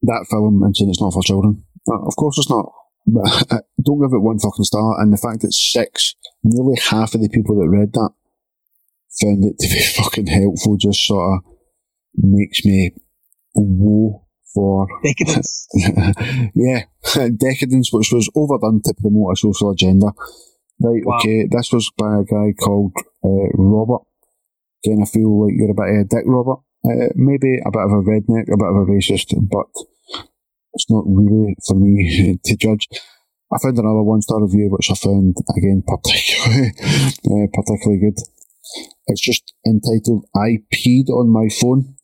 that 0.02 0.26
film 0.30 0.62
and 0.62 0.76
saying 0.76 0.90
it's 0.90 1.00
not 1.00 1.12
for 1.12 1.22
children. 1.22 1.64
Uh, 1.88 2.00
of 2.06 2.16
course 2.16 2.38
it's 2.38 2.50
not. 2.50 2.72
But 3.06 3.26
uh, 3.52 3.60
don't 3.84 4.00
give 4.00 4.12
it 4.14 4.22
one 4.22 4.38
fucking 4.38 4.64
star. 4.64 5.00
And 5.00 5.12
the 5.12 5.18
fact 5.18 5.42
that 5.42 5.52
six, 5.52 6.14
nearly 6.42 6.78
half 6.80 7.14
of 7.14 7.20
the 7.20 7.28
people 7.28 7.56
that 7.56 7.68
read 7.68 7.92
that 7.92 8.10
found 9.20 9.44
it 9.44 9.58
to 9.58 9.68
be 9.68 9.82
fucking 10.02 10.26
helpful 10.26 10.76
just 10.76 11.06
sort 11.06 11.38
of 11.38 11.51
makes 12.16 12.64
me 12.64 12.92
woe 13.54 14.26
for 14.54 14.86
Decadence. 15.02 15.66
yeah, 16.54 16.82
Decadence, 17.36 17.92
which 17.92 18.12
was 18.12 18.28
overdone 18.34 18.82
to 18.84 18.94
promote 19.00 19.32
a 19.32 19.36
social 19.36 19.70
agenda. 19.70 20.06
Right, 20.80 21.02
Wow. 21.04 21.18
okay, 21.18 21.46
this 21.50 21.72
was 21.72 21.90
by 21.96 22.20
a 22.20 22.24
guy 22.24 22.52
called 22.58 22.92
uh, 23.24 23.48
Robert. 23.54 24.02
Again, 24.84 24.98
I 25.02 25.06
feel 25.06 25.44
like 25.46 25.54
you're 25.56 25.70
a 25.70 25.74
bit 25.74 25.88
of 25.88 26.00
a 26.00 26.04
dick, 26.08 26.24
Robert. 26.26 26.58
Uh, 26.84 27.08
maybe 27.14 27.58
a 27.64 27.70
bit 27.70 27.82
of 27.82 27.92
a 27.92 28.02
redneck, 28.02 28.50
a 28.52 28.56
bit 28.58 28.66
of 28.68 28.76
a 28.82 28.90
racist, 28.90 29.32
but 29.48 29.66
it's 30.74 30.90
not 30.90 31.04
really 31.06 31.54
for 31.66 31.74
me 31.76 32.36
to 32.44 32.56
judge. 32.56 32.88
I 33.52 33.58
found 33.62 33.78
another 33.78 34.02
one 34.02 34.22
star 34.22 34.42
review, 34.42 34.68
which 34.70 34.90
I 34.90 34.94
found 34.94 35.36
again 35.56 35.84
particularly 35.86 36.72
uh, 37.26 37.46
particularly 37.52 38.00
good. 38.00 38.18
It's 39.06 39.20
just 39.20 39.54
entitled 39.66 40.24
"I 40.34 40.58
peed 40.74 41.08
on 41.10 41.28
my 41.28 41.48
phone." 41.48 41.94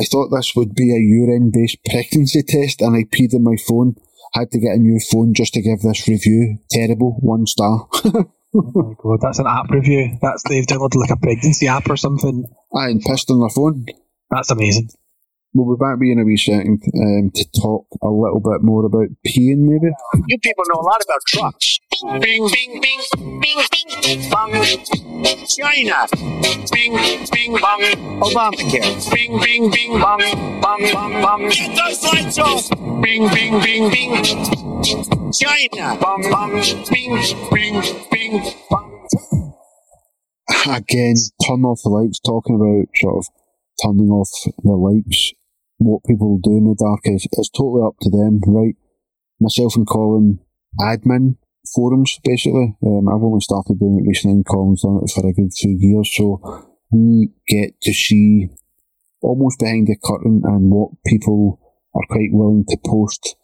I 0.00 0.04
thought 0.04 0.30
this 0.30 0.56
would 0.56 0.74
be 0.74 0.90
a 0.90 0.98
urine-based 0.98 1.84
pregnancy 1.84 2.42
test, 2.42 2.80
and 2.80 2.96
I 2.96 3.04
peed 3.04 3.34
on 3.34 3.44
my 3.44 3.56
phone. 3.68 3.94
Had 4.32 4.50
to 4.50 4.58
get 4.58 4.74
a 4.74 4.78
new 4.78 4.98
phone 4.98 5.32
just 5.34 5.54
to 5.54 5.62
give 5.62 5.80
this 5.80 6.08
review. 6.08 6.58
Terrible, 6.70 7.16
one 7.20 7.46
star. 7.46 7.86
oh 7.94 8.26
my 8.52 8.94
god, 8.98 9.20
that's 9.20 9.38
an 9.38 9.46
app 9.46 9.70
review. 9.70 10.18
That's 10.20 10.42
they've 10.48 10.66
downloaded 10.66 10.96
like 10.96 11.10
a 11.10 11.16
pregnancy 11.16 11.68
app 11.68 11.88
or 11.88 11.96
something. 11.96 12.44
I 12.74 12.88
and 12.88 13.00
pissed 13.00 13.30
on 13.30 13.40
their 13.40 13.50
phone. 13.50 13.86
That's 14.30 14.50
amazing. 14.50 14.88
We'll 15.52 15.76
be 15.76 15.80
back 15.80 15.98
in 16.02 16.18
a 16.18 16.24
wee 16.24 16.36
second 16.36 16.82
um, 16.98 17.30
to 17.32 17.44
talk 17.52 17.86
a 18.02 18.08
little 18.08 18.40
bit 18.40 18.64
more 18.64 18.84
about 18.84 19.06
peeing, 19.24 19.62
maybe. 19.62 19.94
You 20.26 20.38
people 20.40 20.64
know 20.66 20.80
a 20.80 20.82
lot 20.82 21.00
about 21.04 21.20
trucks. 21.28 21.78
Bing, 22.02 22.20
bing, 22.20 22.80
bing, 22.80 22.80
bing, 23.40 23.60
bing, 23.70 24.30
bong. 24.30 24.52
China. 25.46 26.06
Bing, 26.72 26.96
bing, 27.30 27.52
bong. 27.52 27.82
Obamacare. 28.20 29.14
Bing, 29.14 29.38
bing, 29.38 29.70
bing, 29.70 30.00
bong, 30.00 30.60
bong, 30.60 30.92
bong, 30.92 31.22
bong. 31.22 31.48
Get 31.50 31.76
those 31.76 32.02
lights 32.02 32.38
off. 32.38 32.70
Bing, 33.00 33.28
bing, 33.28 33.60
bing, 33.60 33.90
bing. 33.90 34.24
China. 35.32 35.96
Bong, 36.00 36.22
bong. 36.30 36.62
Bing, 36.90 37.22
bing, 37.52 37.82
bing, 38.10 38.52
bong. 38.68 39.54
Again, 40.66 41.14
turn 41.46 41.64
off 41.64 41.80
the 41.84 41.90
lights, 41.90 42.18
talking 42.18 42.56
about 42.56 42.88
sort 42.96 43.18
of 43.18 43.26
turning 43.84 44.10
off 44.10 44.30
the 44.64 44.72
lights. 44.72 45.32
What 45.78 46.02
people 46.04 46.38
do 46.42 46.56
in 46.56 46.64
the 46.64 46.74
dark 46.74 47.02
is, 47.04 47.28
is 47.30 47.50
totally 47.56 47.86
up 47.86 47.94
to 48.00 48.10
them, 48.10 48.40
right? 48.46 48.74
Myself 49.38 49.76
and 49.76 49.86
Colin, 49.86 50.40
admin 50.80 51.36
forums, 51.74 52.18
basically. 52.24 52.76
Um, 52.84 53.08
I've 53.08 53.22
only 53.22 53.40
started 53.40 53.78
doing 53.78 54.00
it 54.02 54.08
recently, 54.08 54.36
and 54.36 54.46
Colin's 54.46 54.82
done 54.82 55.00
it 55.02 55.10
for 55.10 55.26
a 55.26 55.32
good 55.32 55.52
few 55.52 55.76
years, 55.78 56.10
so 56.14 56.40
we 56.90 57.30
get 57.48 57.80
to 57.82 57.92
see 57.92 58.48
almost 59.22 59.58
behind 59.58 59.86
the 59.86 59.96
curtain 60.02 60.42
and 60.44 60.70
what 60.70 60.90
people 61.06 61.60
are 61.94 62.06
quite 62.08 62.30
willing 62.32 62.64
to 62.68 62.76
post 62.84 63.36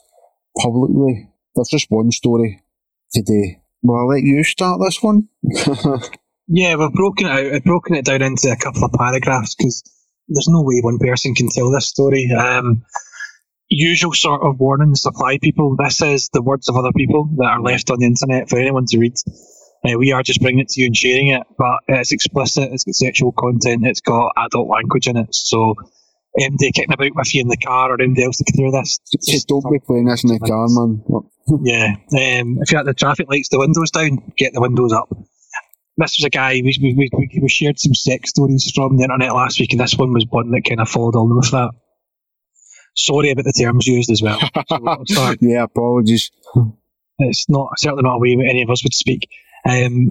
publicly. 0.59 1.31
There's 1.55 1.68
just 1.68 1.87
one 1.91 2.11
story 2.11 2.62
today. 3.12 3.62
Well, 3.83 4.01
I'll 4.01 4.09
let 4.09 4.23
you 4.23 4.45
start 4.45 4.81
this 4.85 5.03
one. 5.03 5.29
Yeah, 6.53 6.75
we've 6.75 6.93
broken 6.93 7.27
it 7.27 7.31
out. 7.31 7.55
I've 7.55 7.64
broken 7.64 7.95
it 7.95 8.05
down 8.05 8.23
into 8.23 8.51
a 8.51 8.57
couple 8.57 8.83
of 8.85 8.93
paragraphs 8.93 9.55
because 9.55 9.85
there's 10.27 10.49
no 10.49 10.62
way 10.62 10.81
one 10.83 10.99
person 10.99 11.33
can 11.33 11.49
tell 11.49 11.71
this 11.71 11.87
story. 11.87 12.29
Um, 12.37 12.83
usual 13.71 14.12
sort 14.12 14.43
of 14.43 14.59
warnings 14.59 15.07
apply, 15.07 15.39
people. 15.39 15.77
This 15.77 16.03
is 16.03 16.29
the 16.33 16.43
words 16.43 16.68
of 16.68 16.77
other 16.77 16.93
people 16.95 17.31
that 17.37 17.47
are 17.47 17.62
left 17.62 17.91
on 17.91 18.01
the 18.01 18.07
internet 18.07 18.51
for 18.51 18.59
anyone 18.59 18.85
to 18.87 18.99
read. 18.99 19.14
Uh, 19.85 19.97
we 19.97 20.12
are 20.12 20.23
just 20.23 20.43
bringing 20.43 20.61
it 20.61 20.68
to 20.68 20.81
you 20.81 20.87
and 20.87 20.97
sharing 20.97 21.29
it, 21.29 21.43
but 21.57 21.79
it's 21.89 22.12
explicit, 22.12 22.71
it's 22.73 22.85
got 22.85 22.95
sexual 22.95 23.33
content, 23.33 23.87
it's 23.87 24.03
got 24.03 24.33
adult 24.37 24.68
language 24.68 25.07
in 25.07 25.16
it. 25.16 25.35
So, 25.35 25.75
MD 26.39 26.73
kicking 26.75 26.93
about 26.93 27.14
with 27.14 27.35
you 27.35 27.41
in 27.41 27.49
the 27.49 27.57
car 27.57 27.91
or 27.91 28.01
anybody 28.01 28.25
else 28.25 28.39
that 28.39 28.45
can 28.45 28.62
hear 28.62 28.71
this. 28.71 28.99
Just 29.27 29.49
don't 29.49 29.64
be 29.73 29.79
playing 29.79 30.05
this 30.05 30.23
in 30.23 30.31
the 30.31 30.39
car, 30.39 30.66
man. 30.68 31.03
Yeah. 31.64 31.95
Um, 32.12 32.59
if 32.61 32.71
you're 32.71 32.79
at 32.79 32.87
the 32.87 32.95
traffic 32.95 33.29
lights, 33.29 33.49
the 33.49 33.59
windows 33.59 33.91
down, 33.91 34.18
get 34.37 34.53
the 34.53 34.61
windows 34.61 34.93
up. 34.93 35.09
This 35.97 36.16
was 36.16 36.25
a 36.25 36.31
guy, 36.31 36.61
we, 36.62 36.79
we, 36.81 37.11
we, 37.12 37.41
we 37.43 37.49
shared 37.49 37.81
some 37.81 37.93
sex 37.93 38.31
stories 38.31 38.71
from 38.73 38.97
the 38.97 39.03
internet 39.03 39.35
last 39.35 39.59
week, 39.59 39.73
and 39.73 39.81
this 39.81 39.97
one 39.97 40.12
was 40.12 40.25
one 40.31 40.53
that 40.53 40.62
kind 40.68 40.81
of 40.81 40.89
followed 40.89 41.16
on 41.16 41.35
with 41.35 41.51
that. 41.51 41.71
Sorry 42.97 43.30
about 43.30 43.45
the 43.45 43.53
terms 43.53 43.86
used 43.86 44.11
as 44.11 44.22
well. 44.22 44.38
So 45.07 45.34
Yeah, 45.41 45.64
apologies. 45.64 46.30
It's 47.18 47.49
not 47.49 47.78
certainly 47.78 48.03
not 48.03 48.16
a 48.16 48.18
way 48.18 48.32
any 48.32 48.62
of 48.62 48.70
us 48.70 48.82
would 48.82 48.95
speak. 48.95 49.28
Um, 49.68 50.11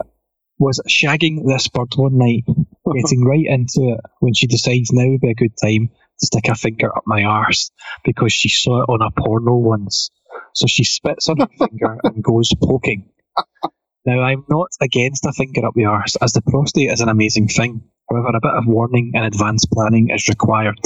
was 0.60 0.82
shagging 0.88 1.48
this 1.48 1.68
bird 1.70 1.94
one 1.96 2.18
night, 2.18 2.44
getting 2.46 3.24
right 3.24 3.46
into 3.46 3.94
it 3.94 4.02
when 4.20 4.34
she 4.34 4.46
decides 4.46 4.92
now 4.92 5.10
would 5.10 5.22
be 5.22 5.32
a 5.32 5.36
good 5.36 5.54
time 5.62 5.90
to 6.20 6.26
stick 6.26 6.48
a 6.50 6.56
finger 6.56 6.96
up 6.96 7.04
my 7.06 7.24
arse 7.24 7.72
because 8.04 8.34
she 8.34 8.50
saw 8.50 8.84
it 8.84 8.90
on 8.90 9.02
a 9.02 9.22
porno 9.22 9.56
once. 9.56 10.12
So 10.54 10.68
she 10.68 10.84
spits 10.84 11.30
on 11.30 11.40
her 11.40 11.48
finger 11.58 11.98
and 12.04 12.24
goes 12.24 12.52
poking. 12.62 13.10
Now, 14.06 14.22
I'm 14.22 14.46
not 14.50 14.70
against 14.82 15.26
a 15.26 15.32
finger 15.32 15.66
up 15.66 15.74
the 15.76 15.86
arse, 15.86 16.16
as 16.18 16.34
the 16.34 16.42
prostate 16.42 16.92
is 16.92 17.02
an 17.02 17.10
amazing 17.10 17.48
thing. 17.48 17.84
However, 18.10 18.30
a 18.30 18.42
bit 18.42 18.52
of 18.52 18.66
warning 18.66 19.12
and 19.16 19.26
advanced 19.26 19.70
planning 19.72 20.10
is 20.10 20.28
required. 20.28 20.80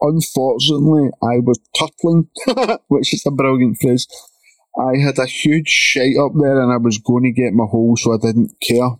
Unfortunately, 0.00 1.10
I 1.22 1.40
was 1.42 1.58
turtling, 1.74 2.28
which 2.88 3.12
is 3.12 3.24
a 3.26 3.30
brilliant 3.30 3.78
phrase. 3.80 4.06
I 4.78 4.98
had 5.02 5.18
a 5.18 5.26
huge 5.26 5.68
shite 5.68 6.16
up 6.16 6.32
there 6.38 6.60
and 6.60 6.72
I 6.72 6.76
was 6.76 6.98
going 6.98 7.24
to 7.24 7.32
get 7.32 7.52
my 7.52 7.64
hole, 7.64 7.96
so 7.96 8.14
I 8.14 8.18
didn't 8.18 8.54
care. 8.62 8.90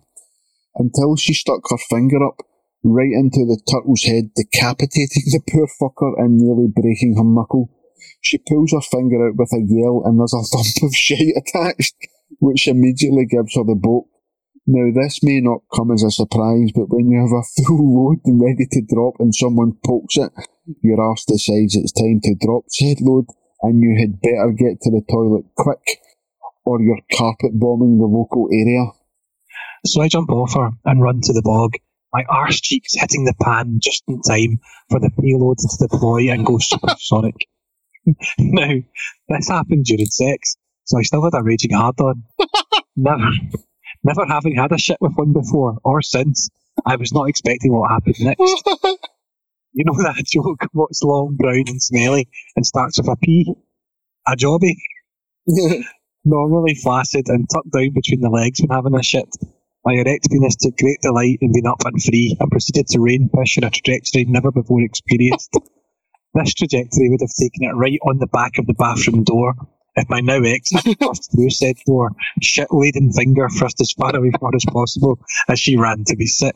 Until 0.75 1.15
she 1.15 1.33
stuck 1.33 1.61
her 1.69 1.77
finger 1.89 2.25
up 2.25 2.41
right 2.83 3.11
into 3.11 3.45
the 3.45 3.59
turtle's 3.69 4.03
head, 4.03 4.31
decapitating 4.35 5.31
the 5.31 5.41
poor 5.49 5.67
fucker 5.79 6.13
and 6.17 6.37
nearly 6.37 6.67
breaking 6.67 7.15
her 7.15 7.23
knuckle. 7.23 7.71
She 8.21 8.37
pulls 8.37 8.71
her 8.71 8.81
finger 8.81 9.27
out 9.27 9.35
with 9.37 9.51
a 9.53 9.63
yell 9.63 10.03
and 10.03 10.19
there's 10.19 10.33
a 10.33 10.43
lump 10.55 10.83
of 10.83 10.95
shite 10.95 11.35
attached, 11.35 11.95
which 12.39 12.67
immediately 12.67 13.25
gives 13.25 13.55
her 13.55 13.63
the 13.63 13.75
boat. 13.75 14.07
Now, 14.67 14.91
this 14.93 15.23
may 15.23 15.39
not 15.41 15.63
come 15.73 15.91
as 15.91 16.03
a 16.03 16.11
surprise, 16.11 16.71
but 16.75 16.89
when 16.89 17.09
you 17.09 17.19
have 17.19 17.33
a 17.33 17.63
full 17.63 17.81
load 17.81 18.19
and 18.25 18.39
ready 18.39 18.67
to 18.71 18.81
drop 18.87 19.15
and 19.19 19.33
someone 19.33 19.79
pokes 19.83 20.17
it, 20.17 20.31
your 20.81 21.01
arse 21.01 21.25
decides 21.25 21.75
it's 21.75 21.91
time 21.91 22.19
to 22.23 22.35
drop 22.39 22.63
said 22.69 22.97
load 23.01 23.25
and 23.61 23.81
you 23.81 23.97
had 23.99 24.21
better 24.21 24.51
get 24.51 24.81
to 24.81 24.91
the 24.91 25.01
toilet 25.09 25.45
quick 25.55 25.99
or 26.65 26.81
you're 26.81 26.99
carpet 27.17 27.51
bombing 27.53 27.97
the 27.97 28.05
local 28.05 28.47
area. 28.51 28.85
So 29.85 30.01
I 30.01 30.07
jump 30.07 30.29
off 30.29 30.53
her 30.53 30.71
and 30.85 31.01
run 31.01 31.21
to 31.21 31.33
the 31.33 31.41
bog, 31.41 31.73
my 32.13 32.23
arse 32.29 32.59
cheeks 32.59 32.93
hitting 32.95 33.25
the 33.25 33.33
pan 33.41 33.79
just 33.81 34.03
in 34.07 34.21
time 34.21 34.59
for 34.89 34.99
the 34.99 35.09
payload 35.09 35.57
to 35.59 35.87
deploy 35.87 36.31
and 36.31 36.45
go 36.45 36.57
supersonic. 36.59 37.35
now, 38.37 38.73
this 39.29 39.49
happened 39.49 39.85
during 39.85 40.05
sex, 40.05 40.55
so 40.85 40.99
I 40.99 41.03
still 41.03 41.23
had 41.23 41.33
a 41.33 41.43
raging 41.43 41.71
hard 41.73 41.99
on. 41.99 42.23
never, 42.95 43.31
never 44.03 44.25
having 44.25 44.55
had 44.55 44.71
a 44.71 44.77
shit 44.77 44.97
with 44.99 45.13
one 45.15 45.33
before 45.33 45.77
or 45.83 46.01
since, 46.01 46.49
I 46.85 46.95
was 46.95 47.13
not 47.13 47.29
expecting 47.29 47.73
what 47.73 47.91
happened 47.91 48.15
next. 48.19 48.69
You 49.73 49.85
know 49.85 49.93
that 50.03 50.23
joke, 50.25 50.67
what's 50.73 51.03
long, 51.03 51.35
brown, 51.37 51.65
and 51.67 51.81
smelly, 51.81 52.27
and 52.55 52.65
starts 52.65 52.97
with 52.97 53.07
a 53.07 53.15
P? 53.15 53.53
A 54.27 54.35
jobby. 54.35 54.75
Normally 56.25 56.75
flaccid 56.75 57.25
and 57.27 57.47
tucked 57.49 57.71
down 57.71 57.91
between 57.93 58.21
the 58.21 58.29
legs 58.29 58.61
when 58.61 58.75
having 58.75 58.95
a 58.95 59.03
shit. 59.03 59.29
My 59.85 59.93
erect 59.93 60.29
penis 60.29 60.55
took 60.57 60.77
great 60.77 60.99
delight 61.01 61.37
in 61.41 61.53
being 61.53 61.65
up 61.65 61.85
and 61.85 62.01
free 62.01 62.35
and 62.39 62.51
proceeded 62.51 62.87
to 62.87 62.99
rain 62.99 63.29
piss 63.33 63.57
in 63.57 63.63
a 63.63 63.69
trajectory 63.69 64.25
never 64.25 64.51
before 64.51 64.81
experienced. 64.81 65.53
this 66.33 66.53
trajectory 66.53 67.09
would 67.09 67.21
have 67.21 67.33
taken 67.39 67.63
it 67.63 67.75
right 67.75 67.99
on 68.03 68.19
the 68.19 68.27
back 68.27 68.57
of 68.57 68.67
the 68.67 68.73
bathroom 68.73 69.23
door 69.23 69.55
if 69.95 70.09
my 70.09 70.19
now 70.19 70.41
ex 70.43 70.71
had 70.71 70.97
burst 70.99 71.31
through 71.31 71.49
said 71.49 71.75
door, 71.85 72.11
shit 72.41 72.67
laden 72.71 73.11
finger 73.11 73.49
thrust 73.49 73.81
as 73.81 73.91
far 73.91 74.15
away 74.15 74.31
from 74.31 74.51
her 74.51 74.55
as 74.55 74.65
possible 74.65 75.19
as 75.47 75.59
she 75.59 75.75
ran 75.77 76.03
to 76.05 76.15
be 76.15 76.27
sick. 76.27 76.55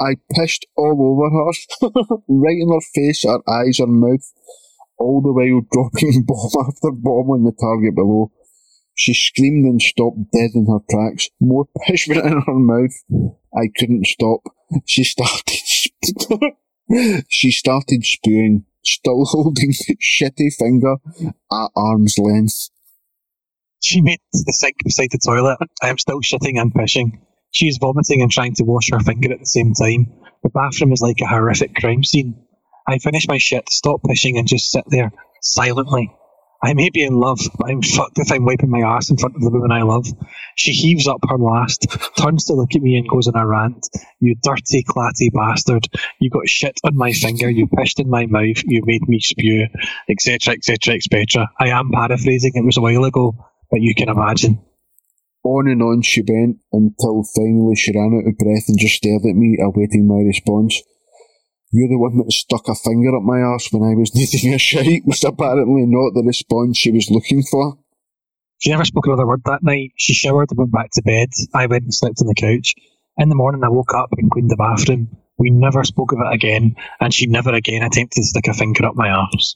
I 0.00 0.14
pissed 0.32 0.66
all 0.76 0.96
over 1.00 1.30
her, 1.30 2.18
right 2.28 2.56
in 2.56 2.68
her 2.68 2.80
face, 2.94 3.24
her 3.24 3.40
eyes, 3.48 3.78
her 3.78 3.86
mouth, 3.86 4.32
all 4.98 5.20
the 5.20 5.32
while 5.32 5.62
dropping 5.72 6.24
bomb 6.26 6.66
after 6.66 6.90
bomb 6.92 7.30
on 7.30 7.44
the 7.44 7.52
target 7.52 7.94
below. 7.94 8.30
She 8.94 9.14
screamed 9.14 9.64
and 9.64 9.80
stopped 9.80 10.32
dead 10.32 10.50
in 10.54 10.66
her 10.66 10.80
tracks. 10.90 11.28
More 11.40 11.66
piss 11.86 12.08
went 12.08 12.26
in 12.26 12.42
her 12.46 12.54
mouth. 12.54 12.94
I 13.54 13.68
couldn't 13.76 14.06
stop. 14.06 14.40
She 14.86 15.04
started. 15.04 15.54
she 17.28 17.50
started 17.50 18.04
spewing, 18.04 18.64
still 18.84 19.24
holding 19.24 19.70
the 19.70 19.96
shitty 19.96 20.52
finger 20.58 20.96
at 21.52 21.70
arm's 21.76 22.18
length. 22.18 22.70
She 23.80 24.00
made 24.00 24.18
the 24.32 24.52
sink 24.52 24.76
beside 24.82 25.10
the 25.12 25.20
toilet. 25.24 25.58
I 25.82 25.88
am 25.88 25.98
still 25.98 26.20
shitting 26.20 26.60
and 26.60 26.74
pissing. 26.74 27.20
She 27.50 27.66
is 27.66 27.78
vomiting 27.80 28.22
and 28.22 28.30
trying 28.30 28.54
to 28.54 28.64
wash 28.64 28.90
her 28.90 29.00
finger 29.00 29.32
at 29.32 29.40
the 29.40 29.46
same 29.46 29.72
time. 29.74 30.12
The 30.42 30.50
bathroom 30.50 30.92
is 30.92 31.00
like 31.00 31.20
a 31.20 31.26
horrific 31.26 31.74
crime 31.74 32.04
scene. 32.04 32.44
I 32.86 32.98
finish 32.98 33.26
my 33.28 33.38
shit, 33.38 33.70
stop 33.70 34.00
pissing, 34.02 34.38
and 34.38 34.48
just 34.48 34.70
sit 34.70 34.84
there, 34.88 35.12
silently. 35.42 36.10
I 36.62 36.74
may 36.74 36.90
be 36.90 37.04
in 37.04 37.14
love, 37.14 37.38
but 37.56 37.70
I'm 37.70 37.82
fucked 37.82 38.18
if 38.18 38.32
I'm 38.32 38.44
wiping 38.44 38.70
my 38.70 38.80
ass 38.80 39.10
in 39.10 39.16
front 39.16 39.36
of 39.36 39.42
the 39.42 39.50
woman 39.50 39.70
I 39.70 39.82
love. 39.82 40.06
She 40.56 40.72
heaves 40.72 41.06
up 41.06 41.20
her 41.28 41.38
last, 41.38 41.86
turns 42.18 42.46
to 42.46 42.54
look 42.54 42.74
at 42.74 42.82
me 42.82 42.96
and 42.96 43.08
goes 43.08 43.28
on 43.28 43.36
a 43.36 43.46
rant. 43.46 43.88
You 44.18 44.34
dirty, 44.42 44.82
clatty 44.82 45.30
bastard. 45.32 45.86
You 46.18 46.30
got 46.30 46.48
shit 46.48 46.80
on 46.82 46.96
my 46.96 47.12
finger, 47.12 47.48
you 47.48 47.68
pissed 47.68 48.00
in 48.00 48.10
my 48.10 48.26
mouth, 48.26 48.62
you 48.64 48.82
made 48.84 49.08
me 49.08 49.20
spew, 49.20 49.68
etc., 50.08 50.54
etc., 50.54 50.94
etc. 50.94 51.48
I 51.60 51.68
am 51.68 51.92
paraphrasing, 51.92 52.52
it 52.54 52.64
was 52.64 52.76
a 52.76 52.80
while 52.80 53.04
ago, 53.04 53.36
but 53.70 53.80
you 53.80 53.94
can 53.94 54.08
imagine. 54.08 54.60
On 55.44 55.68
and 55.68 55.82
on 55.82 56.02
she 56.02 56.22
went 56.22 56.58
until 56.72 57.24
finally 57.34 57.76
she 57.76 57.96
ran 57.96 58.14
out 58.14 58.28
of 58.28 58.38
breath 58.38 58.68
and 58.68 58.78
just 58.78 58.96
stared 58.96 59.22
at 59.22 59.36
me, 59.36 59.56
awaiting 59.60 60.06
my 60.06 60.22
response. 60.22 60.82
You're 61.70 61.88
the 61.88 61.98
one 61.98 62.16
that 62.18 62.32
stuck 62.32 62.66
a 62.68 62.74
finger 62.74 63.14
up 63.16 63.22
my 63.22 63.40
arse 63.40 63.68
when 63.70 63.82
I 63.82 63.94
was 63.94 64.14
needing 64.14 64.54
a 64.54 64.58
shite 64.58 65.06
was 65.06 65.22
apparently 65.24 65.84
not 65.86 66.14
the 66.14 66.24
response 66.26 66.78
she 66.78 66.90
was 66.90 67.10
looking 67.10 67.42
for. 67.42 67.78
She 68.58 68.70
never 68.70 68.84
spoke 68.84 69.06
another 69.06 69.26
word 69.26 69.42
that 69.44 69.62
night. 69.62 69.92
She 69.96 70.14
showered 70.14 70.50
and 70.50 70.58
went 70.58 70.72
back 70.72 70.90
to 70.92 71.02
bed. 71.02 71.28
I 71.54 71.66
went 71.66 71.84
and 71.84 71.94
slept 71.94 72.20
on 72.20 72.26
the 72.26 72.34
couch. 72.34 72.74
In 73.16 73.28
the 73.28 73.36
morning, 73.36 73.62
I 73.62 73.68
woke 73.68 73.94
up 73.94 74.08
and 74.16 74.30
cleaned 74.30 74.50
the 74.50 74.56
bathroom. 74.56 75.16
We 75.38 75.50
never 75.50 75.84
spoke 75.84 76.12
of 76.12 76.18
it 76.18 76.34
again, 76.34 76.74
and 77.00 77.14
she 77.14 77.26
never 77.26 77.52
again 77.52 77.82
attempted 77.82 78.16
to 78.16 78.24
stick 78.24 78.48
a 78.48 78.54
finger 78.54 78.86
up 78.86 78.96
my 78.96 79.10
arse. 79.10 79.54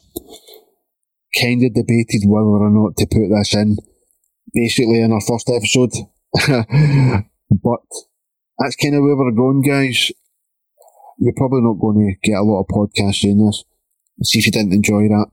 Kinda 1.35 1.71
debated 1.71 2.23
whether 2.27 2.47
or 2.47 2.71
not 2.71 2.97
to 2.99 3.07
put 3.07 3.29
this 3.37 3.55
in, 3.55 3.79
basically 4.53 5.01
in 5.01 5.13
our 5.13 5.21
first 5.21 5.51
episode. 5.51 5.93
but 7.51 7.85
that's 8.59 8.77
kind 8.77 8.95
of 8.95 9.03
where 9.03 9.17
we're 9.17 9.33
going, 9.33 9.63
guys 9.63 10.11
you're 11.23 11.37
probably 11.37 11.63
not 11.63 11.79
going 11.79 12.03
to 12.03 12.29
get 12.29 12.39
a 12.39 12.43
lot 12.43 12.67
of 12.67 12.67
podcasts 12.67 13.23
saying 13.23 13.39
this. 13.39 13.63
See 14.25 14.41
if 14.41 14.47
you 14.47 14.53
didn't 14.53 14.75
enjoy 14.75 15.07
that. 15.07 15.31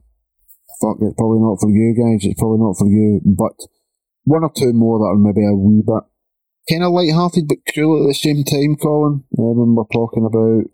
Fuck, 0.82 0.97
it's 1.01 1.18
probably 1.18 1.41
not 1.41 1.60
for 1.60 1.70
you 1.70 1.97
guys. 1.97 2.22
It's 2.24 2.39
probably 2.39 2.62
not 2.62 2.78
for 2.78 2.88
you. 2.88 3.20
But 3.26 3.57
one 4.24 4.43
or 4.43 4.51
two 4.55 4.72
more 4.72 4.99
that 4.99 5.12
are 5.12 5.18
maybe 5.18 5.45
a 5.45 5.53
wee 5.53 5.82
bit 5.82 6.05
kind 6.70 6.84
of 6.84 6.93
light-hearted 6.93 7.47
but 7.47 7.57
cruel 7.74 8.05
at 8.05 8.07
the 8.07 8.14
same 8.14 8.43
time, 8.45 8.78
Colin. 8.78 9.26
Uh, 9.34 9.49
when 9.57 9.74
we're 9.74 9.89
talking 9.91 10.26
about, 10.26 10.70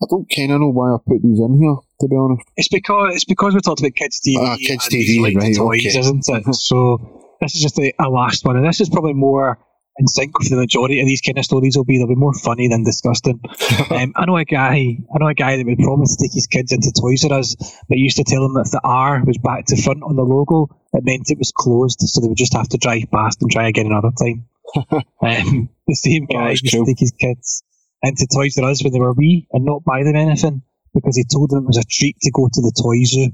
I 0.00 0.06
don't 0.08 0.30
kind 0.30 0.52
of 0.52 0.60
know 0.60 0.70
why 0.70 0.94
I 0.94 0.98
put 1.02 1.20
these 1.20 1.42
in 1.42 1.58
here. 1.58 1.76
To 2.00 2.06
be 2.06 2.14
honest, 2.14 2.46
it's 2.56 2.68
because 2.68 3.16
it's 3.16 3.24
because 3.24 3.54
we 3.54 3.60
talked 3.60 3.80
about 3.80 3.98
kids 3.98 4.22
TV. 4.22 4.38
Ah, 4.38 4.56
kids 4.56 4.86
TV, 4.86 5.34
right? 5.34 5.56
Toys, 5.56 5.82
okay. 5.82 5.98
isn't 5.98 6.24
it? 6.28 6.54
so 6.54 7.02
this 7.40 7.54
is 7.54 7.62
just 7.62 7.78
a, 7.78 7.92
a 8.00 8.08
last 8.08 8.44
one, 8.44 8.56
and 8.56 8.66
this 8.66 8.80
is 8.80 8.88
probably 8.88 9.14
more 9.14 9.58
in 9.98 10.06
sync 10.06 10.38
with 10.38 10.48
the 10.48 10.56
majority 10.56 11.00
of 11.00 11.06
these 11.06 11.20
kind 11.20 11.38
of 11.38 11.44
stories 11.44 11.76
will 11.76 11.84
be 11.84 11.98
they'll 11.98 12.06
be 12.06 12.14
more 12.14 12.32
funny 12.32 12.68
than 12.68 12.84
disgusting. 12.84 13.40
um, 13.90 14.12
I 14.14 14.26
know 14.26 14.36
a 14.36 14.44
guy, 14.44 14.96
I 15.12 15.18
know 15.18 15.26
a 15.26 15.34
guy 15.34 15.56
that 15.56 15.66
would 15.66 15.78
promise 15.78 16.16
to 16.16 16.24
take 16.24 16.34
his 16.34 16.46
kids 16.46 16.72
into 16.72 16.92
Toys 16.92 17.24
R 17.24 17.38
Us, 17.38 17.56
but 17.88 17.98
used 17.98 18.16
to 18.16 18.24
tell 18.24 18.42
them 18.42 18.54
that 18.54 18.66
if 18.66 18.70
the 18.72 18.80
R 18.84 19.22
was 19.24 19.38
back 19.38 19.66
to 19.66 19.82
front 19.82 20.02
on 20.02 20.16
the 20.16 20.22
logo, 20.22 20.68
it 20.92 21.04
meant 21.04 21.30
it 21.30 21.38
was 21.38 21.52
closed, 21.54 22.00
so 22.00 22.20
they 22.20 22.28
would 22.28 22.38
just 22.38 22.54
have 22.54 22.68
to 22.68 22.78
drive 22.78 23.10
past 23.12 23.42
and 23.42 23.50
try 23.50 23.68
again 23.68 23.86
another 23.86 24.10
time. 24.16 24.46
um, 25.22 25.68
the 25.86 25.94
same 25.94 26.26
guy 26.26 26.50
used 26.50 26.66
to 26.68 26.84
take 26.86 27.00
his 27.00 27.12
kids 27.18 27.62
into 28.02 28.26
Toys 28.32 28.56
R 28.58 28.70
Us 28.70 28.82
when 28.82 28.92
they 28.92 29.00
were 29.00 29.14
wee 29.14 29.48
and 29.52 29.64
not 29.64 29.84
buy 29.84 30.04
them 30.04 30.14
anything 30.14 30.62
because 30.94 31.16
he 31.16 31.24
told 31.24 31.50
them 31.50 31.64
it 31.64 31.66
was 31.66 31.76
a 31.76 31.84
treat 31.84 32.16
to 32.22 32.30
go 32.30 32.48
to 32.52 32.60
the 32.60 32.72
toy 32.80 33.02
zoo. 33.04 33.30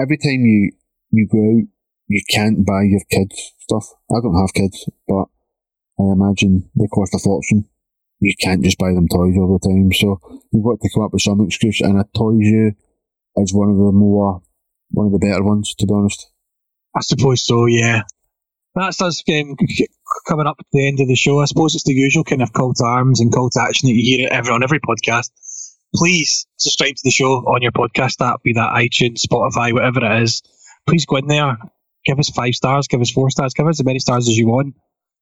Every 0.00 0.18
time 0.18 0.44
you 0.44 0.72
you 1.12 1.28
go 1.30 1.38
out, 1.38 1.66
you 2.10 2.20
can't 2.28 2.66
buy 2.66 2.82
your 2.82 3.00
kids 3.08 3.52
stuff. 3.60 3.86
I 4.10 4.18
don't 4.20 4.34
have 4.34 4.52
kids, 4.52 4.84
but 5.06 5.26
I 6.00 6.10
imagine 6.12 6.68
they 6.74 6.88
cost 6.88 7.14
a 7.14 7.20
fortune. 7.20 7.66
You 8.18 8.34
can't 8.40 8.64
just 8.64 8.78
buy 8.78 8.92
them 8.92 9.06
toys 9.06 9.36
all 9.38 9.56
the 9.56 9.68
time, 9.68 9.92
so 9.92 10.18
you've 10.52 10.64
got 10.64 10.80
to 10.82 10.90
come 10.92 11.04
up 11.04 11.12
with 11.12 11.22
some 11.22 11.40
excuse. 11.40 11.80
And 11.80 12.00
a 12.00 12.04
toy 12.16 12.34
zoo 12.42 12.72
is 13.36 13.54
one 13.54 13.70
of 13.70 13.76
the 13.76 13.92
more, 13.92 14.42
one 14.90 15.06
of 15.06 15.12
the 15.12 15.20
better 15.20 15.44
ones, 15.44 15.72
to 15.78 15.86
be 15.86 15.94
honest. 15.94 16.26
I 16.96 17.00
suppose 17.02 17.46
so, 17.46 17.66
yeah. 17.66 18.02
That's 18.74 19.00
us 19.00 19.22
um, 19.28 19.56
coming 20.26 20.48
up 20.48 20.58
to 20.58 20.64
the 20.72 20.88
end 20.88 20.98
of 20.98 21.06
the 21.06 21.14
show. 21.14 21.40
I 21.40 21.44
suppose 21.44 21.76
it's 21.76 21.84
the 21.84 21.92
usual 21.92 22.24
kind 22.24 22.42
of 22.42 22.52
call 22.52 22.74
to 22.74 22.84
arms 22.84 23.20
and 23.20 23.32
call 23.32 23.50
to 23.50 23.62
action 23.62 23.88
that 23.88 23.94
you 23.94 24.18
hear 24.18 24.28
every, 24.32 24.52
on 24.52 24.64
every 24.64 24.80
podcast. 24.80 25.30
Please 25.94 26.46
subscribe 26.56 26.96
to 26.96 27.02
the 27.04 27.10
show 27.12 27.34
on 27.46 27.62
your 27.62 27.72
podcast 27.72 28.20
app, 28.20 28.42
be 28.42 28.52
that 28.54 28.74
iTunes, 28.74 29.24
Spotify, 29.24 29.72
whatever 29.72 30.04
it 30.04 30.22
is. 30.22 30.42
Please 30.88 31.06
go 31.06 31.16
in 31.16 31.28
there, 31.28 31.56
give 32.04 32.18
us 32.18 32.30
five 32.30 32.54
stars, 32.54 32.88
give 32.88 33.00
us 33.00 33.10
four 33.10 33.30
stars, 33.30 33.54
give 33.54 33.66
us 33.66 33.80
as 33.80 33.84
many 33.84 33.98
stars 33.98 34.28
as 34.28 34.36
you 34.36 34.48
want 34.48 34.74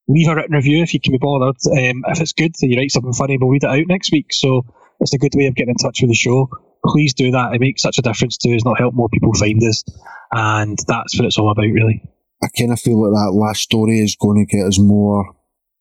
leave 0.08 0.28
a 0.28 0.34
written 0.34 0.56
review 0.56 0.82
if 0.82 0.94
you 0.94 1.00
can 1.00 1.12
be 1.12 1.18
bothered. 1.18 1.56
Um, 1.70 2.04
if 2.08 2.20
it's 2.20 2.32
good 2.32 2.54
you 2.60 2.76
write 2.78 2.90
something 2.90 3.12
funny, 3.12 3.38
we'll 3.38 3.50
read 3.50 3.64
it 3.64 3.70
out 3.70 3.86
next 3.86 4.10
week. 4.10 4.32
So 4.32 4.62
it's 5.00 5.14
a 5.14 5.18
good 5.18 5.34
way 5.34 5.46
of 5.46 5.54
getting 5.54 5.70
in 5.70 5.76
touch 5.76 6.00
with 6.00 6.10
the 6.10 6.16
show. 6.16 6.48
Please 6.84 7.14
do 7.14 7.30
that. 7.32 7.54
It 7.54 7.60
makes 7.60 7.82
such 7.82 7.98
a 7.98 8.02
difference 8.02 8.38
to 8.38 8.54
us, 8.56 8.64
not 8.64 8.78
help 8.78 8.94
more 8.94 9.08
people 9.08 9.32
find 9.34 9.62
us. 9.62 9.84
And 10.32 10.78
that's 10.86 11.16
what 11.18 11.26
it's 11.26 11.38
all 11.38 11.50
about, 11.50 11.62
really. 11.62 12.02
I 12.42 12.48
kind 12.56 12.72
of 12.72 12.80
feel 12.80 13.02
like 13.02 13.12
that 13.12 13.36
last 13.36 13.62
story 13.62 13.98
is 14.00 14.16
going 14.16 14.46
to 14.46 14.56
get 14.56 14.66
us 14.66 14.78
more 14.78 15.34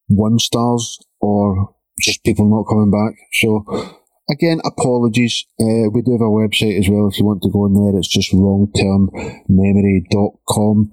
one 0.07 0.39
stars 0.39 0.99
or 1.21 1.75
just 2.01 2.23
people 2.23 2.49
not 2.49 2.63
coming 2.63 2.91
back. 2.91 3.17
So, 3.33 3.96
again, 4.29 4.61
apologies. 4.63 5.45
Uh, 5.59 5.89
we 5.91 6.01
do 6.01 6.13
have 6.13 6.21
a 6.21 6.29
website 6.29 6.79
as 6.79 6.87
well 6.89 7.07
if 7.07 7.19
you 7.19 7.25
want 7.25 7.41
to 7.43 7.49
go 7.49 7.65
in 7.65 7.73
there. 7.73 7.97
It's 7.97 8.07
just 8.07 8.31
wrongtermmemory.com. 8.33 10.91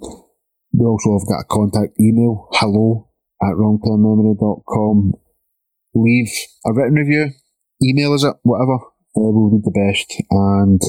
We 0.72 0.87
also 0.87 1.18
have 1.18 1.28
got 1.28 1.41
a 1.41 1.45
contact 1.49 2.01
email, 2.01 2.49
hello 2.53 3.09
at 3.43 3.55
wrongtermmemory.com. 3.55 5.12
Leave 5.95 6.30
a 6.66 6.72
written 6.72 6.95
review, 6.95 7.30
email 7.82 8.14
us 8.14 8.24
it, 8.24 8.35
whatever. 8.43 8.78
Uh, 9.16 9.30
we'll 9.30 9.51
read 9.51 9.62
the 9.62 9.70
best. 9.70 10.20
And 10.30 10.82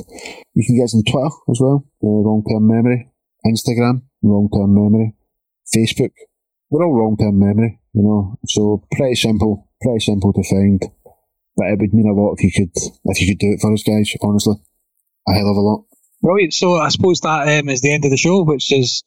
you 0.56 0.66
can 0.66 0.78
get 0.78 0.86
us 0.86 0.96
on 0.96 1.04
Twitter 1.04 1.30
as 1.52 1.62
well, 1.62 1.86
uh, 2.04 2.08
Wrong 2.08 2.44
Term 2.50 2.68
Memory, 2.68 3.12
Instagram, 3.46 4.02
Wrong 4.24 4.50
Term 4.52 4.74
Memory, 4.74 5.14
Facebook. 5.76 6.12
We're 6.72 6.84
all 6.84 6.94
Wrong 6.94 7.16
Term 7.18 7.38
Memory, 7.40 7.80
you 7.94 8.02
know. 8.02 8.40
So 8.48 8.84
pretty 8.92 9.14
simple, 9.16 9.70
pretty 9.82 10.00
simple 10.00 10.34
to 10.34 10.44
find. 10.44 10.82
But 11.58 11.68
it 11.68 11.80
would 11.80 11.94
mean 11.94 12.10
a 12.10 12.14
lot 12.14 12.36
if 12.38 12.44
you 12.44 12.52
could 12.52 12.72
if 13.06 13.22
you 13.22 13.32
could 13.32 13.40
do 13.40 13.54
it 13.54 13.62
for 13.62 13.74
us 13.74 13.84
guys, 13.84 14.12
honestly. 14.22 14.56
A 15.28 15.34
hell 15.34 15.50
of 15.50 15.58
a 15.58 15.62
lot. 15.62 15.86
Brilliant. 16.22 16.54
So 16.54 16.76
I 16.76 16.90
suppose 16.90 17.22
that 17.22 17.60
um, 17.60 17.70
is 17.70 17.82
the 17.82 17.94
end 17.94 18.06
of 18.06 18.12
the 18.12 18.18
show, 18.18 18.44
which 18.44 18.72
is 18.72 19.04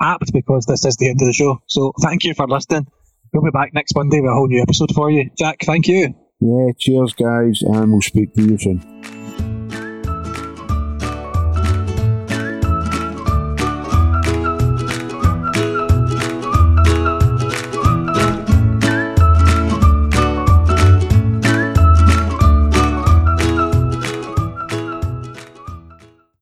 apt 0.00 0.32
because 0.32 0.66
this 0.66 0.84
is 0.84 0.96
the 0.96 1.08
end 1.08 1.20
of 1.20 1.26
the 1.26 1.32
show. 1.32 1.60
So 1.66 1.92
thank 2.02 2.24
you 2.24 2.34
for 2.34 2.46
listening. 2.46 2.86
We'll 3.32 3.44
be 3.44 3.50
back 3.50 3.74
next 3.74 3.94
Monday 3.94 4.20
with 4.20 4.30
a 4.30 4.34
whole 4.34 4.48
new 4.48 4.62
episode 4.62 4.94
for 4.94 5.10
you. 5.10 5.30
Jack, 5.38 5.60
thank 5.62 5.88
you. 5.88 6.14
Yeah, 6.40 6.72
cheers 6.78 7.14
guys, 7.14 7.62
and 7.62 7.92
we'll 7.92 8.02
speak 8.02 8.34
to 8.34 8.42
you 8.42 8.58
soon. 8.58 9.15